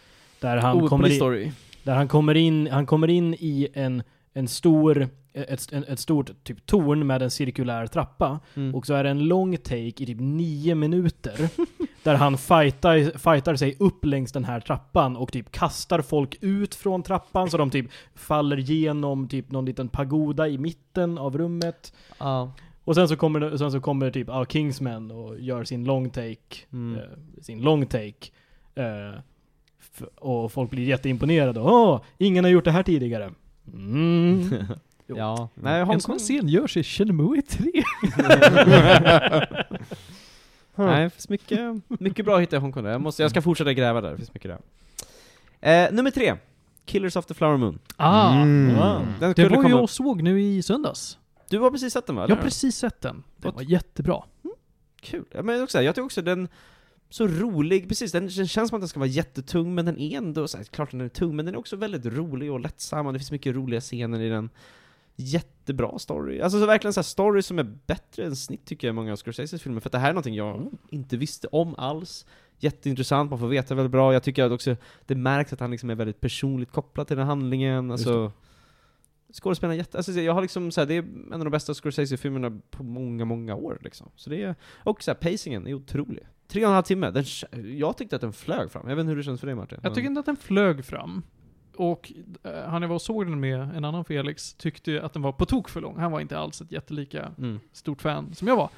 [0.40, 1.08] där han, Oh, kommer
[1.42, 1.52] in,
[1.82, 4.02] där han kommer in, han kommer in i en,
[4.32, 8.74] en stor, ett, en, ett stort typ torn med en cirkulär trappa Mm.
[8.74, 11.48] och så är det en lång take i typ nio minuter
[12.02, 16.74] där han fightar, fightar sig upp längs den här trappan och typ kastar folk ut
[16.74, 21.92] från trappan så de typ faller genom typ någon liten pagoda i mitten av rummet.
[22.18, 22.52] Ja.
[22.84, 26.10] Och sen så kommer, det- sen så kommer typ ja, Kingsman och gör sin long
[26.10, 26.36] take,
[26.72, 26.98] Mm.
[27.00, 27.02] eh,
[27.42, 28.30] sin long take.
[28.74, 29.14] Eh,
[29.80, 31.60] f- och folk blir jätteimponerade.
[31.60, 33.30] Åh, ingen har gjort det här tidigare.
[33.72, 34.50] Mm.
[35.06, 35.16] Jo.
[35.16, 35.48] ja.
[35.54, 37.64] Nej, En sån scen görs i Shenmue 3.
[40.76, 41.60] Nej, det finns mycket,
[42.00, 42.90] mycket bra att hitta i Hongkong där.
[42.90, 44.50] Jag, måste, jag ska fortsätta gräva där, det finns mycket
[45.60, 45.86] där.
[45.86, 46.34] Eh, nummer tre.
[46.84, 47.78] Killers of the Flower Moon.
[47.96, 48.68] Ah, Mm.
[49.20, 49.68] Den det var komma...
[49.68, 51.18] jag såg nu i söndags.
[51.48, 52.26] Du har precis sett den va?
[52.28, 53.22] Jag har precis sett den.
[53.36, 54.22] Den var jättebra.
[55.00, 55.24] Kul.
[55.30, 56.48] Ja, men också, jag tycker också den
[57.08, 60.16] så rolig, precis, den, den känns som att den ska vara jättetung, men den är
[60.16, 63.06] ändå, så här, klart den är tung, men den är också väldigt rolig och lättsam,
[63.06, 64.50] och det finns mycket roliga scener i den.
[65.16, 66.40] Jättebra story.
[66.40, 69.12] Alltså så verkligen så här story som är bättre än snitt tycker jag i många
[69.12, 72.26] av Scorseses filmer, för det här är någonting jag inte visste om alls.
[72.58, 74.12] Jätteintressant, man får veta väldigt bra.
[74.12, 74.76] Jag tycker att också,
[75.06, 78.32] det märks att han liksom är väldigt personligt kopplad till den här handlingen, alltså
[79.34, 79.96] Skådespelarna jätte...
[79.98, 83.24] Alltså, jag har liksom så här, det är en av de bästa Scorsese-filmerna på många,
[83.24, 84.10] många år liksom.
[84.16, 84.54] Så det är...
[84.76, 86.26] Och så här, pacingen är otrolig.
[86.48, 87.24] Tre och en halv timme, den,
[87.78, 88.88] jag tyckte att den flög fram.
[88.88, 89.78] Jag vet inte hur det känns för dig Martin?
[89.82, 91.22] Jag tycker inte att den flög fram.
[91.76, 92.12] Och
[92.42, 95.32] eh, han jag var och såg den med, en annan Felix, tyckte att den var
[95.32, 95.98] på tok för lång.
[95.98, 97.60] Han var inte alls ett jättelika Mm.
[97.72, 98.70] stort fan som jag var.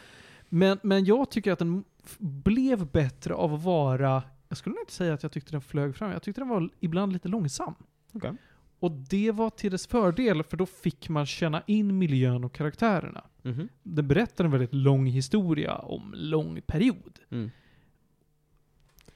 [0.48, 1.84] Men, men jag tycker att den
[2.18, 5.96] blev bättre av att vara, jag skulle nog inte säga att jag tyckte den flög
[5.96, 7.74] fram, jag tyckte den var ibland lite långsam.
[8.12, 8.32] Okej.
[8.81, 13.24] Och det var till dess fördel, för då fick man känna in miljön och karaktärerna.
[13.43, 13.68] Mhm.
[13.83, 17.18] Den berättar en väldigt lång historia om lång period.
[17.31, 17.51] Mm.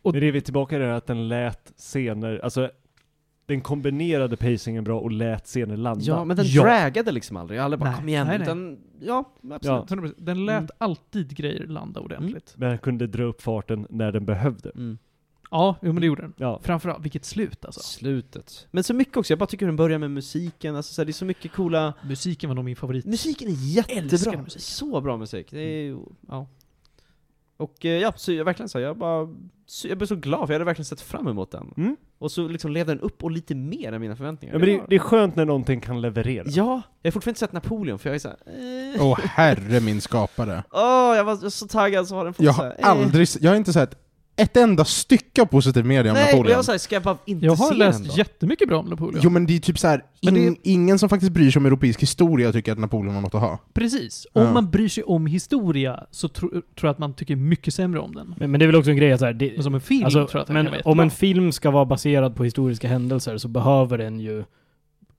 [0.03, 2.71] Och- Men det är vi tillbaka i det att den lät scener, alltså
[3.47, 6.05] den kombinerade pacingen bra och lät scenen landa.
[6.05, 6.63] Ja, men den Ja.
[6.63, 7.59] dragade liksom aldrig.
[7.59, 8.27] Jag aldrig bara Nej, kom igen.
[8.27, 8.47] nej, nej.
[8.47, 9.63] Utan, ja, absolut.
[9.63, 9.87] Ja.
[9.97, 10.15] 100%.
[10.19, 10.71] Den lät Mm.
[10.79, 12.55] alltid grejer landa ordentligt.
[12.57, 14.71] Men den kunde dra upp farten när den behövde.
[14.75, 14.99] Mm.
[15.51, 16.34] Ja, jo men det gjorde den.
[16.36, 16.61] Ja.
[16.62, 17.80] Framförallt, vilket slut alltså.
[17.80, 18.66] Slutet.
[18.70, 21.11] Men så mycket också, jag bara tycker den börjar med musiken, alltså så här, det
[21.11, 21.94] är så mycket coola...
[22.03, 23.05] Musiken var nog min favorit.
[23.05, 24.42] Musiken är jättebra.
[24.42, 24.62] musik.
[24.62, 25.46] Så bra musik.
[25.51, 25.98] Det är ju,
[26.28, 26.46] ja.
[27.57, 29.28] Och eh, ja, så jag verkligen så, jag bara,
[29.66, 31.74] så, jag blev så glad för jag hade verkligen sett fram emot den.
[31.76, 31.96] Mm.
[32.18, 34.55] Och så liksom levde den upp och lite mer än mina förväntningar.
[34.55, 36.44] Ja, men det, det är skönt när någonting kan leverera.
[36.48, 38.36] Ja, jag har fortfarande inte sett Napoleon för jag är såhär,
[38.96, 39.07] eh.
[39.07, 40.64] Åh herre min skapare.
[40.70, 40.80] Åh,
[41.16, 42.88] jag var jag var så taggad så har den fått Jag så har här, eh.
[42.88, 44.10] aldrig, jag har inte sett
[44.43, 46.57] ett enda stycke av positiv media om Nej, jag Napoleon.
[46.57, 48.14] var såhär, ska jag bara inte Jag har se läst den då?
[48.18, 49.20] jättemycket bra om Napoleon.
[49.22, 51.61] Jo men det är typ så här, Men det- in, ingen som faktiskt bryr sig
[51.61, 53.59] om europeisk historia tycker att Napoleon har något att ha.
[53.74, 54.26] Precis.
[54.32, 54.53] Om Ja.
[54.53, 58.14] man bryr sig om historia så tro, tror jag att man tycker mycket sämre om
[58.14, 58.34] den.
[58.38, 59.80] Men, men det är väl också en grej att så här, det, Men som en
[59.80, 63.38] film alltså, tror jag att men om en film ska vara baserad på historiska händelser
[63.38, 64.45] så behöver den ju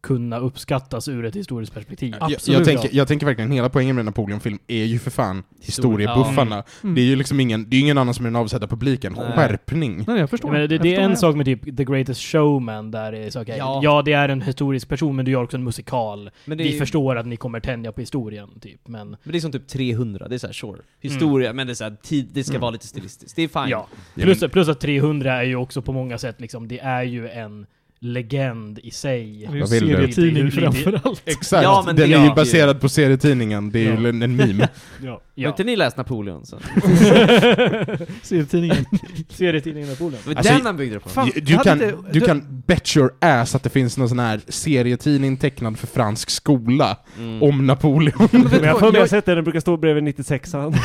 [0.01, 2.15] kunna uppskattas ur ett historiskt perspektiv.
[2.19, 2.57] Jag, Absolut.
[2.59, 6.63] jag, tänker, jag tänker verkligen, hela poängen med Napoleon-film är ju för fan historiebuffarna.
[6.83, 6.95] Mm.
[6.95, 9.13] Det är ju liksom ingen, det är ingen annan som är den avsedda publiken.
[9.17, 9.31] Nej.
[9.35, 10.03] Skärpning!
[10.07, 10.49] Nej, jag förstår.
[10.49, 13.17] Jag menar, det, Jag det är en sak med typ The Greatest Showman där det
[13.17, 13.79] är så, okej, Ja.
[13.83, 14.01] ja.
[14.01, 16.29] det är en historisk person men du gör också en musikal.
[16.45, 18.87] Men det, Vi är, förstår att ni kommer tänja på historien, typ.
[18.87, 20.81] Men men det är som typ 300, det är såhär sure.
[20.99, 22.61] Historia, men det är såhär, tid, det ska Mm.
[22.61, 23.35] vara lite stilistiskt.
[23.35, 23.69] Det är fine.
[23.69, 23.87] ja.
[24.15, 27.03] Ja, Plus, men- plus att 300 är ju också på många sätt liksom, det är
[27.03, 27.65] ju en
[28.03, 29.37] legend i sig.
[29.39, 29.93] Det är ju Vad vill du?
[29.95, 31.21] serietidning framförallt.
[31.25, 31.63] Exakt!
[31.63, 34.09] Ja, men den det är ju är- baserad på serietidningen, det är ju Ja.
[34.09, 34.67] en, en meme.
[35.03, 35.11] Ja.
[35.11, 35.49] Har Ja.
[35.49, 36.59] inte ni läst Napoleon sen?
[38.21, 38.85] Serietidningen.
[39.29, 40.19] Serietidningen Napoleon.
[40.25, 41.09] Var Alltså, den han byggde det på.
[41.09, 44.19] Fan, Du, kan, inte- du du- kan bet your ass att det finns någon sån
[44.19, 47.43] här serietidning tecknad för fransk skola Mm.
[47.43, 48.27] om Napoleon.
[48.31, 50.75] Men jag har för mig jag- har sett den, den brukar stå bredvid 96an.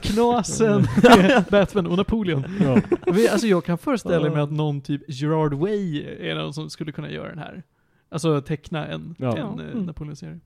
[0.00, 0.88] Knasen,
[1.50, 2.44] Batman och Napoleon.
[2.64, 2.80] ja.
[3.32, 7.10] Alltså jag kan föreställa mig att någon typ Gerard Way är någon som skulle kunna
[7.10, 7.62] göra den här.
[8.08, 9.36] Alltså teckna en, Ja.
[9.36, 9.84] en eh, Mm.
[9.86, 10.38] Napoleon-serie.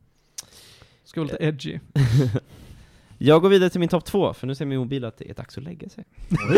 [1.04, 1.78] Ska vara lite edgy.
[3.18, 5.34] Jag går vidare till min topp två, för nu ser min mobil att det är
[5.34, 6.04] dags att lägga sig.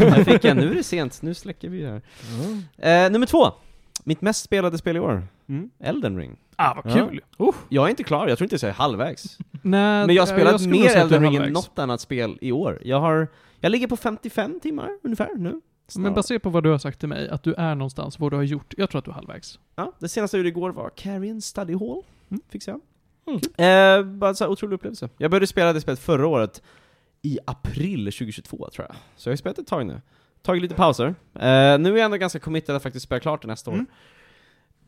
[0.00, 2.02] jag fick en, nu är det sent, nu släcker vi här.
[2.78, 3.46] Eh, nummer två.
[4.04, 5.22] Mitt mest spelade spel i år.
[5.48, 5.70] Mm.
[5.78, 6.36] Elden ring.
[6.56, 7.08] Ah, vad Ja.
[7.08, 7.20] kul!
[7.68, 9.38] Jag är inte klar, jag tror inte jag är halvvägs.
[9.62, 12.52] Nej, Men jag har eh, spelat nog mer Elden ring än något annat spel i
[12.52, 12.80] år.
[12.84, 13.28] Jag har,
[13.60, 15.60] jag ligger på 55 timmar ungefär nu.
[15.96, 18.36] Men baserat på vad du har sagt till mig, att du är någonstans, vad du
[18.36, 19.58] har gjort, jag tror att du är halvvägs.
[19.76, 22.02] Ja, det senaste jag gjorde igår var Carrion Study Hall.
[22.30, 22.40] Mm.
[22.48, 22.80] Fixade
[23.26, 23.40] Mm.
[23.56, 23.98] jag.
[23.98, 25.08] Eh, bara så här otrolig upplevelse.
[25.18, 26.62] Jag började spela det spelet förra året,
[27.22, 28.96] i april 2022 tror jag.
[29.16, 30.00] Så jag har spelat ett tag nu.
[30.42, 31.06] Tagit lite pauser.
[31.06, 33.84] Eh, nu är jag ändå ganska committed att faktiskt spela klart det nästa år.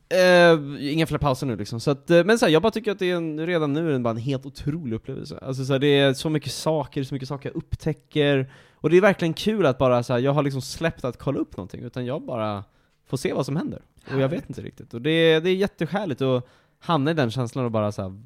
[0.09, 0.59] Eh,
[0.93, 1.79] inga fler pauser nu liksom.
[1.79, 3.91] Så att, eh, men så här, jag bara tycker att det är en, redan nu
[3.93, 5.37] det bara en helt otrolig upplevelse.
[5.41, 8.51] Alltså så här, det är så mycket saker, så mycket saker jag upptäcker.
[8.73, 11.39] Och det är verkligen kul att bara så här, jag har liksom släppt att kolla
[11.39, 12.63] upp någonting, utan jag bara
[13.07, 13.81] får se vad som händer.
[14.13, 14.93] Och jag vet inte riktigt.
[14.93, 16.47] Och det, är- det är jättehärligt att
[16.79, 18.21] hamna i den känslan och bara så här,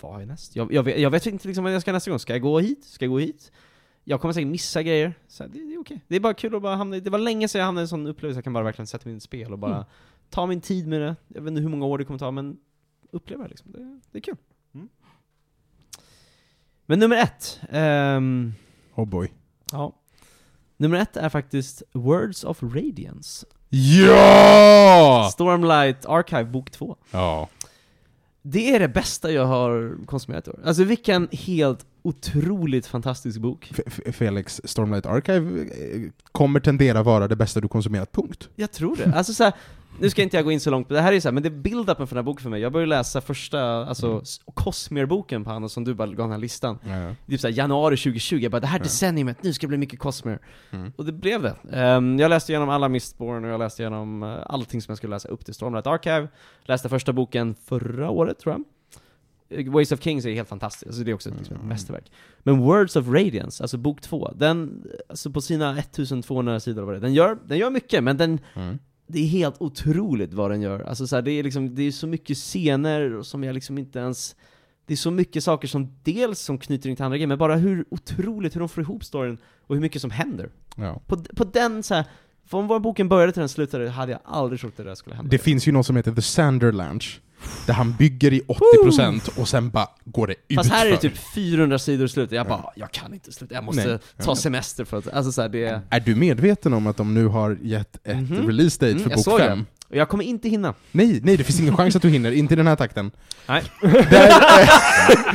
[0.00, 0.56] vad är näst?
[0.56, 2.18] Jag, jag, vet, jag vet inte liksom vad jag ska nästa gång.
[2.18, 2.84] Ska jag gå hit?
[2.84, 3.52] Ska jag gå hit?
[4.04, 5.14] Jag kommer säkert missa grejer.
[5.28, 6.00] Så det, det är okej.
[6.08, 7.84] Det är bara kul att bara hamna i, det var länge sedan jag hamnade i
[7.84, 9.84] en sån upplevelse, jag kan bara verkligen sätta mig i ett spel och bara Mm.
[10.30, 11.16] Ta min tid med det.
[11.28, 12.56] Jag vet inte hur många år det kommer ta, men
[13.10, 13.72] uppleva det liksom.
[13.72, 14.36] Det, det är kul.
[14.74, 14.88] Mm.
[16.86, 17.60] Men nummer ett.
[17.70, 18.54] ehm,
[18.94, 19.32] Oh boy.
[19.72, 19.92] ja.
[20.76, 23.46] Nummer ett är faktiskt Words of Radiance.
[23.68, 25.30] Ja!
[25.32, 26.96] Stormlight Archive bok 2.
[27.10, 27.48] Ja.
[28.42, 30.60] Det är det bästa jag har konsumerat i år.
[30.64, 33.68] Alltså vilken helt otroligt fantastisk bok.
[33.70, 38.48] F- F- Felix, Stormlight Archive eh, kommer tendera vara det bästa du konsumerat, punkt.
[38.56, 39.12] Jag tror det.
[39.14, 39.52] Alltså så här,
[40.00, 41.42] nu ska inte jag gå in så långt, men det här är så här, men
[41.42, 42.60] det är build-upen för den här boken för mig.
[42.60, 46.38] Jag började läsa första, alltså, s- Cosmere-boken på Hanna som du bara gav den här
[46.38, 46.78] listan.
[46.84, 47.14] Ja.
[47.28, 48.82] Typ såhär januari 2020, jag bara det här Ja.
[48.82, 50.38] decenniumet, nu ska det bli mycket Cosmere.
[50.70, 50.92] Mm.
[50.96, 51.56] Och det blev det.
[51.72, 55.14] Ehm, jag läste igenom alla Mistborn och jag läste igenom uh, allting som jag skulle
[55.16, 56.28] läsa upp till Stormlight Archive.
[56.64, 58.64] Läste första boken förra året, tror jag.
[59.48, 61.68] Eh, Ways of Kings är helt fantastiskt, alltså det är också ett, liksom, Mm.
[61.68, 62.12] mästerverk.
[62.42, 67.00] Men Words of Radiance, alltså bok två, den, alltså på sina 1200 sidor vad det
[67.00, 68.78] den gör, den gör mycket, men den, Mm.
[69.06, 70.80] Det är helt otroligt vad den gör.
[70.80, 73.98] Alltså så här, det är liksom, det är så mycket scener som jag liksom inte
[73.98, 74.36] ens
[74.86, 77.56] det är så mycket saker som dels som knyter in till andra grejer, men bara
[77.56, 80.50] hur otroligt hur de får ihop storyn och hur mycket som händer.
[80.76, 81.00] Ja.
[81.06, 82.04] På, på den så här,
[82.46, 85.16] från var boken började till den slutade hade jag aldrig trott att det där skulle
[85.16, 85.30] hända.
[85.30, 87.20] Det finns ju något som heter The Sanderlanche,
[87.66, 88.40] där han bygger i
[88.84, 90.54] 80% och sen bara går det utför.
[90.54, 93.54] Fast här är det typ 400 sidor i slutet, jag bara, jag kan inte sluta,
[93.54, 93.98] jag måste Nej.
[94.22, 96.00] ta semester för att, alltså så här, det är...
[96.00, 98.46] Du medveten om att de nu har gett ett Mhm.
[98.46, 99.46] release date Mm, för bok såg det.
[99.46, 99.66] 5?
[99.88, 100.74] Och jag kommer inte hinna.
[100.92, 103.10] Nej, nej, det finns ingen chans att du hinner, inte i den här takten.
[103.48, 103.62] Nej.
[103.82, 104.68] Där, eh,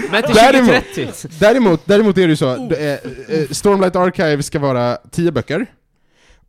[0.12, 1.30] Men till Däremot- 2030!
[1.40, 2.74] däremot, däremot är det ju så, Oh.
[2.74, 2.98] eh,
[3.52, 5.66] Stormlight Archive ska vara 10 böcker,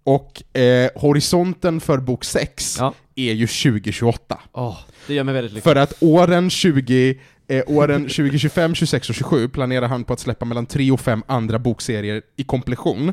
[0.05, 2.95] Och eh, horisonten för bok 6 Ja.
[3.17, 4.41] Är ju 2028.
[4.53, 5.63] Åh, det gör mig väldigt lycklig.
[5.73, 10.45] För att åren 20, eh, åren 2025, 26 och 27 planerar han på att släppa
[10.45, 13.13] mellan 3 och 5 andra bokserier i kompletion.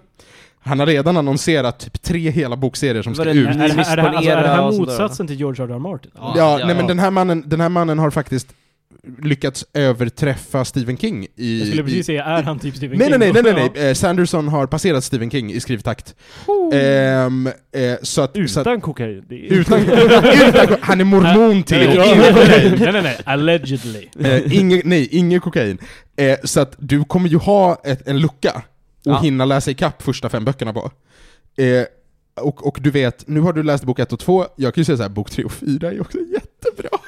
[0.61, 3.47] Han har redan annonserat typ tre hela bokserier som ska det- ut.
[3.47, 5.71] Är, är, här- är, det här, alltså, är det här motsatsen till George R.
[5.71, 5.79] R.
[5.79, 6.11] Martin?
[6.15, 6.33] Ja.
[6.37, 8.47] Ja, ja, nej men den här, mannen, den här mannen har faktiskt
[9.23, 11.59] lyckats överträffa Stephen King i...
[11.59, 13.33] Jag skulle i, precis säga, är han typ Stephen Nej, nej, King?
[13.33, 13.59] nej, nej, då?
[13.59, 13.89] nej, nej.
[13.89, 16.15] Eh, Sanderson har passerat Stephen King i skrivtakt.
[16.73, 17.53] Ehm, eh,
[18.01, 19.25] så att, så att, Utan kokain.
[19.29, 22.75] Utan, utan, han är mormon till, Nej, och nej, ingen kokain.
[22.79, 24.07] nej, nej, nej, allegedly.
[24.19, 25.77] Eh, inge, nej, ingen kokain.
[26.15, 28.51] Eh, så att du kommer ju ha ett, en lucka
[29.05, 29.19] och Ja.
[29.21, 30.91] hinna läsa ikapp första fem böckerna på.
[31.57, 31.83] Eh,
[32.41, 34.85] och, och du vet, nu har du läst bok ett och två, jag kan ju
[34.85, 36.98] säga så här, bok tre och fyra är också jättebra.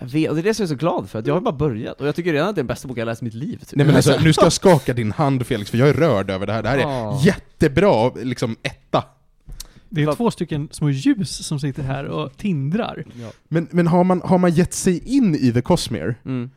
[0.00, 1.40] Jag vet, och det är det som jag är så glad för, att jag har
[1.40, 3.22] bara börjat, och jag tycker redan att det är den bästa bok jag har läst
[3.22, 3.56] i mitt liv.
[3.58, 3.76] Typ.
[3.76, 6.46] Nej men alltså, nu ska jag skaka din hand Felix, för jag är rörd över
[6.46, 6.62] det här.
[6.62, 7.20] Det här är Ja.
[7.24, 9.04] jättebra, liksom etta.
[9.88, 13.04] Det är Vad- två stycken små ljus som sitter här och tindrar.
[13.48, 16.50] Men, men har, man, har man gett sig in i The Cosmere, Mm.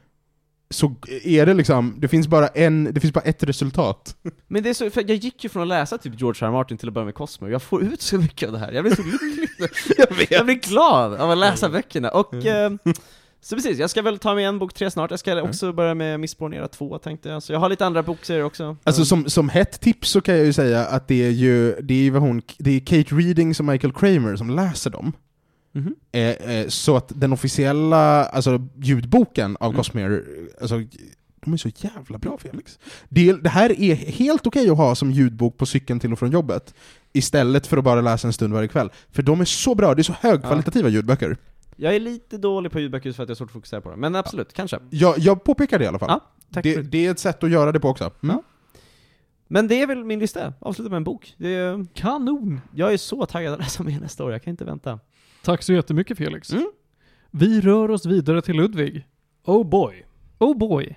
[0.70, 4.16] så är det liksom, det finns bara en, det finns bara ett resultat.
[4.48, 6.48] Men det är så, för jag gick ju från att läsa typ George R.
[6.48, 6.52] R.
[6.52, 8.84] Martin till att börja med Cosmo, jag får ut så mycket av det här, jag
[8.84, 9.50] blir så lycklig
[9.98, 12.72] jag, jag blir glad av att läsa böckerna, och eh,
[13.44, 15.94] så precis, jag ska väl ta med en bok tre snart, jag ska också börja
[15.94, 18.78] med Missbornera 2 tänkte jag, så jag har lite andra bokserier också.
[18.84, 22.08] Alltså som, som hett tips så kan jag ju säga att det är ju, det
[22.08, 25.14] är hon, det är Kate Readings och Michael Kramer som läser dem.
[25.72, 25.96] Mhm.
[26.12, 29.78] Eh, eh, så att den officiella, alltså ljudboken av Mm.
[29.78, 30.22] Cosmere,
[30.62, 30.76] alltså,
[31.44, 32.80] de är så jävla bra Felix.
[33.10, 36.32] Det, det här är helt okej att ha som ljudbok på cykeln till och från
[36.32, 36.74] jobbet,
[37.14, 38.89] istället för att bara läsa en stund varje kväll.
[39.12, 41.38] För de är så bra, det är så högkvalitativa ljudböcker.
[41.76, 43.89] Jag är lite dålig på ljudböcker just för att jag har svårt att fokusera på
[43.89, 44.80] dem, men absolut, kanske.
[44.89, 46.09] Jag, jag påpekar det i alla fall.
[46.09, 46.19] Ja,
[46.53, 46.89] tack det, för det.
[46.89, 48.03] det är ett sätt att göra det på också.
[48.24, 48.36] Mm.
[48.36, 48.43] Ja.
[49.47, 51.34] Men det är väl min lista, avsluta med en bok.
[51.38, 52.61] Det är, Kanon!
[52.76, 54.99] jag är så taggad att läsa mer nästa år, jag kan inte vänta.
[55.43, 56.51] Tack så jättemycket Felix.
[56.53, 56.71] Mm.
[57.32, 59.07] Vi rör oss vidare till Ludvig.
[59.45, 60.05] Oh boy.
[60.39, 60.95] Oh boy.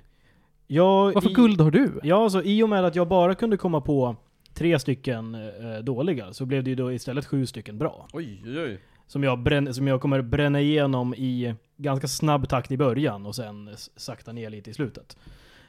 [0.67, 2.01] Jag, Vad för i- guld har du?
[2.03, 4.17] Ja, alltså i och med att jag bara kunde komma på
[4.55, 8.09] tre stycken eh, dåliga, så blev det ju då istället sju stycken bra.
[8.13, 8.81] Oj, oj, oj.
[9.07, 13.35] Som jag, bränn, som jag kommer bränna igenom i ganska snabb takt i början och
[13.35, 15.17] sen sakta ner lite i slutet.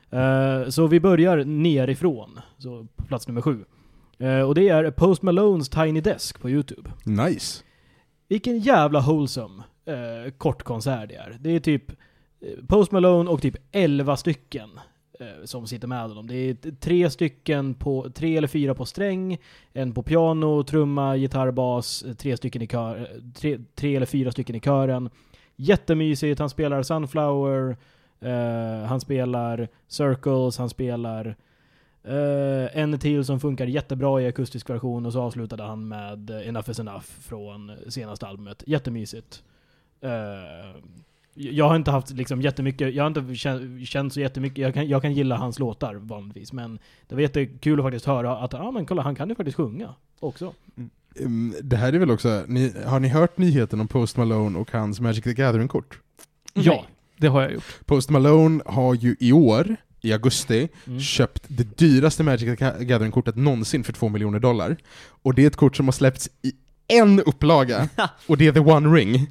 [0.10, 3.66] Eh, så vi börjar nerifrån, så på plats nummer sju.
[4.18, 6.90] Eh, och det är Post Malones Tiny Desk på YouTube.
[7.06, 7.64] Nice.
[8.28, 11.38] Vilken jävla wholesome eh, kortkonsert det är.
[11.40, 11.92] Det är typ
[12.68, 14.70] Post Malone och typ 11 stycken
[15.20, 16.28] Eh, som sitter med honom.
[16.28, 19.38] Det är tre stycken på, tre eller fyra på sträng,
[19.74, 24.06] en på piano, trumma, gitarr, bas, eh, tre stycken i kör, eh, tre, tre eller
[24.06, 25.10] fyra stycken i kören.
[25.56, 27.78] Jättemysigt, han spelar Sunflower,
[28.20, 31.36] eh, han spelar Circles, han spelar
[32.10, 36.70] Uh, en till som funkar jättebra i akustisk version och så avslutade han med Enough
[36.70, 38.64] is enough från senaste albumet.
[38.68, 39.44] Jättemysigt.
[40.04, 40.82] Uh,
[41.38, 44.88] jag har inte haft liksom jättemycket, jag har inte känt, känt så jättemycket, jag kan,
[44.90, 48.60] jag kan gilla hans låtar vanligtvis, men det var jättekul att faktiskt höra att, ja
[48.60, 50.54] ah, men kolla, han kan ju faktiskt sjunga också.
[51.20, 54.72] Mm, Det här är väl också, ni, har ni hört nyheten om Post Malone och
[54.72, 56.00] hans Magic the Gathering-kort?
[56.54, 56.86] Ja,
[57.18, 57.80] det har jag gjort.
[57.86, 61.00] Post Malone har ju i år, i augusti, Mm.
[61.00, 64.78] köpt det dyraste Magic the Gathering-kortet någonsin för 2 miljoner dollar.
[65.24, 66.52] Och det är ett kort som har släppts i
[66.88, 67.90] en upplaga,
[68.28, 69.28] och det är The One Ring.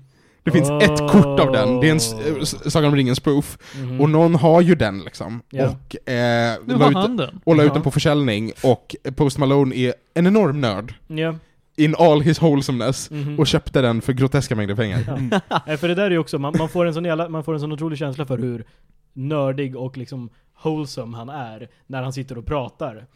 [0.46, 1.96] Det finns ett kort av den, det är en
[2.36, 2.42] Oh.
[2.42, 4.00] s- Sagan om ringen spoof, Mhm.
[4.00, 5.42] och någon har ju den liksom.
[5.50, 5.68] Ja.
[5.68, 7.40] Och, eh, la ut, den.
[7.44, 11.34] och la ut den på försäljning, och Post Malone är en enorm nörd, Ja.
[11.76, 13.38] in all his wholesomeness, Mhm.
[13.38, 15.30] och köpte den för groteska mängder pengar.
[15.66, 15.76] Ja.
[15.76, 17.60] För det där är ju också, man, man, får en sån jävla, man får en
[17.60, 18.64] sån otrolig känsla för hur
[19.12, 20.28] nördig och liksom
[20.62, 23.06] wholesome han är när han sitter och pratar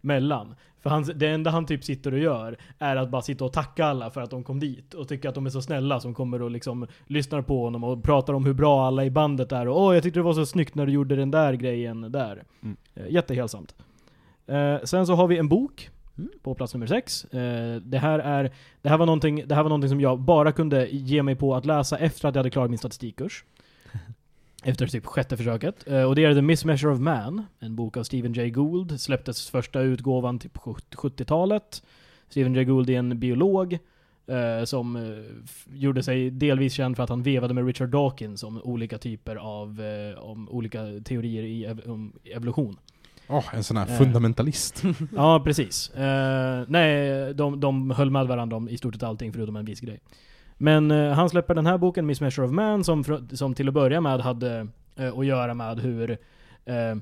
[0.00, 0.54] mellan.
[0.80, 3.86] För han, det enda han typ sitter och gör är att bara sitta och tacka
[3.86, 6.42] alla för att de kom dit och tycka att de är så snälla som kommer
[6.42, 9.82] och liksom lyssnar på honom och pratar om hur bra alla i bandet är och
[9.82, 12.44] åh jag tyckte det var så snyggt när du gjorde den där grejen där.
[12.62, 12.76] Mm.
[12.94, 13.74] Eh, Jättehelsamt.
[14.46, 16.30] Eh, sen så har vi en bok Mm.
[16.42, 17.24] på plats nummer sex.
[17.24, 19.06] Eh, det, här är, det, här var
[19.46, 22.34] det här var någonting som jag bara kunde ge mig på att läsa efter att
[22.34, 23.44] jag hade klarat min statistikkurs.
[24.66, 25.88] Efter typ sjätte försöket.
[25.88, 29.00] Eh, och det är The Mismeasure of Man, en bok av Stephen Jay Gould.
[29.00, 31.82] Släpptes första utgåvan typ på 70-talet.
[32.28, 33.72] Stephen Jay Gould är en biolog
[34.26, 34.96] eh, som
[35.44, 39.36] f- gjorde sig delvis känd för att han vevade med Richard Dawkins om olika typer
[39.36, 39.80] av
[40.18, 42.76] om olika teorier i ev- om evolution.
[43.28, 44.82] Åh, en sån här fundamentalist.
[45.16, 45.92] Ja, precis.
[46.68, 50.00] Nej, de, de höll med varandra om i stort sett allting förutom en viss grej.
[50.58, 53.68] Men eh, han släpper den här boken, Miss Measure of Man, som, fr- som till
[53.68, 56.10] att börja med hade eh, att göra med hur,
[56.64, 56.96] eh,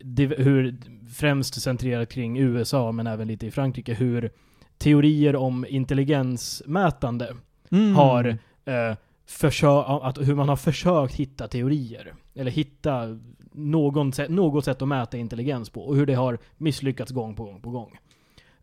[0.00, 0.76] div- hur,
[1.14, 4.30] främst centrerat kring USA, men även lite i Frankrike, hur
[4.78, 7.34] teorier om intelligensmätande
[7.72, 7.96] Mm.
[7.96, 8.24] har
[8.64, 8.96] eh,
[9.28, 12.14] försö- att, hur man har försökt hitta teorier.
[12.34, 13.18] Eller hitta
[13.52, 15.80] någon sätt, något sätt att mäta intelligens på.
[15.82, 17.98] Och hur det har misslyckats gång på gång på gång.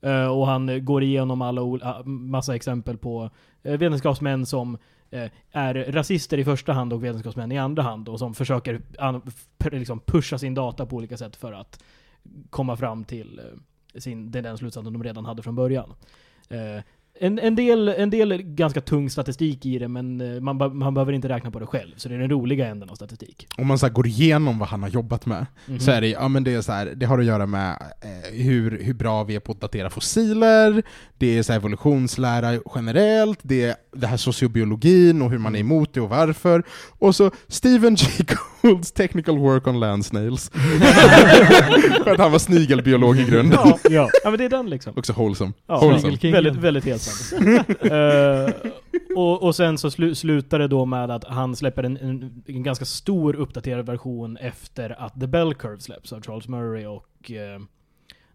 [0.02, 1.62] Eh, och han går igenom alla
[2.06, 3.30] massa exempel på
[3.68, 4.78] Eh, vetenskapsmän som
[5.10, 8.10] eh, är rasister i första hand och vetenskapsmän i andra hand.
[8.10, 8.82] Och som försöker
[9.72, 11.84] liksom pusha sin data på olika sätt för att
[12.50, 15.94] komma fram till eh, sin, den slutsatsen de redan hade från början.
[17.20, 21.14] En, en, del, en del ganska tung statistik i det, men eh, man, man behöver
[21.14, 21.92] inte räkna på det själv.
[21.98, 23.48] Så det är den roliga änden av statistik.
[23.58, 25.80] Om man så går igenom vad han har jobbat med, Mhm.
[25.80, 28.34] så är det, ja, men det, är så här, det har att göra med eh,
[28.44, 30.84] hur, hur bra vi är på att datera fossiler,
[31.18, 35.94] det är så evolutionslära generellt, det är det här sociobiologin och hur man är emot
[35.94, 36.64] det och varför.
[37.00, 38.08] Och så Stephen J.
[38.62, 40.50] Goulds technical work on land snails.
[42.04, 43.60] För att han var snigelbiolog i grunden.
[43.64, 44.10] ja, ja.
[44.24, 44.94] ja, men det är den liksom.
[44.96, 45.52] Också wholesome.
[45.68, 46.32] Ja, Wholesome.
[46.32, 47.76] väldigt, väldigt hälsam.
[47.92, 48.72] Eh,
[49.18, 52.64] och, och sen så slu, slutar det då med att han släpper en, en, en
[52.64, 57.60] ganska stor uppdaterad version efter att The Bell Curve släpps av Charles Murray och eh,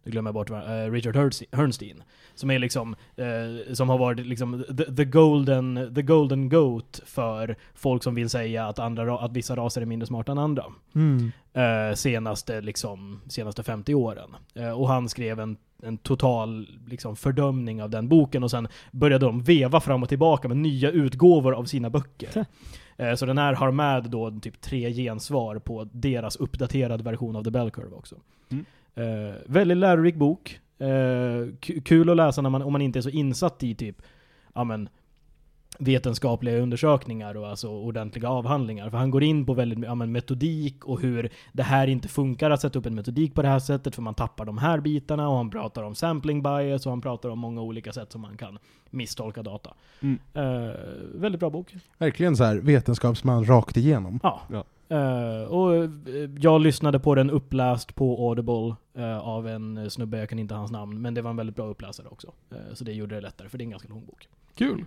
[0.05, 2.03] nu glömmer jag bort eh, Richard Hernste- Hernstein.
[2.35, 7.57] Som är liksom, eh, som har varit liksom the, the, golden, the golden goat för
[7.75, 10.65] folk som vill säga att, andra, ra- att vissa raser är mindre smarta än andra
[10.95, 11.33] Mm.
[11.53, 14.31] eh, senaste, liksom, senaste 50 åren.
[14.77, 19.43] Och han skrev en, en total liksom, fördömning av den boken och sen började de
[19.43, 22.45] veva fram och tillbaka med nya utgåvor av sina böcker.
[22.97, 27.45] Eh, så den här har med då typ tre gensvar på deras uppdaterade version av
[27.45, 28.17] The Bell Curve också.
[28.49, 28.65] Mm.
[28.95, 30.61] Eh, väldigt lärorik bok.
[30.79, 34.03] Eh, ku- kul att läsa när man, om man inte är så insatt i typ,
[34.55, 34.89] ja men,
[35.79, 38.91] vetenskapliga undersökningar och alltså ordentliga avhandlingar.
[38.91, 42.51] För han går in på väldigt ja, men metodik och hur det här inte funkar
[42.51, 45.29] att sätta upp en metodik på det här sättet för man tappar de här bitarna
[45.29, 48.37] och han pratar om sampling bias och han pratar om många olika sätt som man
[48.37, 48.59] kan
[48.91, 49.75] misstolka data.
[50.01, 50.19] Mm.
[50.35, 50.77] Eh,
[51.15, 51.75] väldigt bra bok.
[51.99, 54.21] Verkligen så här vetenskapsman rakt igenom.
[54.23, 54.41] Ja.
[54.51, 54.65] Ja.
[54.93, 55.91] Eh, och eh,
[56.39, 60.71] jag lyssnade på den uppläst på Audible eh, av en snubbe, jag kan inte hans
[60.71, 62.33] namn, men det var en väldigt bra uppläsare också.
[62.73, 64.29] Så det gjorde det lättare, för det är en ganska lång bok.
[64.55, 64.85] Kul.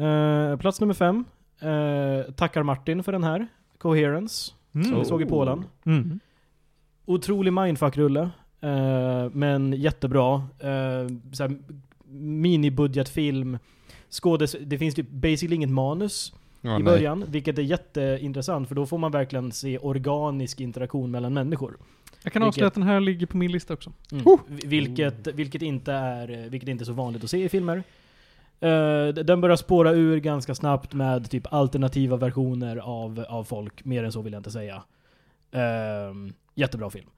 [0.00, 1.24] Eh, plats nummer fem.
[1.60, 3.46] Eh, tackar Martin för den här.
[3.78, 4.52] Coherence.
[4.74, 4.86] Mm.
[4.88, 5.64] Som vi såg i Polen.
[5.86, 6.20] Mm.
[7.06, 8.30] Otrolig mindfuck-rulle.
[8.60, 10.34] Eh, men jättebra.
[10.36, 11.56] Uh, såhär,
[12.40, 13.58] minibudgetfilm.
[14.08, 16.82] Skådes det finns typ basically inget manus Ja, i nej.
[16.82, 21.76] början, vilket är jätteintressant för då får man verkligen se organisk interaktion mellan människor.
[22.22, 23.92] Jag kan avslöja att den här ligger på min lista också.
[24.12, 24.26] Mm.
[24.26, 24.40] Oh.
[24.46, 27.82] Vi- Vilket, vilket, inte är, vilket inte är så vanligt att se i filmer.
[28.60, 33.84] Eh, den börjar spåra ur ganska snabbt med typ alternativa versioner av, av folk.
[33.84, 34.82] Mer än så vill jag inte säga.
[35.54, 37.10] Uh, jättebra film.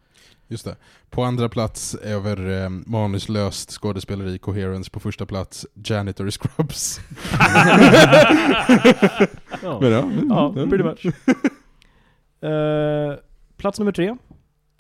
[0.49, 0.76] Just det.
[1.11, 4.90] På andra plats över eh, manuslöst skådespeleri, Coherence.
[4.90, 7.01] På första plats, Janitor Scrubs.
[9.62, 11.07] Ja, Men ja, ja pretty much.
[12.43, 13.14] Eh,
[13.57, 14.16] plats nummer tre.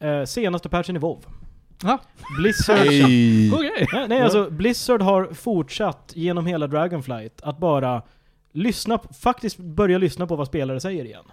[0.00, 1.24] Eh, senaste patchen i WoW.
[1.84, 1.98] Ah.
[2.38, 2.78] Blizzard...
[2.78, 3.52] Hey.
[3.52, 3.86] Okej.
[3.92, 8.02] Nej, nej alltså Blizzard har fortsatt genom hela Dragonflight att bara
[8.52, 11.24] lyssna, faktiskt börja lyssna på vad spelare säger igen.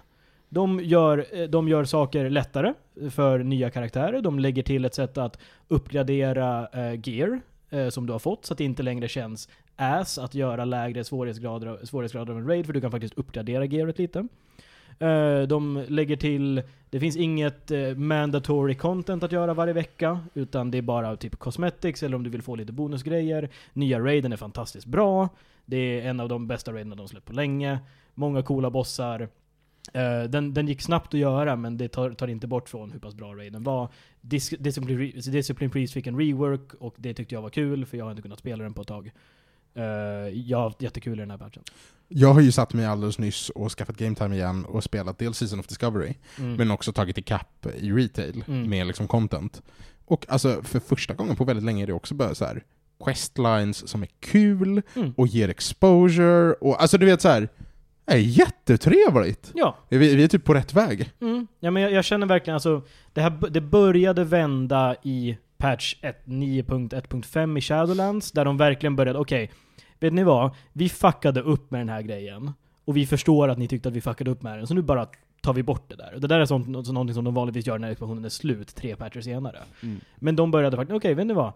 [0.48, 2.74] De gör, eh, de gör saker lättare
[3.10, 5.38] för nya karaktärer, de lägger till ett sätt att
[5.68, 7.40] uppgradera eh, gear
[7.70, 11.04] eh, som du har fått, så att det inte längre känns ass att göra lägre
[11.04, 14.28] svårighetsgrader, svårighetsgrader av en raid, för du kan faktiskt uppgradera gearet lite.
[15.00, 20.70] Eh, de lägger till, det finns inget eh, mandatory content att göra varje vecka, utan
[20.70, 23.48] det är bara typ cosmetics, eller om du vill få lite bonusgrejer.
[23.72, 25.28] Nya raiden är fantastiskt bra.
[25.64, 27.78] Det är en av de bästa raiderna de släppt på länge.
[28.14, 29.28] Många coola bossar.
[29.92, 32.98] Eh, den, den gick snabbt att göra, men det tar, tar inte bort från hur
[32.98, 33.88] pass bra raiden var.
[34.20, 38.04] Dis Discipline, Discipline Priest fick en rework, och det tyckte jag var kul, för jag
[38.04, 39.10] har inte kunnat spela den på ett tag.
[39.74, 39.82] Eh,
[40.34, 41.62] jag har haft jättekul i den här patchen.
[42.08, 45.38] Jag har ju satt mig alldeles nyss och skaffat Game Time igen och spelat dels
[45.38, 46.54] Season of Discovery, Mm.
[46.54, 48.70] men också tagit ikapp i retail Mm.
[48.70, 49.62] med liksom content.
[50.04, 52.62] Och alltså för första gången på väldigt länge är det också bara så här
[53.04, 55.14] questlines som är kul Mm.
[55.16, 57.48] och ger exposure och alltså du vet så här.
[58.06, 59.50] Är jättetrevligt!
[59.54, 61.10] Ja, Vi, vi är typ på rätt väg.
[61.20, 61.46] Mm.
[61.60, 62.82] Ja, men jag, jag känner verkligen alltså,
[63.12, 69.18] det, här, det började vända i patch 1 9.1.5 i Shadowlands, där de verkligen började,
[69.18, 69.50] okej,
[70.00, 70.50] vet ni vad?
[70.72, 72.52] Vi fuckade upp med den här grejen,
[72.84, 75.08] och vi förstår att ni tyckte att vi fuckade upp med den, så nu bara
[75.42, 76.14] tar vi bort det där.
[76.14, 78.74] Och det där är sånt, något, någonting som de vanligtvis gör när expansionen är slut,
[78.74, 79.58] tre patcher senare.
[79.82, 80.00] Mm.
[80.16, 81.52] Men de började faktiskt, okej, vet ni vad?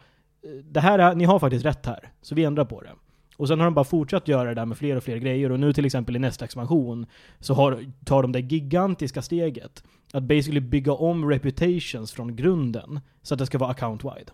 [0.64, 2.90] Det här är, ni har faktiskt rätt här, så vi ändrar på det.
[3.36, 5.60] Och sen har de bara fortsatt göra det där med fler och fler grejer, och
[5.60, 7.06] nu till exempel i nästa expansion
[7.40, 13.34] så har, tar de det gigantiska steget att basically bygga om reputations från grunden så
[13.34, 14.28] att det ska vara account-wide.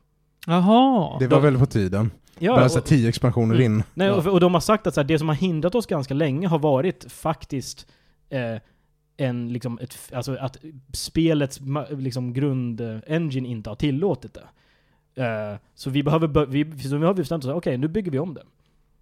[0.46, 1.18] Jaha.
[1.18, 2.10] Det var väl på tiden.
[2.40, 3.64] Ja, Bara och- tio expansioner Mm.
[3.66, 3.82] in.
[3.94, 4.14] Nej, Ja.
[4.14, 6.48] och, och de har sagt att så här, det som har hindrat oss ganska länge
[6.48, 7.86] har varit faktiskt
[8.30, 8.56] eh,
[9.16, 10.56] en, liksom, ett, alltså att
[10.92, 11.60] spelets
[11.90, 14.44] liksom, grund-engine inte har tillåtit det.
[15.24, 18.18] Eh, så vi behöver, vi, så nu har vi bestämt oss, okej nu bygger vi
[18.18, 18.42] om det.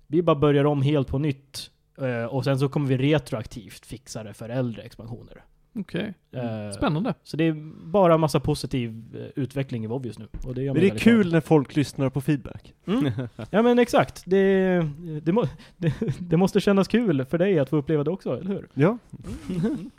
[0.07, 1.71] Vi bara börjar om helt på nytt.
[2.01, 5.45] eh, och sen så kommer vi retroaktivt fixa det för äldre expansioner.
[5.79, 6.15] Okej.
[6.33, 7.15] Eh, Spännande.
[7.23, 7.53] Så det är
[7.87, 10.27] bara massa positiv eh, utveckling i WoW just nu.
[10.45, 11.33] Och det gör Men det är kul glad.
[11.33, 12.75] när folk lyssnar på feedback.
[12.87, 13.11] Mm.
[13.51, 14.23] Ja men exakt.
[14.27, 14.79] Det,
[15.23, 15.45] det, må,
[15.77, 18.69] det, det måste kännas kul för dig att få uppleva det också, eller hur?
[18.75, 18.99] Ja.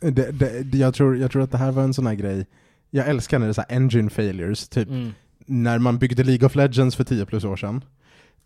[0.02, 2.46] Det, det, det- jag, tror, jag tror att det här var en sån här grej,
[2.90, 5.10] jag älskar när det är så här engine failures, typ Mm.
[5.46, 7.82] när man byggde League of Legends för 10 plus år sedan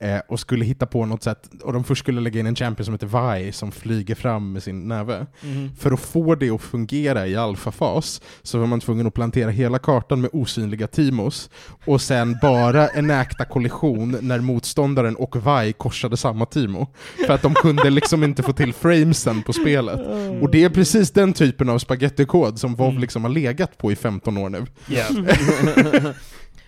[0.03, 2.85] eh, och skulle hitta på något sätt, och de först skulle lägga in en champion
[2.85, 5.25] som heter Vi som flyger fram med sin näve.
[5.41, 5.71] Mhm.
[5.79, 9.79] För att få det att fungera i alfafas så var man tvungen att plantera hela
[9.79, 11.49] kartan med osynliga timos
[11.85, 16.87] och sen bara en äkta kollision när motståndaren och Vi korsade samma timo.
[17.27, 19.99] För att de kunde liksom inte få till framesen på spelet.
[20.41, 23.01] Och det är precis den typen av spagettikod som WoW Mm.
[23.01, 24.65] liksom har legat på i 15 år nu.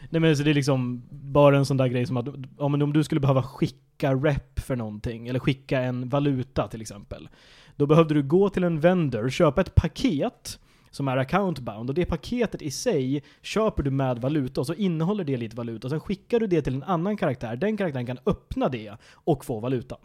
[0.10, 2.28] Nej men så det är liksom bara en sån där grej som att
[2.58, 6.82] ja, men om du skulle behöva skicka rep för någonting, eller skicka en valuta till
[6.82, 7.30] exempel.
[7.76, 10.60] Då behövde du gå till en vendor, köpa ett paket
[10.92, 15.24] som är account-bound, och det paketet i sig köper du med valuta, och så innehåller
[15.24, 18.18] det lite valuta, och sen skickar du det till en annan karaktär, den karaktären kan
[18.26, 20.00] öppna det och få valutan.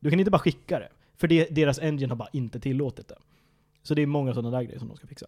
[0.00, 3.18] Du kan inte bara skicka det, för det, deras engine har bara inte tillåtit det.
[3.82, 5.26] Så det är många sådana där grejer som de ska fixa.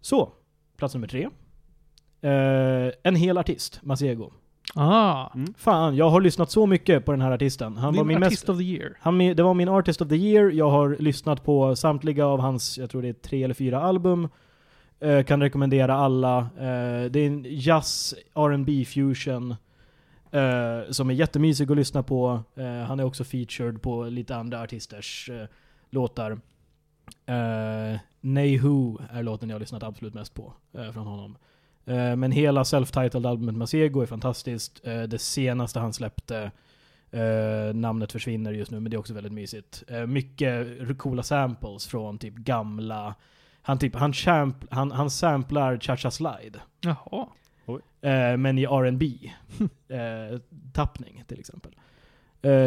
[0.00, 0.32] Så,
[0.76, 1.28] plats nummer tre.
[2.26, 4.30] Eh, en hel artist, Masego.
[4.74, 5.28] Ah.
[5.56, 7.76] Fan, jag har lyssnat så mycket på den här artisten.
[7.76, 8.48] Han var Din min artist mest...
[8.48, 8.96] of the year.
[9.00, 10.50] Han, det var min Artist of the Year.
[10.50, 14.28] Jag har lyssnat på samtliga av hans, jag tror det är tre eller fyra album.
[15.00, 16.38] Eh, kan rekommendera alla.
[16.38, 19.50] Eh, det är en jazz, R&B fusion.
[20.30, 22.40] eh, som är jättemysig att lyssna på.
[22.56, 25.46] Eh, han är också featured på lite andra artisters eh,
[25.90, 26.38] låtar.
[27.30, 31.36] Uh, Nay Who är låten jag har lyssnat absolut mest på eh, från honom.
[31.86, 34.86] Eh, men hela self-titled albumet Masego är fantastiskt.
[34.86, 36.50] Eh, det senaste han släppte,
[37.10, 39.84] eh, namnet försvinner just nu, men det är också väldigt mysigt.
[40.06, 40.66] Mycket
[40.98, 43.14] coola samples från typ gamla,
[43.62, 46.60] han, typ, han, champ, han, han samplar Cha-Cha Slide.
[46.80, 47.26] Jaha.
[48.36, 49.30] Men i R&B
[50.72, 51.72] tappning till exempel.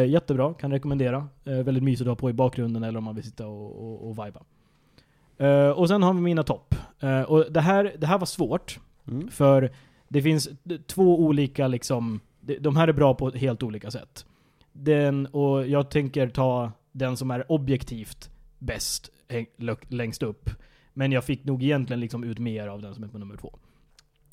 [0.06, 1.28] Jättebra, kan rekommendera.
[1.44, 4.26] Väldigt mysigt att ha på i bakgrunden eller om man vill sitta och, och, och
[4.26, 4.40] viba.
[5.74, 6.74] Och sen har vi mina topp.
[7.26, 8.78] Och det här, det här var svårt,
[9.10, 9.28] Mm.
[9.30, 9.70] för
[10.08, 10.48] det finns
[10.86, 12.20] två olika liksom,
[12.60, 14.26] de- här är bra på helt olika sätt.
[14.72, 19.10] Den, och jag tänker ta den som är objektivt bäst
[19.88, 20.50] längst upp.
[20.94, 23.58] Men jag fick nog egentligen liksom ut mer av den som är på nummer två.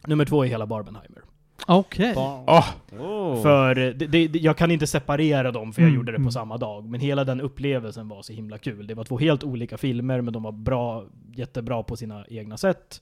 [0.07, 1.21] Nummer två är hela Barbenheimer.
[1.67, 2.13] Okej.
[2.17, 2.65] Åh,
[2.99, 3.41] Oh.
[3.41, 6.25] För eh, det, det, jag kan inte separera dem för jag Mm, gjorde det mm.
[6.27, 6.85] på samma dag.
[6.85, 8.87] Men hela den upplevelsen var så himla kul.
[8.87, 11.05] Det var två helt olika filmer, men de var bra,
[11.35, 13.01] jättebra på sina egna sätt.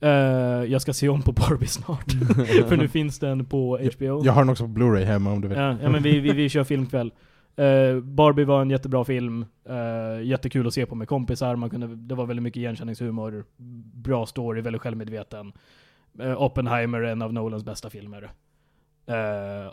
[0.00, 0.10] Eh,
[0.64, 2.12] jag ska se om på Barbie snart.
[2.68, 4.24] för nu finns den på HBO.
[4.24, 5.58] jag har den också på Blu-ray hemma om du vill.
[5.58, 7.12] Ja, ja men vi, vi, vi kör filmkväll.
[7.56, 9.46] Eh, Barbie var en jättebra film.
[9.70, 11.56] Uh, jättekul att se på med kompisar.
[11.56, 13.44] Man kunde, det var väldigt mycket igenkänningshumor.
[13.94, 15.52] Bra story, väldigt självmedveten.
[16.36, 18.30] Oppenheimer är en av Nolans bästa filmer.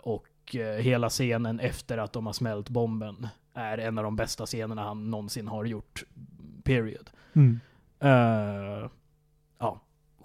[0.02, 4.82] Och hela scenen efter att de har smält bomben är en av de bästa scenerna
[4.82, 6.04] han någonsin har gjort.
[6.64, 7.10] Period.
[7.32, 7.60] Mm.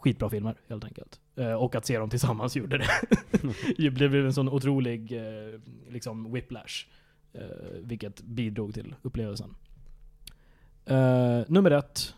[0.03, 1.19] Skitbra filmer helt enkelt.
[1.35, 2.87] Eh, och att se dem tillsammans gjorde det.
[3.77, 5.59] det blev en sån otrolig eh,
[5.89, 6.85] liksom whiplash.
[7.33, 7.41] eh,
[7.81, 9.55] vilket bidrog till upplevelsen.
[11.47, 12.13] Nummer ett,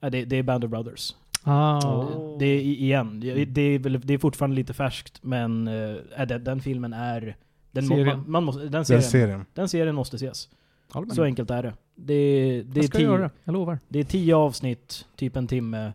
[0.00, 1.14] det, det är Band of Brothers.
[1.48, 1.78] Ah.
[1.78, 2.38] Oh.
[2.38, 6.44] Det är igen, det, det, är väl, det är fortfarande lite färskt, men eh, den,
[6.44, 7.36] den filmen är...
[7.72, 8.18] Den, må, Serien.
[8.18, 9.44] man, man måste, den, Den serien, serien.
[9.54, 10.48] den serien måste ses.
[11.14, 11.74] Så enkelt är det.
[11.94, 12.14] Det,
[12.62, 13.78] det, är Jag ska tio, göra det, jag lovar.
[13.88, 15.92] det är tio avsnitt, typ en timme.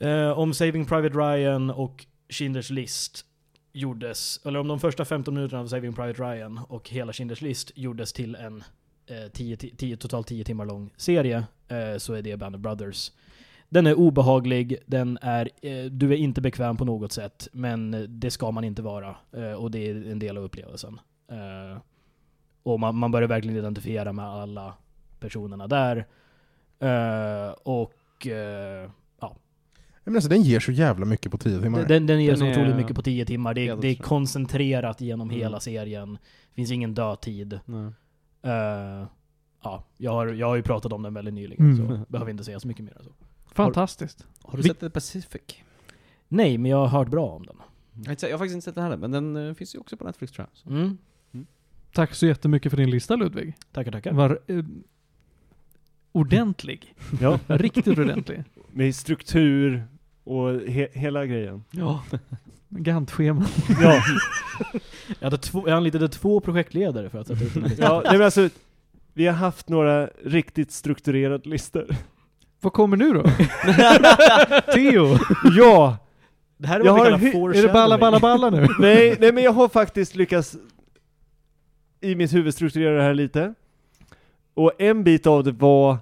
[0.00, 3.24] Eh, om Saving Private Ryan och Schindler's List
[3.72, 7.72] gjordes, eller om de första 15 minuterna av Saving Private Ryan och hela Schindler's List
[7.74, 8.64] gjordes till en
[9.06, 13.12] eh, tio, tio, totalt 10 timmar lång serie, eh, så är det Band of Brothers.
[13.68, 18.30] Den är obehaglig, den är, eh, du är inte bekväm på något sätt, men det
[18.30, 19.16] ska man inte vara.
[19.32, 21.00] Eh, och det är en del av upplevelsen.
[21.28, 21.78] Eh,
[22.62, 24.74] och man, man börjar verkligen identifiera med alla
[25.20, 26.06] personerna där.
[26.78, 28.90] Eh, och eh,
[30.10, 31.84] men alltså, den ger så jävla mycket på 10 timmar.
[31.84, 33.54] den, den ger Den så är otroligt mycket på 10 timmar.
[33.54, 35.40] Det, helt det är koncentrerat genom Mm.
[35.40, 36.12] hela serien.
[36.48, 37.60] Det finns ingen dödtid.
[37.64, 37.92] Nej.
[38.42, 39.06] Eh,
[39.62, 41.76] ja, jag har, jag har ju pratat om den väldigt nyligen, Mm.
[41.88, 43.10] så behöver inte säga så mycket mer så.
[43.54, 44.26] Fantastiskt.
[44.42, 45.42] Har du Vi- sett The Pacific?
[46.28, 47.56] Nej, men jag har hört bra om den.
[47.94, 49.78] Jag har, inte, jag har faktiskt inte sett den heller, men den eh, finns ju
[49.78, 50.58] också på Netflix tror jag.
[50.58, 50.68] Så.
[50.68, 50.98] Mm.
[51.92, 53.54] Tack så jättemycket för din lista Ludvig.
[53.72, 54.12] Tackar, tackar.
[54.12, 54.64] Var eh,
[56.12, 56.94] ordentlig.
[57.20, 58.44] Ja, Riktigt ordentlig.
[58.72, 59.84] med struktur
[60.30, 61.64] och he hela grejen.
[61.70, 62.02] Ja.
[62.68, 63.46] Gantt-schema.
[63.82, 64.02] Ja,
[65.18, 67.86] Jag, hade två, jag anlitade två projektledare för att sätta ut den här listan.
[67.94, 68.48] ja nej, men alltså,
[69.14, 71.86] vi har haft några riktigt strukturerade listor.
[72.60, 73.22] Vad kommer nu då?
[74.74, 75.18] Theo!
[75.56, 75.96] Ja!
[76.56, 78.68] Det här är Jag vad vi kallar Är det balla balla balla nu?
[78.78, 80.56] Nej, nej men jag har faktiskt lyckats
[82.00, 83.54] i mitt huvud strukturera det här lite.
[84.54, 85.98] Och en bit av det var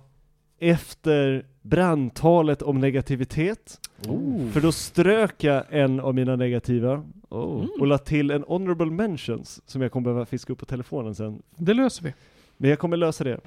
[0.60, 3.80] efter brandtalet om negativitet.
[4.08, 4.48] Oh.
[4.50, 7.66] För då strök jag en av mina negativa Oh.
[7.80, 11.42] och la till en honorable mentions som jag kommer behöva fiska upp på telefonen sen.
[11.56, 12.14] Det löser vi.
[12.56, 13.40] Men jag kommer lösa det.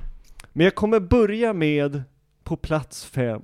[0.53, 2.03] Men jag kommer börja med
[2.43, 3.41] på plats fem.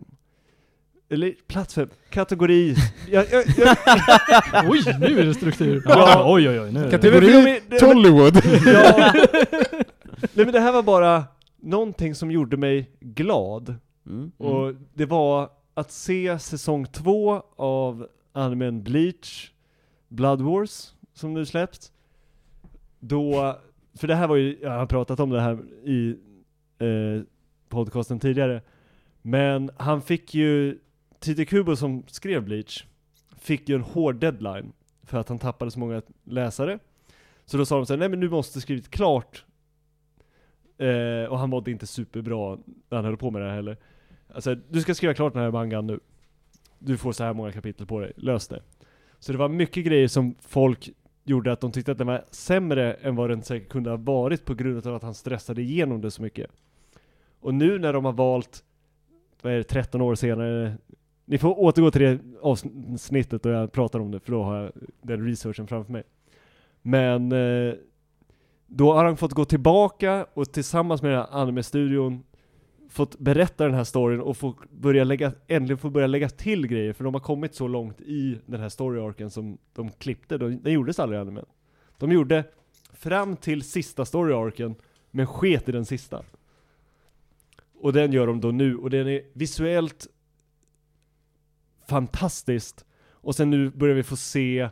[1.09, 2.75] Eller plats fem, kategori.
[3.09, 3.77] jag, jag, jag,
[4.71, 5.83] Oj, nu är det struktur.
[5.85, 6.71] Ja, oj oj oj.
[6.71, 6.89] Nu.
[6.89, 8.35] Kategori- det- det- det- Tollywood!
[8.65, 9.13] Ja.
[10.33, 11.23] Nej men det här var bara
[11.61, 13.75] någonting som gjorde mig glad.
[14.07, 14.31] Mm.
[14.37, 19.51] Och det var att se säsong två av animen Bleach,
[20.07, 21.91] Blood Wars, som nu släppt.
[22.99, 23.55] Då,
[23.93, 26.17] för det här var ju, jag har pratat om det här i
[26.77, 27.23] eh,
[27.69, 28.61] podcasten tidigare.
[29.21, 30.79] Men han fick ju,
[31.19, 32.85] Tite Kubo som skrev Bleach,
[33.37, 34.71] fick ju en hård deadline.
[35.03, 36.79] För att han tappade så många läsare.
[37.45, 39.45] Så då sa de så här, nej men du måste skrivit klart.
[40.77, 42.57] Eh, och han mådde inte superbra
[42.89, 43.77] när han höll på med det här heller.
[44.33, 45.99] Alltså, du ska skriva klart den här mangan nu.
[46.79, 48.61] Du får så här många kapitel på dig, lös det.
[49.19, 50.89] Så det var mycket grejer som folk
[51.23, 54.45] gjorde att de tyckte att den var sämre än vad den säkert kunde ha varit
[54.45, 56.51] på grund av att han stressade igenom det så mycket.
[57.39, 58.63] Och nu när de har valt,
[59.41, 60.77] vad är det, 13 år senare,
[61.25, 64.71] ni får återgå till det avsnittet då jag pratar om det för då har jag
[65.01, 66.03] den researchen framför mig.
[66.81, 67.73] Men eh,
[68.67, 72.23] då har han fått gå tillbaka och tillsammans med den här anime-studion
[72.89, 76.93] fått berätta den här storyn och få börja lägga, äntligen få börja lägga till grejer
[76.93, 80.73] för de har kommit så långt i den här story-arken som de klippte, de, den
[80.73, 81.45] gjordes aldrig i animen.
[81.97, 82.43] De gjorde
[82.93, 84.75] fram till sista story-arken,
[85.11, 86.23] men sket i den sista.
[87.79, 90.07] Och den gör de då nu, och den är visuellt
[91.87, 92.85] fantastiskt.
[93.09, 94.69] Och sen nu börjar vi få se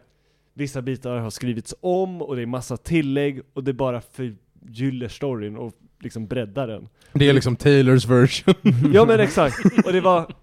[0.54, 5.58] vissa bitar har skrivits om och det är massa tillägg och det bara förgyller storyn
[5.58, 6.90] och liksom breddar den.
[7.14, 8.56] Det är liksom Taylors version.
[8.94, 10.34] Ja men exakt, och det var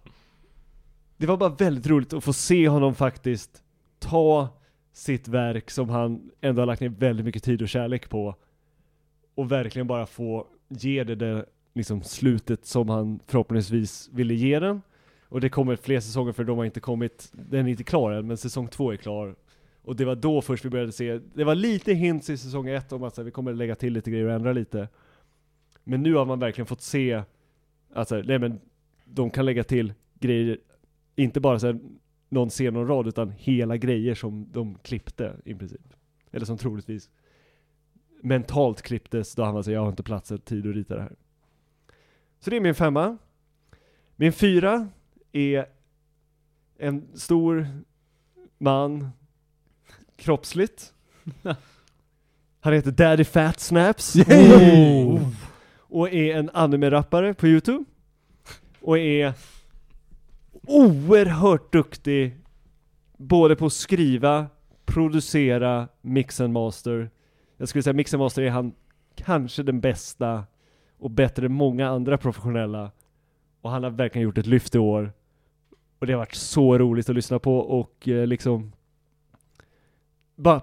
[1.16, 3.62] Det var bara väldigt roligt att få se honom faktiskt
[3.98, 4.48] ta
[4.92, 8.34] sitt verk som han ändå har lagt ner väldigt mycket tid och kärlek på
[9.34, 14.82] och verkligen bara få ge det det liksom slutet som han förhoppningsvis ville ge den.
[15.28, 18.26] Och det kommer fler säsonger för de har inte kommit, den är inte klar än,
[18.26, 19.34] men säsong två är klar.
[19.82, 22.92] Och det var då först vi började se, det var lite hints i säsong ett
[22.92, 24.88] om att så här, vi kommer lägga till lite grejer och ändra lite.
[25.84, 27.22] Men nu har man verkligen fått se,
[27.94, 28.60] alltså, nej men
[29.04, 30.58] de kan lägga till grejer,
[31.16, 31.80] inte bara så här,
[32.28, 35.94] någon scen och rad, utan hela grejer som de klippte i princip.
[36.30, 37.10] Eller som troligtvis
[38.22, 41.02] mentalt klipptes då han var så jag har inte plats eller tid att rita det
[41.02, 41.16] här.
[42.40, 43.18] Så det är min femma.
[44.16, 44.88] Min fyra
[45.32, 45.66] är
[46.78, 47.68] en stor
[48.58, 49.08] man,
[50.16, 50.94] kroppsligt.
[52.60, 54.16] Han heter Daddy Fat Snaps.
[54.16, 55.18] Yay!
[55.92, 57.84] Och är en anime-rappare på youtube.
[58.80, 59.32] Och är
[60.66, 62.36] oerhört duktig
[63.16, 64.46] både på att skriva,
[64.84, 67.10] producera, mix and master.
[67.56, 68.72] Jag skulle säga mix and master är han
[69.14, 70.44] kanske den bästa
[70.98, 72.90] och bättre än många andra professionella.
[73.60, 75.12] Och han har verkligen gjort ett lyft i år.
[75.98, 78.72] Och det har varit så roligt att lyssna på och eh, liksom
[80.36, 80.60] bara,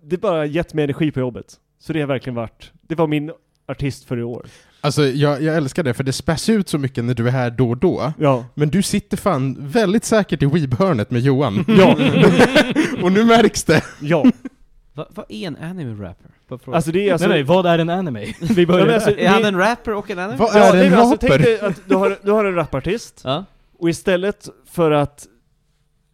[0.00, 1.60] det bara gett mig energi på jobbet.
[1.78, 3.32] Så det har verkligen varit, det var min
[3.68, 4.46] artist för i år.
[4.80, 7.50] Alltså jag, jag älskar det, för det späs ut så mycket när du är här
[7.50, 8.12] då och då.
[8.18, 8.44] Ja.
[8.54, 11.64] Men du sitter fan väldigt säkert i weeb-hörnet med Johan.
[11.68, 11.92] Ja.
[13.02, 13.82] och nu märks det.
[14.00, 14.24] Ja.
[14.94, 16.30] Va, vad är en anime-rapper?
[16.74, 17.28] Alltså det är alltså...
[17.28, 18.20] nej, nej, vad är en anime?
[18.40, 20.36] Vi Ja, börjar alltså, är han en rapper och en anime?
[20.38, 22.54] Vad Ja, är nej, en men alltså, tänk dig att du har, du har en
[22.54, 23.44] rapartist, Ja.
[23.78, 25.26] och istället för att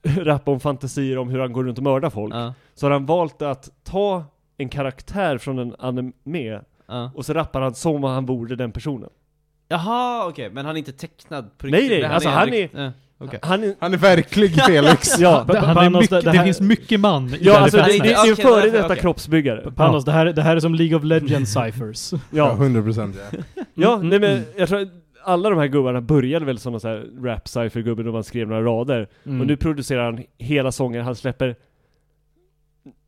[0.05, 2.55] rappa om fantasier om hur han går runt och mördar folk, Ja.
[2.75, 4.25] så har han valt att ta
[4.59, 7.11] en karaktär från en anime, Ja.
[7.15, 9.11] och så rappar han som om han vore den personen.
[9.69, 11.91] Jaha, okej, men han är inte tecknad på Nej, riktigt?
[11.99, 13.39] nej, Han alltså en han rikt- Ja, okej.
[13.43, 13.75] Han är...
[13.81, 15.19] Han är verklig Felix.
[15.19, 17.63] Ja, Det, han är Panos, mycket, det det, här- finns mycket man i ja Daddy
[17.65, 18.03] alltså det, det, Snaps.
[18.05, 18.99] det är Okej, före därför- detta okej.
[19.01, 19.71] kroppsbyggare.
[19.77, 22.13] Panos, det här, det här är som League of Legends ciphers.
[22.13, 23.39] Ja, Ja, 100% ja.
[23.75, 24.45] ja Mm, nej men mm.
[24.57, 24.89] jag tror
[25.25, 28.25] alla de här gubbarna började väl som någon sån här rap cypher gubbe då man
[28.25, 29.09] skrev några rader.
[29.27, 29.41] Mm.
[29.41, 31.57] Och nu producerar han hela sånger, han släpper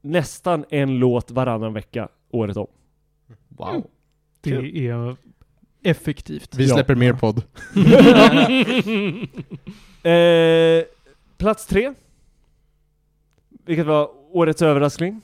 [0.02, 2.66] nästan en låt varannan vecka året om.
[3.56, 3.86] Wow.
[4.40, 5.16] Det är
[5.82, 6.54] effektivt.
[6.56, 6.74] Vi Ja.
[6.74, 7.42] släpper mer podd.
[10.02, 10.84] Eh,
[11.38, 11.92] plats tre.
[13.66, 15.20] Vilket var årets överraskning.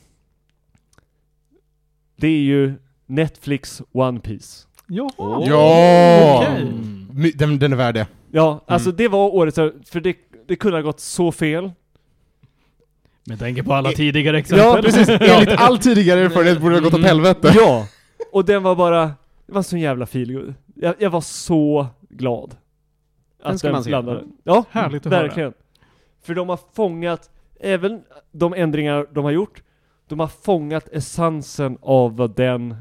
[2.17, 2.75] Det är ju
[3.07, 4.67] Netflix One Piece.
[4.89, 5.45] Jaha.
[5.49, 6.37] Ja!
[6.43, 6.63] Okej.
[6.63, 7.09] Mm.
[7.15, 8.07] My- Den, den är värd det.
[8.31, 9.57] Ja, alltså det var årets
[9.91, 10.17] för det,
[10.49, 11.71] det kunde ha gått så fel.
[13.25, 14.67] Med tanke på alla tidigare exempel.
[14.67, 15.09] Ja, precis.
[15.09, 17.53] Enligt all tidigare erfarenhet borde det ha gått åt helvete.
[17.57, 17.87] Ja!
[18.33, 19.05] Och den var bara,
[19.47, 20.55] det var så jävla feelgood.
[20.75, 22.57] Jag, jag var så glad.
[23.43, 23.91] Den ska man se.
[23.91, 24.25] landade.
[24.45, 25.23] Ja, Härligt att höra.
[25.23, 25.53] verkligen.
[26.23, 27.31] För de har fångat,
[27.61, 28.03] även
[28.33, 29.63] de ändringar de har gjort,
[30.09, 32.77] de har fångat essensen av vad den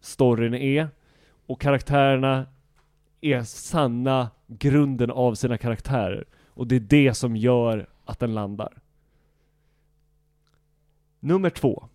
[0.00, 0.88] storyn är.
[1.46, 2.46] Och karaktärerna
[3.20, 6.24] är sanna grunden av sina karaktärer.
[6.48, 8.72] Och det är det som gör att den landar.
[11.20, 11.88] Nummer två.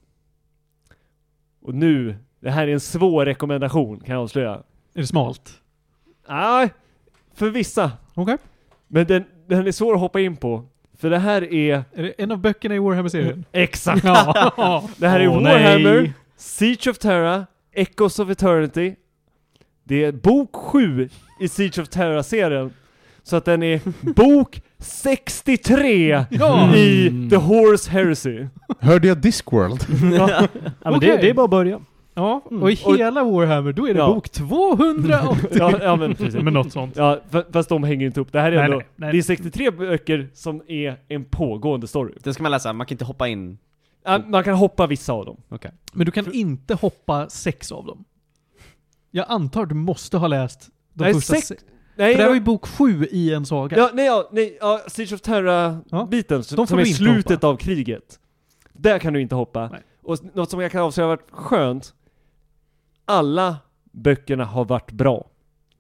[1.62, 4.52] Och nu, det här är en svår rekommendation kan jag avslöja.
[4.54, 4.62] Är
[5.02, 5.52] det smalt?
[6.30, 6.74] Nej,
[7.36, 7.92] för vissa.
[8.14, 8.38] Okej.
[8.88, 10.64] Men den, den är svår att hoppa in på.
[10.98, 11.84] För det här är...
[11.94, 13.46] Är det en av böckerna i Warhammer-serien?
[13.52, 14.04] Exakt!
[14.04, 14.90] ja.
[14.98, 16.14] Det här är Åh, Warhammer, nej.
[16.38, 18.96] Siege of Terra, Echoes of Eternity.
[19.84, 21.10] Det är bok 7
[21.40, 22.74] i Siege of Terra-serien.
[23.24, 23.82] Så att den är
[24.14, 26.76] bok 63 Ja.
[26.76, 27.30] i Mm.
[27.30, 28.46] The Horse Heresy.
[28.80, 29.86] Hörde jag Discworld?
[30.18, 30.48] Ja, Ja,
[30.84, 31.10] men Okej.
[31.10, 31.80] det, det är bara att börja.
[32.16, 32.64] Ja, Mm.
[32.64, 34.14] och i Och- hela Warhammer, då är det Ja.
[34.14, 35.48] bok 280.
[35.60, 36.42] ja, ja men precis.
[36.44, 36.96] Men något sånt.
[36.96, 38.32] Ja, fa- fast de hänger inte ihop.
[38.32, 38.78] Det här är Nej, ändå...
[38.78, 39.12] nej, nej.
[39.12, 42.14] Det är 63 böcker som är en pågående story.
[42.24, 43.58] Den ska man läsa, man kan inte hoppa in.
[44.06, 45.38] Ja, Man kan hoppa vissa av dem.
[45.94, 48.04] Men du kan inte hoppa sex av dem.
[49.12, 51.64] Jag antar du måste ha läst de Nej, första sex- sex.
[51.96, 53.78] Nej, För det här var ju bok sju i en saga.
[53.78, 55.34] Ja, nej, ja, nej, ja, Siege of Ja.
[55.34, 57.48] Terra-biten, De som får är slutet hoppa.
[57.48, 58.20] av kriget.
[58.74, 59.68] Där kan du inte hoppa.
[59.72, 59.82] Nej.
[60.04, 61.94] Och något som jag kan avslöja varit skönt,
[63.06, 63.58] alla
[63.92, 65.30] böckerna har varit bra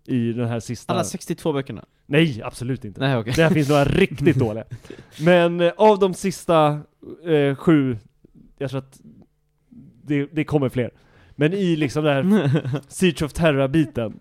[0.05, 0.93] i den här sista...
[0.93, 1.85] Alla 62 böckerna.
[2.05, 2.99] Nej, absolut inte.
[2.99, 3.33] Nej okej.
[3.35, 4.63] Det här finns några riktigt dåliga.
[5.19, 6.79] Men eh, av de sista
[7.25, 7.97] eh, sju,
[8.57, 9.01] jag tror att
[10.03, 10.91] det, det kommer fler.
[11.35, 14.19] Men i liksom den här Siege of Terra-biten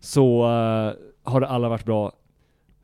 [0.00, 0.92] så eh,
[1.22, 2.12] har det alla varit bra.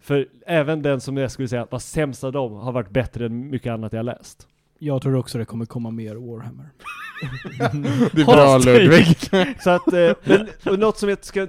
[0.00, 3.50] För även den som jag skulle säga var sämst av dem har varit bättre än
[3.50, 4.48] mycket annat jag läst.
[4.78, 6.70] Jag tror också det kommer komma mer Warhammer.
[8.12, 8.58] Det är bra.
[8.58, 9.06] Ludvig.
[9.62, 11.46] Så att, eh, men, och något som jag ska,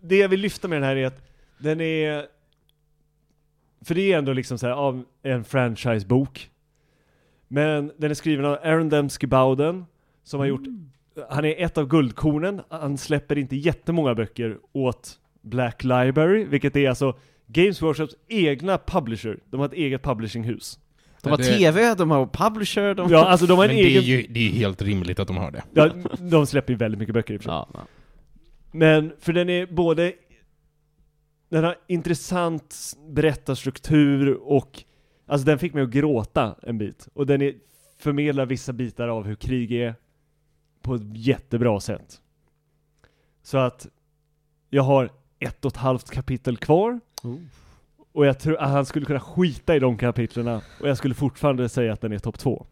[0.00, 1.22] det jag vill lyfta med den här är att
[1.58, 2.26] den är,
[3.84, 6.50] för det är ändå liksom så här, av en franchisebok.
[7.48, 9.86] Men den är skriven av Aaron Dembski Bowden,
[10.24, 10.66] som har gjort,
[11.30, 16.88] han är ett av guldkornen, han släpper inte jättemånga böcker åt Black Library, vilket är
[16.88, 20.78] alltså Games Workshops egna publisher, de har ett eget publishinghus.
[21.26, 23.10] De har Det- TV, de har publisher, de...
[23.10, 25.26] Ja, alltså de har en Men det är egen, ju det är helt rimligt att
[25.28, 25.62] de har det.
[25.74, 27.52] ja, de släpper ju väldigt mycket böcker i och för sig.
[27.54, 27.80] Ja, ja.
[28.72, 30.12] Men, för den är både
[31.48, 32.76] Den har intressant
[33.08, 34.82] berättarstruktur och
[35.28, 37.54] Alltså den fick mig att gråta en bit Och den är,
[37.98, 39.94] förmedlar vissa bitar av hur krig är
[40.82, 42.20] På ett jättebra sätt
[43.42, 43.86] Så att
[44.70, 47.36] Jag har ett och ett halvt kapitel kvar Oh.
[48.16, 51.68] Och jag tror att han skulle kunna skita i de kapitlerna Och jag skulle fortfarande
[51.68, 52.66] säga att den är topp två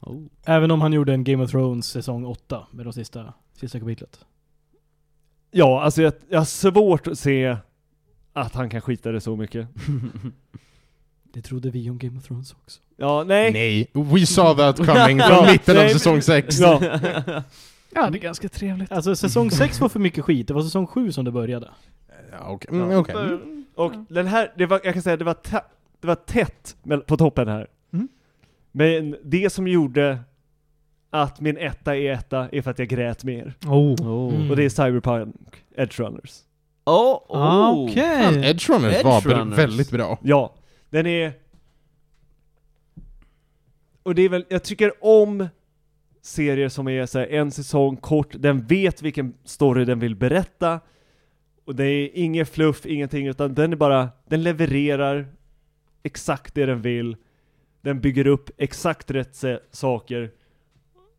[0.00, 0.26] Oh.
[0.44, 4.24] Även om han gjorde en Game of Thrones säsong 8 med de sista, sista kapitlet.
[5.50, 7.56] Ja, alltså jag, jag har svårt att se
[8.32, 9.68] Att han kan skita det så mycket
[11.32, 12.80] Det trodde vi om Game of Thrones också.
[12.96, 16.58] Ja, nej Nej, we saw that coming Ja, från mitten av säsong 6.
[16.58, 16.80] Ja,
[17.94, 18.92] Ja, det är ganska trevligt.
[18.92, 21.70] Alltså säsong 6 var för mycket skit, det var säsong 7 som det började.
[22.30, 23.14] Ja, okej.
[23.14, 23.94] Mm, okej.
[23.94, 24.06] Mm.
[24.08, 25.60] Och den här, det var, jag kan säga det var, ta,
[26.00, 26.76] det var tätt
[27.06, 27.66] på toppen här.
[27.92, 28.08] Mm.
[28.72, 30.18] Men det som gjorde
[31.10, 33.54] att min etta är etta är för att jag grät mer.
[33.66, 33.94] Oh.
[33.94, 34.34] Oh.
[34.34, 34.50] Mm.
[34.50, 36.40] Och det är Cyberpunk Edge Runners.
[36.84, 37.84] Oh, oh.
[37.84, 38.24] Okej.
[38.24, 39.58] Fan, Edge Runners Edge var Runners.
[39.58, 40.18] väldigt bra.
[40.22, 40.54] Ja,
[40.90, 41.32] den är...
[44.02, 45.48] Och det är väl, jag tycker om
[46.22, 50.80] serier som är så här, en säsong kort, den vet vilken story den vill berätta,
[51.70, 55.26] och det är inget fluff, ingenting, utan den är bara, den levererar
[56.02, 57.16] exakt det den vill,
[57.82, 59.36] den bygger upp exakt rätt
[59.70, 60.30] saker,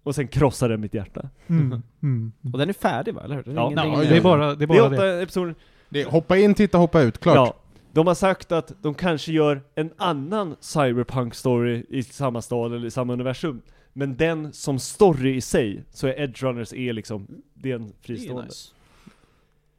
[0.04, 1.30] och sen krossar den mitt hjärta.
[1.48, 1.82] Mm.
[2.04, 2.32] Mm.
[2.54, 3.44] Och den är färdig va, eller hur?
[3.44, 3.70] Den är Ja.
[3.72, 4.10] ingenting Ja.
[4.10, 4.52] Det är bara det.
[4.52, 5.22] Är Det är bara det.
[5.24, 5.56] episoder,
[5.90, 7.36] Det, hoppa in, titta, hoppa ut, klart.
[7.36, 7.56] Ja,
[7.94, 12.92] de har sagt att de kanske gör en annan cyberpunk-story i samma stad eller i
[12.92, 13.62] samma universum.
[13.94, 17.82] Men den som story i sig, så är Edge Runners är liksom, det är en
[17.82, 18.44] Det är fristående.
[18.46, 18.70] nice.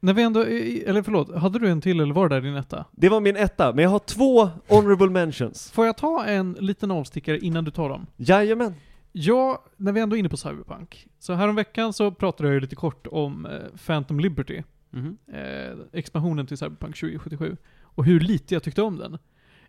[0.04, 2.84] När vi ändå, eller förlåt, hade du en till eller var det där din etta?
[2.92, 5.70] Det var min etta, men jag har två honorable mentions.
[5.70, 8.06] Får jag ta en liten avstickare innan du tar dem?
[8.16, 8.74] Jajamän.
[9.12, 11.06] Ja, när vi ändå är inne på Cyberpunk.
[11.18, 13.52] Så häromveckan så pratade jag ju lite kort om eh,
[13.86, 15.16] Phantom Liberty, Mhm.
[15.32, 19.18] eh, expansionen till Cyberpunk 2077, och hur lite jag tyckte om den.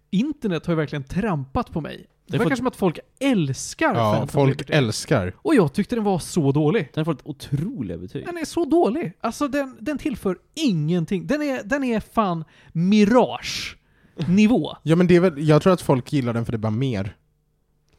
[0.09, 2.05] Internet har ju verkligen trampat på mig.
[2.25, 4.73] Det verkar får- som att folk älskar Ja, Phantom folk Liberty.
[4.73, 5.33] älskar.
[5.37, 6.89] Och jag tyckte den var så dålig.
[6.93, 8.25] Den har fått otroliga betyg.
[8.25, 9.13] Den är så dålig.
[9.21, 11.27] Alltså den, den tillför ingenting.
[11.27, 12.43] Den är, den är fan
[12.73, 14.75] Mirage-nivå.
[14.83, 16.69] Ja men det är väl, jag tror att folk gillar den för det är bara
[16.71, 17.15] mer.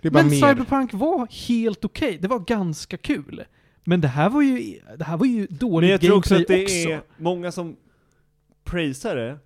[0.01, 0.49] Det är bara Men mer.
[0.49, 2.19] Cyberpunk var helt okej.
[2.23, 3.45] Det var ganska kul.
[3.85, 6.63] Men det här var ju, det här var ju dåligt Men jag tror också gameplay
[6.63, 7.77] att det är många som
[8.65, 9.39] praisar det,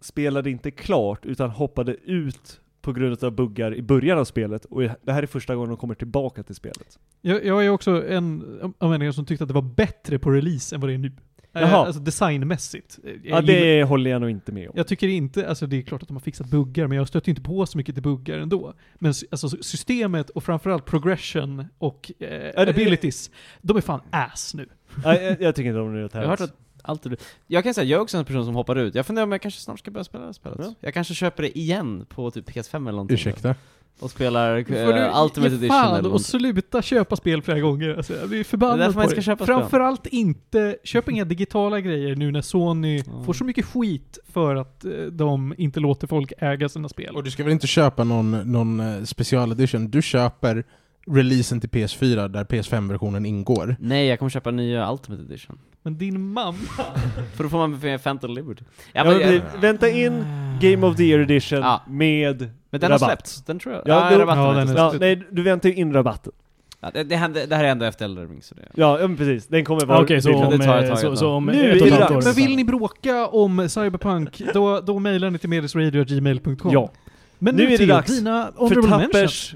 [0.00, 4.82] spelade inte klart, utan hoppade ut på grund av buggar i början av spelet, och
[4.82, 6.98] det här är första gången de kommer tillbaka till spelet.
[7.20, 10.74] Jag, jag är också en av människorna som tyckte att det var bättre på release
[10.74, 11.12] än vad det är nu.
[11.56, 11.86] Eh, Jaha.
[11.86, 12.98] Alltså designmässigt.
[13.04, 14.74] Jag Ja, det håller jag nog inte med om.
[14.76, 17.30] Jag tycker inte, alltså det är klart att de har fixat buggar, men jag stöter
[17.30, 18.74] inte på så mycket till buggar ändå.
[18.94, 23.30] Men alltså systemet och framförallt progression och eh, det- abilities,
[23.62, 24.68] de är fan ass nu.
[25.04, 27.16] Nej, jag, jag tycker inte om det Jag har hört att allt är
[27.46, 28.94] Jag kan säga, jag är också en person som hoppar ut.
[28.94, 30.58] Jag funderar om jag kanske snart ska börja spela det här spelet.
[30.62, 30.74] Ja.
[30.80, 33.14] Jag kanske köper det igen på typ PS5 eller någonting.
[33.14, 33.54] Ursäkta?
[34.00, 36.24] Och spelar uh, Ultimate Edition fan eller och någonting.
[36.24, 37.94] sluta köpa spel flera gånger.
[37.96, 39.22] Alltså, jag blir Det är förbannad på man ska det.
[39.22, 39.56] köpa spel.
[39.56, 43.22] Framförallt inte, köp inga digitala grejer nu när Sony Ja.
[43.26, 47.16] får så mycket skit för att eh, de inte låter folk äga sina spel.
[47.16, 49.90] Och du ska väl inte köpa någon, någon eh, specialedition?
[49.90, 50.64] Du köper
[51.06, 53.76] releasen till PS4 där PS5-versionen ingår.
[53.80, 55.58] Nej, jag kommer köpa nya Ultimate Edition.
[55.86, 56.54] Men din mamma...
[57.34, 58.64] För då får man för Phantom Liberty.
[58.92, 60.24] Ja, Ja, men, vänta in
[60.60, 61.82] Game of the Year edition Ja.
[61.88, 62.38] med
[62.70, 63.08] men den har rabatt.
[63.08, 63.82] släppts, den tror jag.
[63.86, 65.00] Ja, Ja, då- rabatten ja, har den inte är- Ja, släppts.
[65.00, 66.32] nej, du väntar ju in rabatten.
[66.80, 68.62] ja, det, det, hände, det här är ändå efter Elden Ring, så det...
[68.74, 69.46] Ja, ja men precis.
[69.46, 70.02] Den kommer vara...
[70.02, 71.86] Okej, så, det om, tar ett eh, tag så, så om Nu ett är och
[71.86, 72.26] ett halvt dags.
[72.26, 72.30] år.
[72.30, 76.72] Men vill ni bråka om Cyberpunk, då, då mejlar ni till medisradio.gmail.com.
[76.72, 76.90] Ja.
[77.38, 79.12] Men Nu nu, är det dags dina För honorable mentions.
[79.12, 79.54] Tappers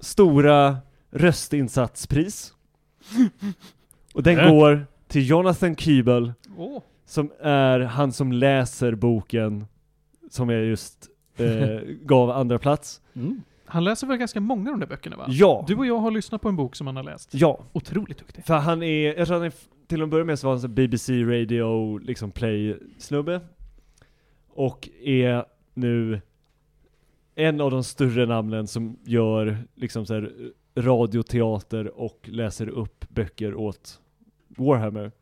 [0.00, 0.76] stora
[1.10, 2.52] röstinsatspris.
[4.14, 4.50] Och den Äh.
[4.50, 4.86] går
[5.16, 6.82] till Jonathan Keeble, Åh.
[7.04, 9.66] som är han som läser boken
[10.30, 11.46] som jag just eh,
[12.02, 13.00] gav andra plats.
[13.14, 13.42] Mm.
[13.64, 15.26] Han läser väl ganska många av de där böckerna va?
[15.28, 17.34] Ja, Du och jag har lyssnat på en bok som han har läst.
[17.34, 17.60] ja.
[17.72, 18.44] Otroligt duktig.
[18.44, 19.52] För han är, jag tror han är,
[19.86, 23.40] till att börja med så var han så BBC Radio, liksom play-snubbe.
[24.48, 25.44] Och är
[25.74, 26.20] nu
[27.34, 30.32] en av de större namnen som gör liksom så här
[30.76, 34.00] radioteater och läser upp böcker åt
[34.56, 35.12] Warhammer.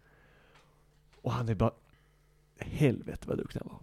[1.23, 1.73] Och han är bara,
[2.59, 3.81] helvete vad duktig han var.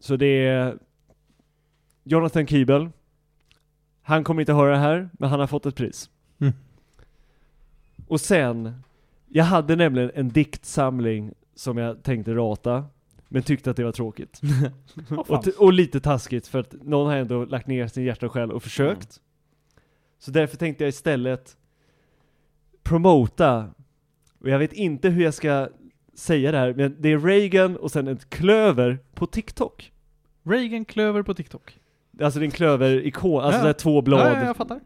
[0.00, 0.78] Så det är
[2.04, 2.90] Jonathan Keeble.
[4.02, 6.10] Han kommer inte höra det här, men han har fått ett pris.
[6.38, 6.52] Mm.
[8.06, 8.82] Och sen,
[9.28, 12.84] jag hade nämligen en diktsamling som jag tänkte rata,
[13.28, 14.40] men tyckte att det var tråkigt.
[15.28, 18.32] och, t- och lite taskigt för att någon har ändå lagt ner sin hjärta och
[18.32, 19.20] själ och försökt.
[20.18, 21.56] Så därför tänkte jag istället
[22.82, 23.70] promota,
[24.40, 25.68] och jag vet inte hur jag ska
[26.14, 29.92] säga det här, men det är Reagan och sen ett klöver på TikTok.
[30.42, 31.78] Reagan Klöver på TikTok.
[32.20, 33.64] Alltså det är en klöver-ikon, alltså Ja.
[33.64, 34.20] det är två blad.
[34.26, 34.80] Ja, ja, jag fattar.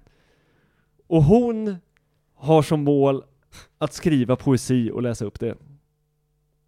[1.06, 1.76] Och hon
[2.35, 3.22] har som mål
[3.78, 5.56] att skriva poesi och läsa upp det.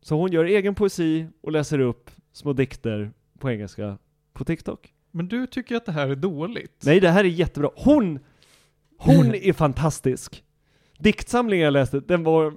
[0.03, 3.99] Så hon gör egen poesi och läser upp små dikter på engelska
[4.33, 4.93] på TikTok.
[5.11, 6.83] Men du tycker att det här är dåligt?
[6.85, 7.71] Nej, det här är jättebra.
[7.77, 8.19] Hon,
[8.99, 10.45] hon är fantastisk.
[10.99, 12.55] Diktsamlingen jag läste, den var,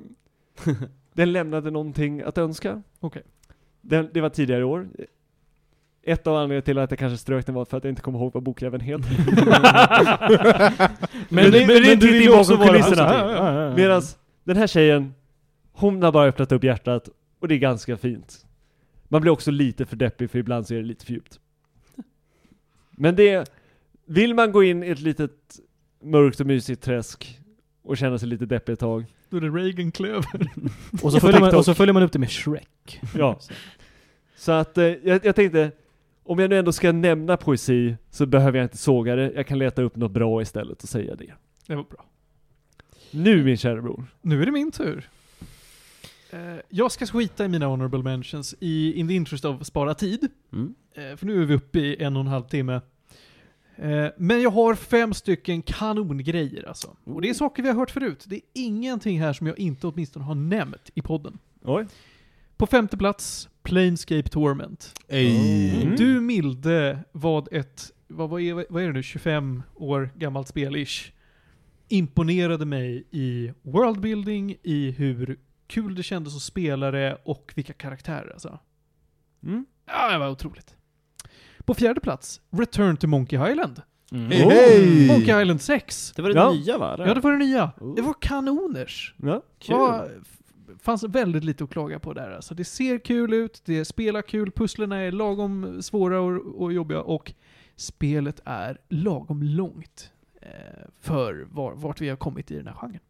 [1.13, 2.81] den lämnade någonting att önska.
[2.99, 3.23] Okej.
[3.81, 4.87] Den, det var tidigare i år.
[6.03, 8.19] Ett av anledningarna till att jag kanske strök den var för att jag inte kommer
[8.19, 9.09] ihåg vad bokjäveln heter.
[11.29, 13.13] Men det- men det är inte vill i ju också vara kulisserna.
[13.13, 13.75] ja.
[13.75, 14.01] Medan
[14.43, 15.13] den här tjejen,
[15.71, 17.09] hon har bara öppnat upp hjärtat
[17.39, 18.45] och det är ganska fint.
[19.07, 21.39] Man blir också lite för deppig för ibland så är det lite för djupt.
[22.91, 23.49] Men det,
[24.05, 25.31] vill man gå in i ett litet
[26.03, 27.38] mörkt och mysigt träsk
[27.89, 30.51] och känna sig lite deppig ett tag, Då är det Reagan Klöver.
[31.03, 33.01] Och så, följer man, och så följer man upp det med Shrek.
[33.15, 33.39] ja.
[34.35, 35.71] Så att eh, jag, jag tänkte,
[36.23, 39.59] om jag nu ändå ska nämna poesi så behöver jag inte såga det, jag kan
[39.59, 41.33] leta upp något bra istället och säga det.
[41.67, 42.05] Det var bra.
[43.11, 44.05] Nu min kära bror.
[44.21, 45.09] Nu är det min tur.
[46.29, 46.39] Eh,
[46.69, 50.27] jag ska skita i mina honorable mentions i in the interest of spara tid.
[50.53, 50.75] Mm.
[50.95, 52.81] Eh, för nu är vi uppe i en och en halv timme.
[53.81, 56.95] Eh, men jag har fem stycken kanongrejer alltså.
[57.03, 58.25] Och det är saker vi har hört förut.
[58.27, 61.37] Det är ingenting här som jag inte åtminstone har nämnt i podden.
[61.61, 61.87] Oj.
[62.57, 64.93] På femte plats, Planescape Torment.
[65.07, 65.81] Ej.
[65.81, 65.95] Mm.
[65.95, 71.11] Du milde vad ett, vad, vad, är, vad är det nu, 25 år gammalt spel-ish,
[71.87, 78.31] imponerade mig i worldbuilding, i hur kul det kändes att spela det och vilka karaktärer
[78.31, 78.59] alltså.
[79.43, 79.65] Mm.
[79.85, 80.75] Ja, det var otroligt.
[81.69, 83.81] På fjärde plats, Return to Monkey Island.
[84.11, 84.31] Mm.
[84.31, 85.07] Hej, hej!
[85.07, 86.13] Monkey Island 6.
[86.15, 86.51] Det var det Ja.
[86.51, 86.93] nya va?
[86.93, 87.07] eller?
[87.07, 87.71] Ja, det var det nya.
[87.81, 87.95] Oh.
[87.95, 89.15] Det var kanoners.
[89.17, 89.41] Ja.
[89.67, 90.11] Det var,
[90.79, 92.31] fanns väldigt lite att klaga på där.
[92.31, 97.01] Alltså, det ser kul ut, det spelar kul, pusslerna är lagom svåra och, och jobbiga
[97.01, 97.33] och
[97.75, 100.49] spelet är lagom långt eh,
[100.99, 103.01] för var, vart vi har kommit i den här genren.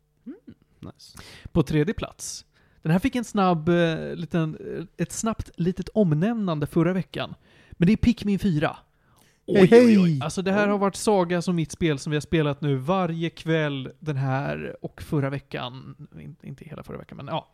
[0.80, 1.18] Nice.
[1.52, 2.46] På tredje plats.
[2.82, 7.36] Den här fick en snabb, eh, liten, eh, ett snabbt litet omnämnande förra veckan.
[7.80, 8.78] Men det är Pikmin 4.
[9.46, 10.20] Oj, oj, oj.
[10.24, 13.30] Alltså det här har varit Saga som mitt spel som vi har spelat nu varje
[13.30, 15.96] kväll den här och förra veckan.
[16.20, 17.52] In- Inte hela förra veckan, men ja.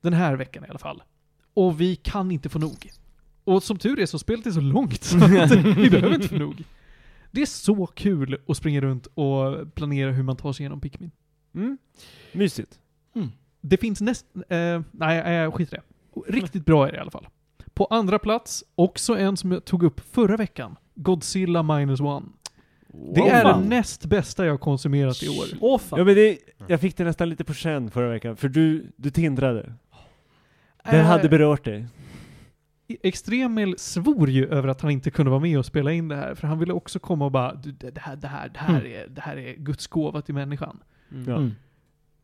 [0.00, 1.02] Den här veckan i alla fall.
[1.54, 2.90] Och vi kan inte få nog.
[3.44, 5.16] Och som tur är så spelet är så långt så
[5.76, 6.64] vi behöver inte få nog.
[7.30, 11.10] Det är så kul att springa runt och planera hur man tar sig igenom Pikmin.
[11.54, 11.78] Mm.
[12.32, 12.80] Mysigt.
[13.60, 14.26] Det finns näst...
[14.48, 16.32] Eh, nej, jag skiter i det.
[16.32, 17.28] Riktigt bra är det i alla fall.
[17.78, 20.76] På andra plats, också en som jag tog upp förra veckan.
[20.94, 22.26] Godzilla minus one.
[23.14, 23.28] Det Wow.
[23.28, 23.62] är fan.
[23.62, 25.44] det näst bästa jag har konsumerat i år.
[25.60, 25.98] Åh fan.
[25.98, 29.10] Ja, men det, jag fick det nästan lite på känn förra veckan, för du, du
[29.10, 29.74] tindrade.
[30.84, 31.86] Den Eh, hade berört dig.
[33.02, 36.34] Extremil svor ju över att han inte kunde vara med och spela in det här,
[36.34, 39.08] för han ville också komma och bara "Du, det här, det här, det här, är,
[39.08, 40.80] det här är Guds gåva till människan.
[41.12, 41.28] Mm.
[41.28, 41.36] Ja.
[41.36, 41.54] Mm.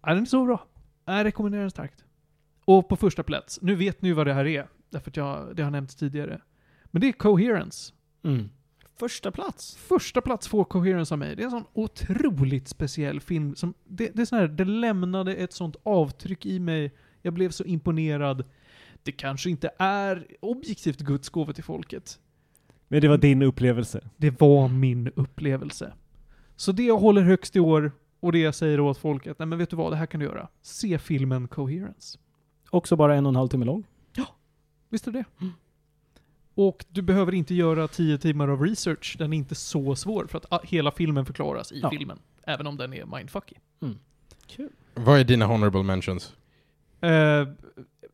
[0.06, 0.64] Den är så bra.
[1.04, 2.04] Jag rekommenderar den starkt.
[2.64, 5.56] Och på första plats, nu vet ni ju vad det här är, därför att jag,
[5.56, 6.40] det har nämnts tidigare.
[6.84, 7.92] Men det är Coherence.
[8.22, 8.48] Mm.
[8.96, 9.76] Första plats.
[9.76, 11.36] Första plats får Coherence av mig.
[11.36, 13.54] Det är en sån otroligt speciell film.
[13.54, 16.92] Som, det, det, är sån här, det lämnade ett sånt avtryck i mig.
[17.22, 18.44] Jag blev så imponerad.
[19.02, 22.18] Det kanske inte är objektivt Guds gåva till folket.
[22.88, 24.00] Men det var din upplevelse.
[24.16, 25.92] Det var min upplevelse.
[26.56, 29.46] Så det jag håller högst i år, och det jag säger åt folk att nej
[29.46, 30.48] men vet du vad, det här kan du göra.
[30.62, 32.18] Se filmen Coherence.
[32.70, 33.84] Också bara en och en halv timme lång.
[34.94, 35.24] Visst är det
[36.54, 40.40] Och du behöver inte göra tio timmar av research, den är inte så svår för
[40.50, 41.90] att hela filmen förklaras i Ja.
[41.90, 42.18] filmen.
[42.42, 43.54] Även om den är mindfucky.
[44.46, 44.68] Kul.
[44.94, 46.34] Vad är dina honorable mentions?
[47.04, 47.48] Uh,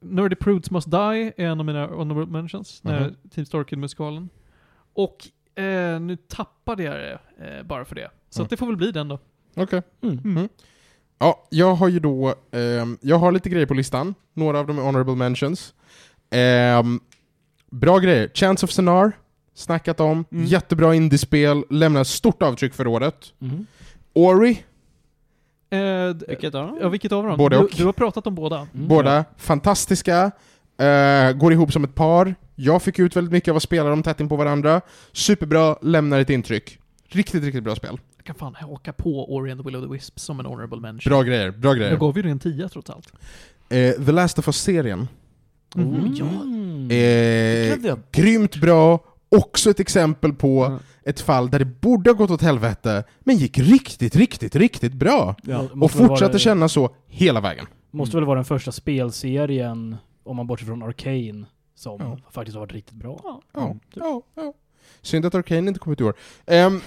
[0.00, 3.16] Nerdy Prudes Must Die är en av mina honorable mentions, när Mhm.
[3.30, 4.28] Team Starkid-musikalen.
[4.92, 5.28] Och
[5.62, 7.18] eh, nu tappade jag det
[7.58, 8.10] eh, bara för det.
[8.30, 8.44] Så Mm.
[8.44, 9.18] att det får väl bli den då.
[9.54, 9.82] Okej.
[10.00, 10.18] Mm.
[10.24, 10.48] Mm.
[11.18, 14.14] Ja, jag har ju då, ehm, jag har lite grejer på listan.
[14.34, 15.74] Några av dem är honorable mentions.
[16.30, 17.00] Ehm,
[17.70, 18.30] bra grejer.
[18.34, 19.12] Chance of Sonar,
[19.54, 20.24] snackat om.
[20.32, 20.44] Mm.
[20.44, 23.32] Jättebra indiespel, lämnar stort avtryck för året.
[23.40, 23.66] Mm.
[24.12, 24.62] Ori,
[25.72, 26.78] Eh, Vilket av dem?
[26.80, 27.36] Ja, vilket av dem?
[27.38, 27.70] Både du, och.
[27.76, 28.56] du har pratat om båda.
[28.74, 28.88] Mm.
[28.88, 30.30] båda fantastiska,
[30.78, 32.34] eh, går ihop som ett par.
[32.56, 34.80] Jag fick ut väldigt mycket av att spela dem tätt in på varandra.
[35.12, 36.78] Superbra, lämnar ett intryck.
[37.08, 38.00] Riktigt, riktigt bra spel.
[38.16, 40.80] Jag kan fan haka på Ori and the Will of the Wisps som en honorable
[40.80, 41.10] mention.
[41.10, 41.90] Bra grejer, bra grejer.
[41.90, 43.12] Jag gav ju det en tia trots allt.
[43.68, 45.08] Eh, The Last of Us-serien.
[45.74, 45.94] Mhm.
[45.94, 46.14] Mm.
[46.90, 47.86] Ja.
[47.92, 48.98] Eh, grymt bra,
[49.28, 50.78] också ett exempel på Ja.
[51.10, 55.34] ett fall där det borde ha gått åt helvete, men gick riktigt, riktigt, riktigt bra.
[55.42, 55.62] Ja.
[55.74, 57.66] Måste Och väl fortsatte vara- känna så hela vägen.
[57.90, 61.44] Måste väl vara den första spelserien, om man bortser från Arcane,
[61.74, 62.18] som Ja.
[62.30, 63.20] faktiskt har varit riktigt bra.
[63.24, 63.40] Ja.
[63.54, 64.52] Ja, ja, ja.
[65.02, 66.14] Synd att Arcane inte kom ut i år.
[66.46, 66.80] Um,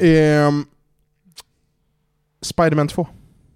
[0.00, 0.66] um,
[2.42, 3.06] Spiderman 2.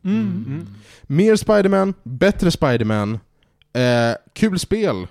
[0.04, 0.44] Mm.
[0.46, 0.66] Mm.
[1.02, 3.18] Mer Spiderman, bättre Spiderman,
[3.74, 5.06] eh, kul spel,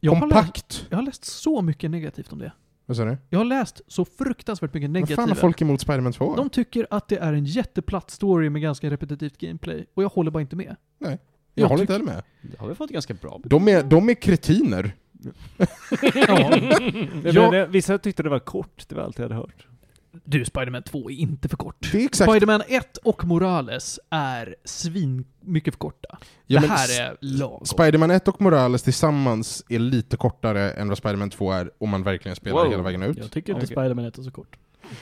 [0.00, 0.86] Jag, har läst, kompakt.
[0.90, 2.52] jag har läst så mycket negativt om det.
[2.86, 3.16] Vad sa du?
[3.30, 6.36] Jag har läst så fruktansvärt mycket Vad fan har folk emot Spiderman 2?
[6.36, 9.86] De tycker att det är en jätteplatt story med ganska repetitivt gameplay.
[9.94, 10.76] Och jag håller bara inte med.
[10.98, 11.18] jag
[11.54, 12.22] jag håller inte heller med.
[12.42, 14.92] Det har vi fått ganska bra De är, de är kretiner.
[16.28, 16.48] Ja.
[16.50, 17.50] Nej, Ja.
[17.50, 19.66] men, eh, vissa tyckte det var kort, det var allt jag hade hört.
[20.24, 21.88] Du, Spiderman 2 är inte för kort.
[21.92, 22.30] Det är exakt...
[22.30, 26.18] Spiderman 1 och Morales är svin mycket för korta.
[26.46, 27.66] Ja, det här är lagom.
[27.66, 32.02] Spiderman 1 och Morales tillsammans är lite kortare än vad Spiderman 2 är om man
[32.02, 32.70] verkligen spelar Wow.
[32.70, 33.18] hela vägen ut.
[33.18, 33.74] Jag tycker inte Okej.
[33.76, 34.56] Spiderman 1 är så kort.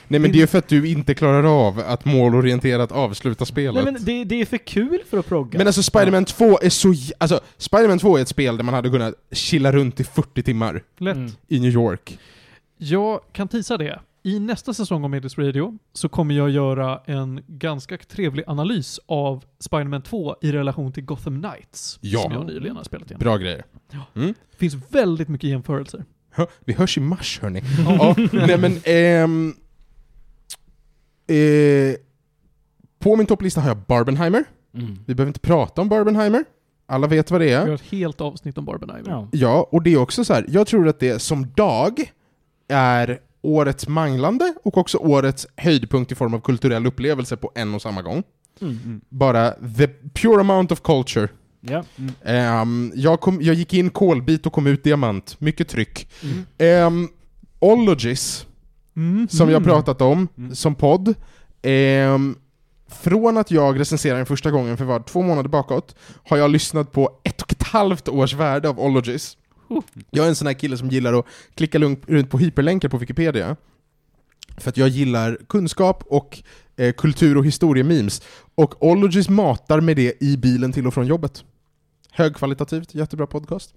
[0.09, 3.85] Nej men det är för att du inte klarar av att målorienterat avsluta spelet.
[3.85, 5.59] Nej men det, det är för kul för att progga.
[5.59, 6.95] Men alltså Spiderman 2 är så...
[7.19, 10.83] Alltså, Spiderman 2 är ett spel där man hade kunnat chilla runt i 40 timmar
[10.99, 11.39] Lätt.
[11.49, 12.19] I New York.
[12.77, 14.01] Jag kan tisa det.
[14.25, 19.45] I nästa säsong av Medis Radio så kommer jag göra en ganska trevlig analys av
[19.59, 21.99] Spiderman 2 i relation till Gotham Knights.
[22.01, 22.21] Ja.
[22.21, 23.19] Som jag nyligen har spelat igen.
[23.19, 23.65] Bra grejer.
[24.15, 26.05] Det finns väldigt mycket jämförelser.
[26.65, 27.63] Vi hörs i mars hörni.
[27.87, 28.81] ja, nej men...
[28.85, 29.55] ehm,
[31.27, 31.97] eh,
[32.99, 34.45] på min topplista har jag Barbenheimer.
[34.75, 34.99] Mm.
[35.07, 36.45] Vi behöver inte prata om Barbenheimer.
[36.87, 37.67] Alla vet vad det Vi är.
[37.67, 39.11] har ett helt avsnitt om Barbenheimer.
[39.11, 39.29] Ja.
[39.33, 40.45] Ja, och det är också så här.
[40.49, 42.13] jag tror att det som dag
[42.69, 47.83] är årets manglande och också årets höjdpunkt i form av kulturell upplevelse på en och
[47.83, 48.23] samma gång.
[48.61, 49.01] Mm.
[49.09, 51.29] Bara the pure amount of culture
[51.61, 51.85] Ja.
[52.25, 55.37] Ehm, jag, kom, jag gick in kolbit och kom ut diamant.
[55.41, 56.09] Mycket tryck.
[56.59, 56.87] Mm.
[56.87, 57.09] Um,
[57.59, 58.47] Ologis,
[58.97, 59.29] Mm.
[59.29, 59.69] som jag Mm.
[59.69, 60.55] pratat om Mm.
[60.55, 61.15] som podd.
[61.63, 62.37] Ehm,
[62.89, 65.95] från att jag recenserade den första gången för var två månader bakåt,
[66.29, 69.37] har jag lyssnat på ett och ett halvt års värde av Ologis.
[70.11, 73.57] Jag är en sån här kille som gillar att klicka runt på hyperlänkar på Wikipedia.
[74.59, 76.43] För att jag gillar kunskap och
[76.77, 78.23] eh, kultur och historiememes.
[78.55, 81.45] Och Ologis matar med det i bilen till och från jobbet.
[82.11, 83.75] Högkvalitativt, jättebra podcast.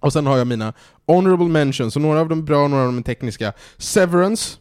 [0.00, 0.72] Och sen har jag mina
[1.06, 3.52] honorable mentions, och några av dem är bra, några av dem är tekniska.
[3.78, 4.58] Severance,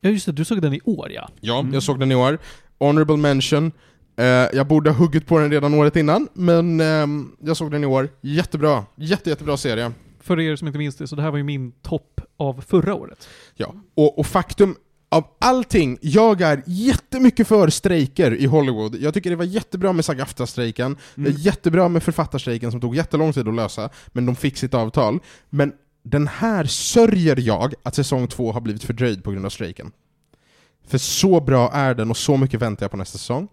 [0.00, 1.28] Ja just det, du såg den i år ja.
[1.40, 1.74] Ja, Mm.
[1.74, 2.38] jag såg den i år.
[2.78, 3.72] Honorable mention.
[4.16, 7.82] Eh, jag borde ha huggit på den redan året innan, men ehm, jag såg den
[7.84, 8.08] i år.
[8.20, 8.84] Jättebra.
[8.96, 9.92] Jätte, jättebra serie.
[10.20, 12.94] För er som inte minns det, så det här var ju min topp av förra
[12.94, 13.28] året.
[13.54, 13.74] Ja.
[13.94, 14.76] Och, och faktum,
[15.08, 18.96] av allting, jag är jättemycket för strejker i Hollywood.
[19.00, 21.40] Jag tycker det var jättebra med SAG-AFTRA-strejken, det är Mm.
[21.40, 25.18] jättebra med författarstrejken som tog jättelång tid att lösa, men de fick sitt avtal.
[25.50, 25.72] Men
[26.02, 29.92] den här sörjer jag att säsong två har blivit fördröjd på grund av strejken.
[30.86, 33.48] För så bra är den och så mycket väntar jag på nästa säsong.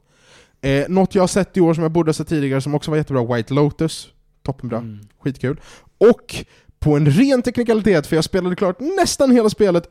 [0.61, 2.91] Eh, något jag har sett i år som jag borde ha sett tidigare som också
[2.91, 4.07] var jättebra, White Lotus.
[4.43, 4.99] Toppenbra, Mm.
[5.19, 5.59] skitkul.
[5.97, 6.35] Och
[6.79, 9.83] på en ren teknikalitet, för jag spelade klart nästan hela spelet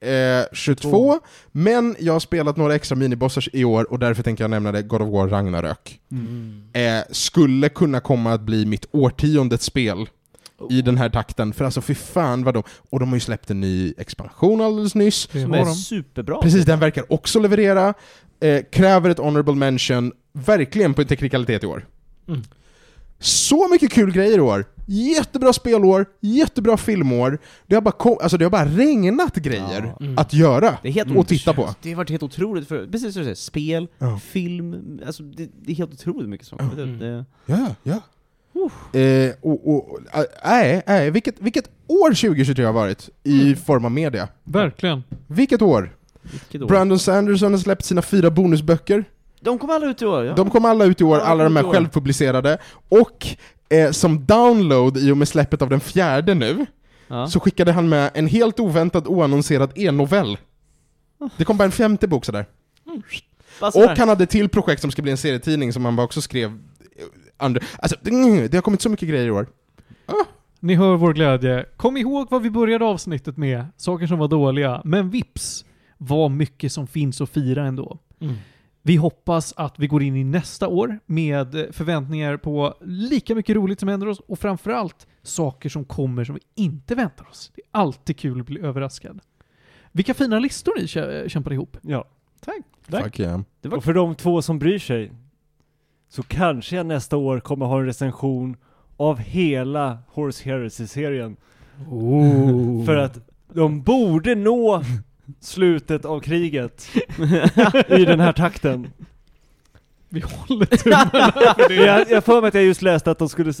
[0.00, 1.20] 2022,
[1.52, 4.82] men jag har spelat några extra minibossar i år och därför tänker jag nämna det,
[4.82, 6.00] God of War Ragnarök.
[6.10, 6.62] Mm.
[6.72, 10.08] Eh, skulle kunna komma att bli mitt årtiondets spel
[10.70, 12.62] i den här takten, för alltså fy fan vad de...
[12.90, 15.28] Och de har ju släppt en ny expansion alldeles nyss.
[15.32, 15.74] Det Som är de.
[15.74, 16.38] superbra.
[16.42, 17.94] Precis, den verkar också leverera.
[18.40, 21.86] Eh, kräver ett honorable mention, verkligen på en teknikalitet i år.
[22.28, 22.42] Mm.
[23.18, 24.64] Så mycket kul grejer i år!
[24.86, 27.38] Jättebra spelår, jättebra filmår.
[27.66, 30.04] Det har bara, kom, alltså det har bara regnat grejer Ja.
[30.06, 30.18] Mm.
[30.18, 31.74] att göra Det är helt och titta på.
[31.82, 34.18] Det har varit helt otroligt, för, precis som du säger, spel, Ja.
[34.18, 37.00] film, alltså det, det är helt otroligt mycket som kommer ut.
[37.00, 38.00] Det- Ja, ja.
[38.92, 43.56] Eh, och, och, äh, nej, nej, vilket, vilket år 2023 har varit i Mm.
[43.56, 44.28] form av media.
[44.44, 45.04] Verkligen.
[45.26, 45.96] Vilket år!
[46.22, 46.66] Vilket år?
[46.66, 49.04] Brandon Sanderson har släppt sina fyra bonusböcker.
[49.40, 50.34] De kom alla ut i år, ja.
[50.34, 52.58] De kom alla ut i år, Ja, alla de här självpublicerade.
[52.88, 53.26] Och
[53.68, 56.66] eh, som download i och med släppet av den fjärde nu,
[57.08, 57.26] ja.
[57.26, 60.38] så skickade han med en helt oväntad oannonserad e-novell.
[61.36, 62.46] Det kom bara en femte bok sådär.
[63.72, 63.90] Sådär.
[63.90, 66.58] Och han hade till projekt som ska bli en serietidning som han bara också skrev
[67.36, 67.60] andra.
[67.78, 69.46] Alltså, mm, det har kommit så mycket grejer i år.
[70.60, 71.66] Ni hör vår glädje.
[71.76, 73.66] Kom ihåg vad vi började avsnittet med.
[73.76, 74.82] Saker som var dåliga.
[74.84, 75.64] Men vips,
[75.98, 77.98] vad mycket som finns att fira ändå.
[78.20, 78.34] Mm.
[78.82, 83.80] Vi hoppas att vi går in i nästa år med förväntningar på lika mycket roligt
[83.80, 87.52] som händer oss och framförallt saker som kommer som vi inte väntar oss.
[87.54, 89.20] Det är alltid kul att bli överraskad.
[89.92, 91.76] Vilka fina listor ni kä- kämpar ihop.
[91.82, 92.04] Ja.
[92.40, 92.56] Tack.
[93.02, 93.40] Fuck yeah.
[93.60, 95.12] Det var Och för de två som bryr sig
[96.12, 98.56] så kanske jag nästa år kommer ha en recension
[98.96, 101.36] av hela Horse Heresy-serien.
[101.90, 102.84] Oh.
[102.86, 103.18] För att
[103.52, 104.82] de borde nå
[105.40, 106.88] slutet av kriget
[107.88, 108.88] i den här takten.
[110.08, 111.86] Vi håller tummarna för Men det.
[111.86, 113.52] jag jag för mig att jag just läste att de skulle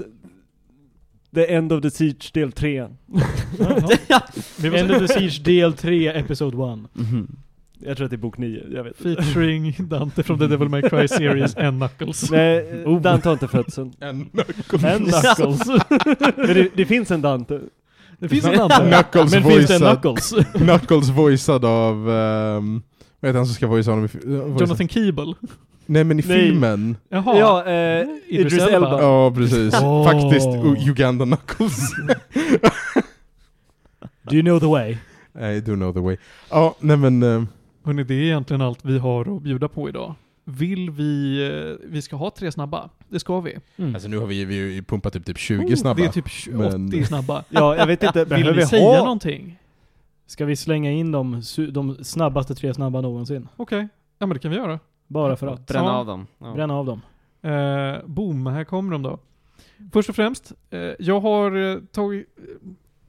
[1.34, 2.88] The End of the Siege del 3.
[4.56, 6.78] Vi får End of the Siege del 3, Episode 1.
[6.92, 7.36] Mhm.
[7.86, 9.22] Jag tror att det är bok 9, jag vet inte.
[9.22, 12.30] Featuring Dante from the Devil May Cry series and Knuckles.
[12.30, 13.00] Nej, Oh.
[13.00, 13.92] Dante har inte fötts än.
[14.00, 14.08] En
[14.84, 15.66] En Knuckles.
[16.36, 17.60] Men det, det finns en Dante.
[18.18, 18.76] Det finns en Dante.
[18.90, 20.34] Knuckles Men finns det en Knuckles?
[20.52, 22.08] Knuckles voicead av...
[22.08, 22.82] Um,
[23.20, 25.34] vad heter han som ska voicea honom voicea- Jonathan Keeble.
[25.86, 26.38] Nej men i Nej.
[26.40, 26.96] filmen.
[27.08, 27.38] Jaha.
[27.38, 29.00] Ja, eh, Idris Idris Elba.
[29.02, 29.74] Ja, precis.
[29.82, 30.04] Åh.
[30.04, 31.90] Faktiskt U- Uganda Knuckles.
[34.22, 34.96] Do you know the way?
[35.56, 36.16] I do know the way.
[36.50, 37.22] Ja, nej men...
[37.22, 37.42] eh,
[37.84, 40.14] Hörrni, det är egentligen allt vi har att bjuda på idag.
[40.44, 41.42] Vill vi...
[41.80, 42.90] eh, Vi ska ha tre snabba.
[43.08, 43.58] Det ska vi.
[43.76, 43.94] Mm.
[43.94, 45.94] Alltså nu har vi, vi pumpat upp typ 20 Oh, snabba.
[46.02, 47.44] Det är typ 80 men- snabba.
[47.48, 48.98] Ja, jag vet inte, vill vi vi säga ha...
[49.04, 49.58] någonting?
[50.26, 51.42] Ska vi slänga in de,
[51.72, 53.48] de snabbaste tre snabba någonsin?
[53.56, 53.88] Okej.
[54.18, 54.80] Ja men det kan vi göra.
[55.06, 55.66] Bara för att.
[55.66, 55.92] Bränna Ja.
[55.92, 56.26] av dem.
[56.38, 56.52] Ja.
[56.54, 57.00] Bränna av dem.
[57.42, 59.18] Eh, boom, här kommer de då.
[59.92, 62.26] Först och främst, eh, jag har eh, tagit,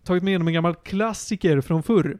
[0.04, 2.18] tagit med en gammal klassiker från förr.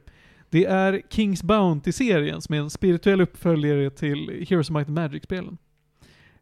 [0.54, 5.58] Det är Kings Bounty-serien som är en spirituell uppföljare till Heroes of Might and Magic-spelen.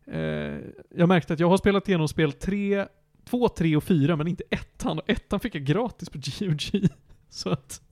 [0.06, 0.58] Eh,
[0.96, 2.86] jag märkte att jag har spelat igenom spel 3,
[3.24, 4.98] 2, 3 och 4 men inte ettan.
[4.98, 6.88] Och ettan fick jag gratis på GOG.
[7.28, 7.82] Så att...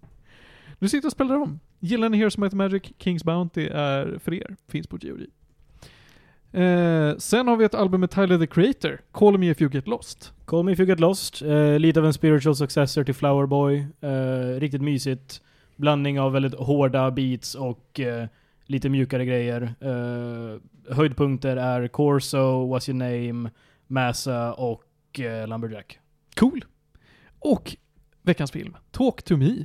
[0.78, 1.60] Nu sitter jag och spelar om.
[1.78, 2.82] Gillar ni Heroes of Might and Magic?
[2.98, 4.56] Kings Bounty är för er.
[4.68, 5.26] Finns på GOG.
[6.62, 9.88] Eh, sen har vi ett album med Tyler the Creator, Call Me If You Get
[9.88, 10.32] Lost.
[10.44, 11.42] Call Me If You Get Lost.
[11.42, 13.86] Eh, lite av en spiritual successor till Flower Boy.
[14.00, 15.42] Eh, riktigt mysigt.
[15.80, 18.26] Blandning av väldigt hårda beats och eh,
[18.64, 19.74] lite mjukare grejer.
[19.80, 20.60] Eh,
[20.94, 23.50] höjdpunkter är Corso, What's Your Name,
[23.86, 25.98] Massa och eh, Lumberjack.
[26.36, 26.64] Cool.
[27.38, 27.76] Och
[28.22, 29.64] veckans film, Talk to me.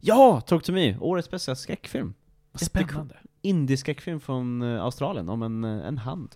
[0.00, 0.40] Ja!
[0.40, 2.14] Talk to me, årets bästa skräckfilm.
[2.54, 3.16] Spännande.
[3.42, 6.34] Indie-skräckfilm från eh, Australien om en, eh, en hand.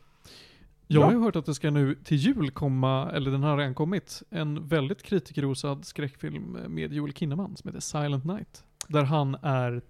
[0.86, 3.74] Jag har ju hört att det ska nu till jul komma, eller den har redan
[3.74, 8.65] kommit, en väldigt kritikerrosad skräckfilm med Joel Kinnaman som heter Silent Night.
[8.89, 9.83] Där han är,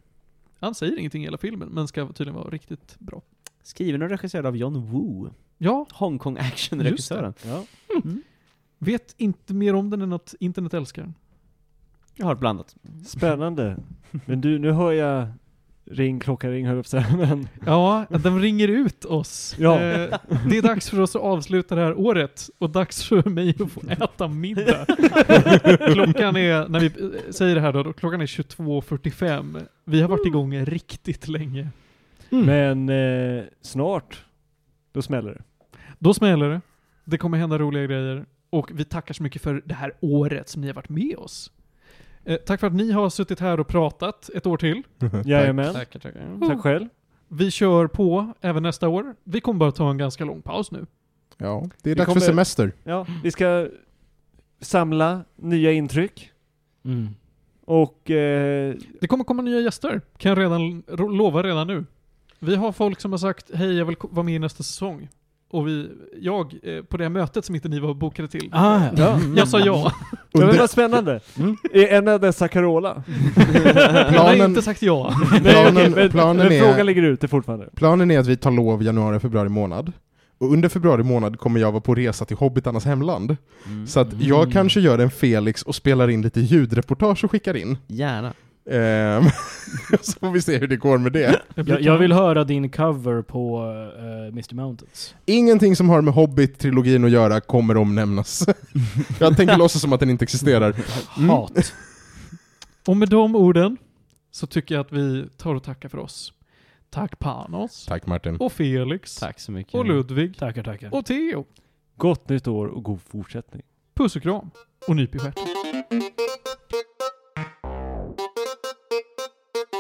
[0.59, 3.23] han säger ingenting i hela filmen, men ska tydligen vara riktigt bra.
[3.63, 5.31] Skriven och regisserad av John Woo.
[5.59, 7.35] Ja, Hongkong action-regissören.
[7.45, 7.65] Ja.
[8.79, 11.15] vet inte mer om den än att internet älskar den.
[12.15, 12.77] Jag har blandat.
[13.07, 13.77] Spännande.
[14.27, 15.29] Men du, nu hör jag
[15.85, 19.57] ring, klocka ring, jag på att säga, men Ja, den ringer ut oss.
[19.59, 19.81] Ja.
[19.81, 20.19] Eh,
[20.49, 23.73] det är dags för oss att avsluta det här året och dags för mig att
[23.73, 24.87] få äta middag.
[25.93, 29.67] klockan är, när vi eh, säger det här då, då klockan är 22.45.
[29.85, 31.69] Vi har varit igång riktigt länge.
[32.31, 34.25] Men eh, snart,
[34.93, 35.43] då smäller det.
[35.99, 36.61] Då smäller det.
[37.05, 38.25] Det kommer hända roliga grejer.
[38.51, 41.51] Och vi tackar så mycket för det här året som ni har varit med oss.
[42.25, 44.83] Eh, tack för att ni har suttit här och pratat ett år till.
[45.25, 45.75] Jajamän.
[45.75, 46.49] Tackar, tackar.
[46.49, 46.89] Tack själv.
[47.29, 49.15] Vi kör på även nästa år.
[49.25, 50.87] Vi kommer bara ta en ganska lång paus nu.
[51.39, 52.73] Ja, det är Vi dags kommer- för semester.
[52.85, 53.69] Ja, vi ska
[54.61, 56.29] samla nya intryck
[56.85, 57.09] Mm.
[57.65, 60.83] och eh, Det kommer komma nya gäster, kan jag redan
[61.17, 61.85] lova redan nu.
[62.39, 65.09] Vi har folk som har sagt hej jag vill vara med i nästa säsong.
[65.53, 65.89] Och vi,
[66.21, 68.49] jag, eh, på det här mötet som inte ni var bokade till.
[68.53, 69.19] Ah, ja.
[69.37, 69.93] Jag sa ja.
[70.11, 71.21] Ja, men Under, vad spännande.
[71.39, 71.57] Mm.
[71.73, 73.03] Är en av dessa Carola?
[73.65, 75.15] Jag har planen, inte sagt ja.
[75.33, 77.69] Nej, Planen- okej, men, planen men är- frågan ligger ute fortfarande.
[77.75, 79.93] planen är att vi tar lov januari, februari månad.
[80.39, 83.37] Och under februari månad kommer jag vara på resa till Hobbitarnas hemland.
[83.67, 83.87] Mm.
[83.87, 87.79] Så att jag kanske gör en Felix och spelar in lite ljudreportage och skickar in.
[87.87, 88.33] Gärna.
[88.71, 89.25] Ehm,
[90.01, 91.43] så får vi se hur det går med det.
[91.55, 95.15] Jag, jag vill höra din cover på uh, Mr Mountains.
[95.27, 98.47] Ingenting som har med Hobbit-trilogin att göra kommer omnämnas.
[99.19, 100.75] jag tänker låtsas som att den inte existerar.
[101.19, 101.31] Mm.
[101.31, 101.75] Hat.
[102.87, 103.77] Och med de orden
[104.31, 106.33] så tycker jag att vi tar och tackar för oss.
[106.91, 107.87] Tack Panos.
[107.87, 108.37] Tack Martin.
[108.37, 109.17] Och Felix.
[109.17, 109.75] Tack så mycket.
[109.75, 110.39] Och Ludvig.
[110.39, 110.95] Tackar, tackar.
[110.95, 111.45] Och Theo.
[111.97, 113.63] Gott nytt år och god fortsättning.
[113.95, 114.51] Puss och kram.
[114.89, 115.45] Och nyp i stjärten.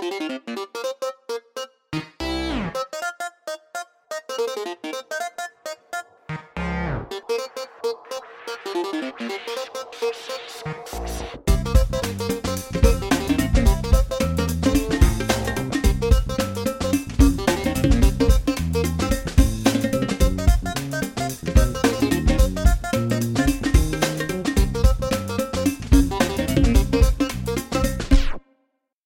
[0.02, 0.40] Thank
[9.20, 9.71] you.